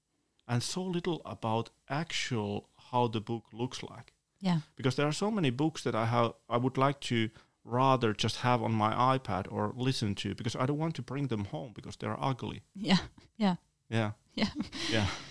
and 0.47 0.63
so 0.63 0.81
little 0.81 1.21
about 1.25 1.69
actual 1.89 2.69
how 2.91 3.07
the 3.07 3.19
book 3.19 3.43
looks 3.51 3.83
like. 3.83 4.13
Yeah. 4.39 4.59
Because 4.77 4.95
there 4.95 5.07
are 5.07 5.11
so 5.11 5.29
many 5.29 5.49
books 5.49 5.83
that 5.83 5.95
i 5.95 6.05
have 6.05 6.33
i 6.49 6.57
would 6.57 6.77
like 6.77 6.99
to 7.01 7.29
rather 7.63 8.13
just 8.13 8.37
have 8.37 8.63
on 8.63 8.71
my 8.71 9.17
ipad 9.17 9.51
or 9.51 9.73
listen 9.75 10.15
to 10.15 10.33
because 10.33 10.55
i 10.55 10.65
don't 10.65 10.77
want 10.77 10.95
to 10.95 11.01
bring 11.01 11.27
them 11.27 11.45
home 11.45 11.73
because 11.75 11.97
they're 11.97 12.23
ugly. 12.23 12.61
Yeah. 12.73 12.99
Yeah. 13.37 13.55
Yeah. 13.89 14.11
Yeah. 14.33 14.51
Yeah 14.89 15.07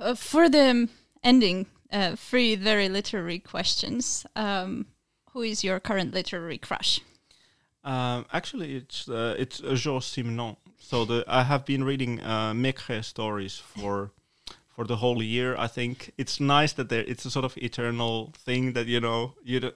uh, 0.00 0.14
for 0.14 0.48
the 0.48 0.88
ending, 1.22 1.66
uh, 1.92 2.16
three 2.16 2.56
very 2.56 2.88
literary 2.88 3.38
questions. 3.38 4.26
Um, 4.36 4.86
who 5.32 5.42
is 5.42 5.62
your 5.62 5.80
current 5.80 6.12
literary 6.12 6.58
crush? 6.58 7.00
Um, 7.84 8.26
actually, 8.32 8.76
it's 8.76 9.08
uh, 9.08 9.36
it's 9.38 9.58
Georges 9.58 10.04
Simenon. 10.04 10.56
So 10.78 11.04
the 11.04 11.24
I 11.26 11.44
have 11.44 11.64
been 11.64 11.84
reading 11.84 12.20
uh, 12.20 12.52
Maigret 12.52 13.04
stories 13.04 13.56
for 13.58 14.12
for 14.68 14.84
the 14.84 14.96
whole 14.96 15.22
year. 15.22 15.56
I 15.56 15.66
think 15.66 16.12
it's 16.18 16.40
nice 16.40 16.72
that 16.74 16.88
there 16.88 17.04
it's 17.06 17.24
a 17.24 17.30
sort 17.30 17.44
of 17.44 17.56
eternal 17.56 18.32
thing 18.36 18.72
that 18.74 18.86
you 18.86 19.00
know 19.00 19.34
you 19.44 19.72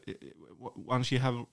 once 0.77 1.13
you 1.13 1.19
have 1.19 1.47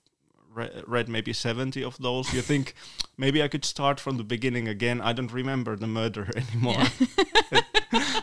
re- 0.54 0.82
read 0.86 1.08
maybe 1.08 1.32
70 1.32 1.82
of 1.84 1.98
those 1.98 2.32
you 2.32 2.42
think 2.42 2.74
maybe 3.16 3.42
i 3.42 3.48
could 3.48 3.64
start 3.64 4.00
from 4.00 4.16
the 4.16 4.24
beginning 4.24 4.68
again 4.68 5.00
i 5.00 5.12
don't 5.12 5.32
remember 5.32 5.76
the 5.76 5.86
murder 5.86 6.28
anymore 6.36 6.82
yeah. 7.52 7.60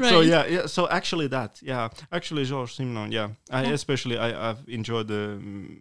So 0.10 0.20
yeah, 0.20 0.46
yeah. 0.46 0.66
So 0.66 0.88
actually, 0.88 1.28
that 1.28 1.60
yeah, 1.62 1.88
actually 2.10 2.44
Georges 2.44 2.78
Simenon, 2.78 3.12
yeah. 3.12 3.30
I 3.50 3.64
yeah. 3.64 3.72
especially 3.72 4.18
I 4.18 4.50
I've 4.50 4.68
enjoyed 4.68 5.08
the 5.08 5.38
um, 5.38 5.80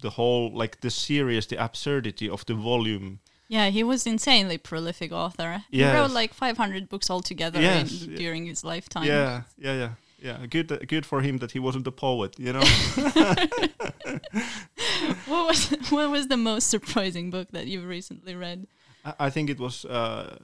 the 0.00 0.10
whole 0.10 0.52
like 0.52 0.80
the 0.80 0.90
serious, 0.90 1.46
the 1.46 1.56
absurdity 1.56 2.28
of 2.28 2.44
the 2.46 2.54
volume. 2.54 3.20
Yeah, 3.48 3.68
he 3.68 3.84
was 3.84 4.06
insanely 4.06 4.56
prolific 4.56 5.12
author. 5.12 5.64
Yes. 5.70 5.92
He 5.92 5.98
wrote 5.98 6.10
like 6.10 6.32
500 6.32 6.88
books 6.88 7.10
altogether 7.10 7.60
yes. 7.60 8.04
in, 8.04 8.14
during 8.14 8.46
his 8.46 8.64
lifetime. 8.64 9.04
Yeah, 9.04 9.42
yeah, 9.58 9.74
yeah. 9.74 9.88
Yeah, 10.22 10.46
good, 10.46 10.88
good 10.88 11.04
for 11.04 11.20
him 11.20 11.38
that 11.38 11.50
he 11.50 11.58
wasn't 11.58 11.86
a 11.86 11.90
poet, 11.90 12.38
you 12.38 12.52
know. 12.52 12.60
what 15.26 15.48
was 15.48 15.70
what 15.90 16.10
was 16.10 16.28
the 16.28 16.36
most 16.36 16.70
surprising 16.70 17.30
book 17.30 17.48
that 17.50 17.66
you've 17.66 17.86
recently 17.86 18.36
read? 18.36 18.68
I, 19.04 19.14
I 19.18 19.30
think 19.30 19.50
it 19.50 19.58
was 19.58 19.84
uh, 19.84 20.38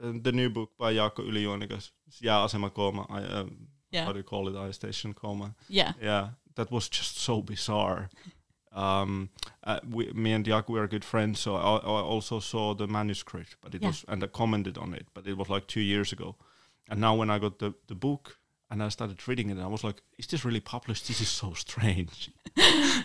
the 0.00 0.32
new 0.32 0.50
book 0.50 0.70
by 0.78 0.94
Jaakko 0.94 1.28
Yli-Juonikas, 1.28 1.92
Jääasema 2.22 2.70
Kooma. 2.70 3.06
I, 3.10 3.40
um, 3.40 3.68
yeah. 3.90 4.04
How 4.04 4.12
do 4.12 4.18
you 4.18 4.24
call 4.24 4.48
it? 4.48 4.56
Ice 4.68 4.74
Station 4.74 5.14
Coma. 5.14 5.54
Yeah. 5.68 5.92
Yeah. 6.02 6.28
That 6.56 6.70
was 6.70 6.88
just 6.88 7.16
so 7.16 7.42
bizarre. 7.42 8.08
Um, 8.72 9.30
uh, 9.62 9.80
we, 9.88 10.10
me 10.12 10.32
and 10.32 10.44
Jaakko 10.44 10.70
were 10.70 10.88
good 10.88 11.04
friends, 11.04 11.40
so 11.40 11.54
I, 11.54 11.76
I, 11.76 12.02
also 12.02 12.40
saw 12.40 12.74
the 12.74 12.88
manuscript, 12.88 13.56
but 13.60 13.74
it 13.74 13.82
yeah. 13.82 13.88
was 13.88 14.04
and 14.08 14.24
I 14.24 14.26
commented 14.26 14.78
on 14.78 14.94
it, 14.94 15.06
but 15.14 15.26
it 15.26 15.36
was 15.36 15.48
like 15.48 15.68
two 15.68 15.80
years 15.80 16.12
ago. 16.12 16.34
And 16.90 17.00
now 17.00 17.14
when 17.14 17.30
I 17.30 17.38
got 17.38 17.58
the 17.60 17.74
the 17.86 17.94
book, 17.94 18.38
and 18.74 18.82
I 18.82 18.88
started 18.88 19.28
reading 19.28 19.50
it, 19.50 19.52
and 19.52 19.62
I 19.62 19.68
was 19.68 19.84
like, 19.84 20.02
"Is 20.18 20.26
this 20.26 20.44
really 20.44 20.58
published? 20.58 21.06
This 21.06 21.20
is 21.20 21.28
so 21.28 21.54
strange. 21.54 22.32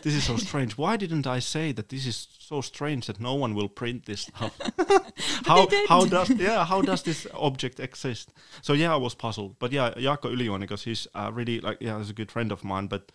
this 0.01 0.15
is 0.15 0.23
so 0.23 0.35
strange. 0.37 0.77
Why 0.79 0.97
didn't 0.97 1.27
I 1.27 1.37
say 1.37 1.71
that 1.73 1.89
this 1.89 2.07
is 2.07 2.27
so 2.39 2.61
strange 2.61 3.05
that 3.05 3.19
no 3.19 3.35
one 3.35 3.53
will 3.53 3.69
print 3.69 4.07
this 4.07 4.21
stuff? 4.21 4.59
how 5.45 5.67
how 5.87 6.05
does 6.05 6.31
yeah 6.31 6.65
how 6.65 6.81
does 6.81 7.03
this 7.03 7.27
object 7.33 7.79
exist? 7.79 8.33
So 8.63 8.73
yeah, 8.73 8.91
I 8.93 8.97
was 8.97 9.13
puzzled. 9.13 9.59
But 9.59 9.71
yeah, 9.71 9.91
Jaakko 9.91 10.33
Ylijuoni, 10.33 10.61
because 10.61 10.85
he's 10.85 11.07
uh, 11.13 11.29
really 11.31 11.59
like 11.61 11.77
yeah, 11.79 11.99
he's 11.99 12.09
a 12.09 12.13
good 12.13 12.31
friend 12.31 12.51
of 12.51 12.63
mine, 12.63 12.87
but 12.87 13.11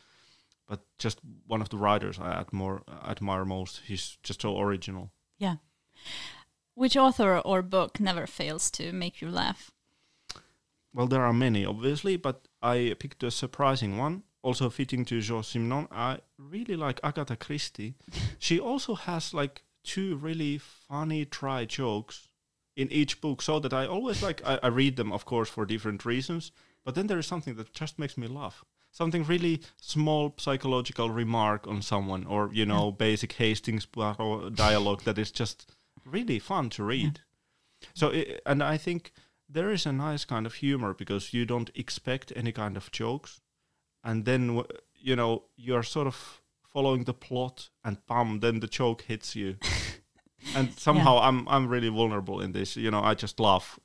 but 0.69 0.81
just 1.01 1.19
one 1.49 1.61
of 1.61 1.71
the 1.71 1.77
writers 1.77 2.21
I 2.21 2.31
admire 2.41 2.83
admire 3.05 3.45
most. 3.45 3.81
He's 3.85 4.17
just 4.23 4.43
so 4.43 4.61
original. 4.61 5.11
Yeah. 5.39 5.57
Which 6.75 6.97
author 6.97 7.39
or 7.39 7.63
book 7.63 7.99
never 7.99 8.29
fails 8.29 8.71
to 8.73 8.93
make 8.93 9.21
you 9.21 9.29
laugh? 9.29 9.74
Well, 10.95 11.09
there 11.09 11.25
are 11.25 11.33
many, 11.33 11.67
obviously, 11.67 12.17
but 12.17 12.47
I 12.63 12.95
picked 13.01 13.25
a 13.25 13.31
surprising 13.33 13.99
one, 13.99 14.23
also 14.43 14.71
fitting 14.71 15.05
to 15.07 15.21
Georges 15.21 15.53
Simenon. 15.53 15.89
I 15.91 16.21
really 16.39 16.77
like 16.77 17.01
Agatha 17.03 17.37
Christie. 17.37 17.97
she 18.39 18.61
also 18.61 18.95
has 18.95 19.35
like 19.35 19.65
two 19.83 20.15
really 20.17 20.57
funny 20.59 21.25
dry 21.25 21.65
jokes 21.65 22.29
in 22.77 22.91
each 22.93 23.21
book, 23.21 23.43
so 23.43 23.59
that 23.59 23.73
I 23.73 23.87
always 23.87 24.23
like 24.23 24.41
I, 24.47 24.61
I 24.63 24.69
read 24.69 24.97
them, 24.97 25.13
of 25.13 25.25
course, 25.25 25.49
for 25.49 25.67
different 25.67 26.05
reasons. 26.05 26.53
But 26.85 26.95
then 26.95 27.09
there 27.09 27.19
is 27.19 27.27
something 27.27 27.57
that 27.57 27.73
just 27.73 27.99
makes 27.99 28.17
me 28.17 28.29
laugh. 28.29 28.65
Something 28.93 29.25
really 29.25 29.63
small 29.81 30.35
psychological 30.39 31.11
remark 31.11 31.67
on 31.67 31.83
someone, 31.83 32.25
or 32.25 32.51
you 32.53 32.67
know, 32.67 32.93
basic 33.07 33.33
Hastings 33.33 33.87
dialogue 33.87 35.03
that 35.03 35.19
is 35.19 35.33
just 35.33 35.73
really 36.05 36.39
fun 36.39 36.71
to 36.71 36.85
read. 36.85 37.21
So, 37.95 38.13
i 38.13 38.39
and 38.47 38.63
I 38.63 38.79
think 38.79 39.13
there 39.55 39.71
is 39.71 39.87
a 39.87 39.93
nice 39.93 40.25
kind 40.25 40.47
of 40.47 40.55
humor 40.55 40.93
because 40.93 41.33
you 41.33 41.47
don't 41.47 41.71
expect 41.75 42.33
any 42.37 42.53
kind 42.53 42.77
of 42.77 42.91
jokes, 42.91 43.41
and 44.03 44.25
then 44.25 44.63
you 44.95 45.17
know 45.17 45.45
you 45.57 45.75
are 45.75 45.83
sort 45.83 46.07
of 46.07 46.43
following 46.73 47.05
the 47.05 47.15
plot, 47.15 47.71
and 47.85 47.97
bam, 48.07 48.41
then 48.41 48.61
the 48.61 48.67
joke 48.67 49.03
hits 49.03 49.35
you, 49.35 49.57
and 50.57 50.75
somehow 50.75 51.19
I'm 51.19 51.49
I'm 51.49 51.69
really 51.69 51.89
vulnerable 51.89 52.41
in 52.41 52.53
this. 52.53 52.77
You 52.77 52.91
know, 52.91 53.03
I 53.03 53.15
just 53.15 53.41
laugh 53.41 53.79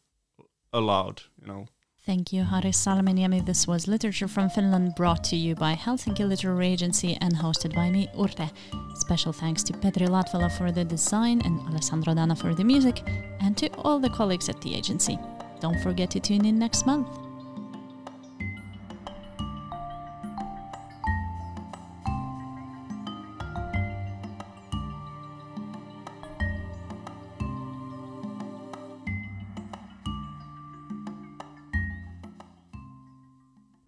aloud. 0.74 1.22
You 1.39 1.47
know. 1.47 1.65
Thank 2.05 2.34
you, 2.34 2.43
Harry 2.43 2.72
Salmenniemi. 2.72 3.45
This 3.45 3.67
was 3.67 3.88
Literature 3.88 4.28
from 4.28 4.49
Finland 4.49 4.95
brought 4.95 5.24
to 5.26 5.36
you 5.36 5.53
by 5.53 5.76
Helsinki 5.76 6.28
Literary 6.28 6.67
Agency 6.67 7.15
and 7.22 7.36
hosted 7.36 7.76
by 7.76 7.91
me, 7.91 8.07
Urte. 8.15 8.49
Special 8.95 9.32
thanks 9.32 9.61
to 9.63 9.74
Petri 9.74 10.07
Latvala 10.07 10.49
for 10.57 10.72
the 10.72 10.84
design 10.84 11.39
and 11.45 11.59
Alessandro 11.67 12.15
Dana 12.15 12.36
for 12.36 12.55
the 12.55 12.63
music, 12.63 13.03
and 13.41 13.55
to 13.57 13.67
all 13.84 13.99
the 13.99 14.09
colleagues 14.09 14.49
at 14.49 14.59
the 14.61 14.74
agency. 14.74 15.20
Don't 15.60 15.80
forget 15.82 16.10
to 16.12 16.20
tune 16.20 16.45
in 16.45 16.57
next 16.57 16.86
month. 16.86 17.28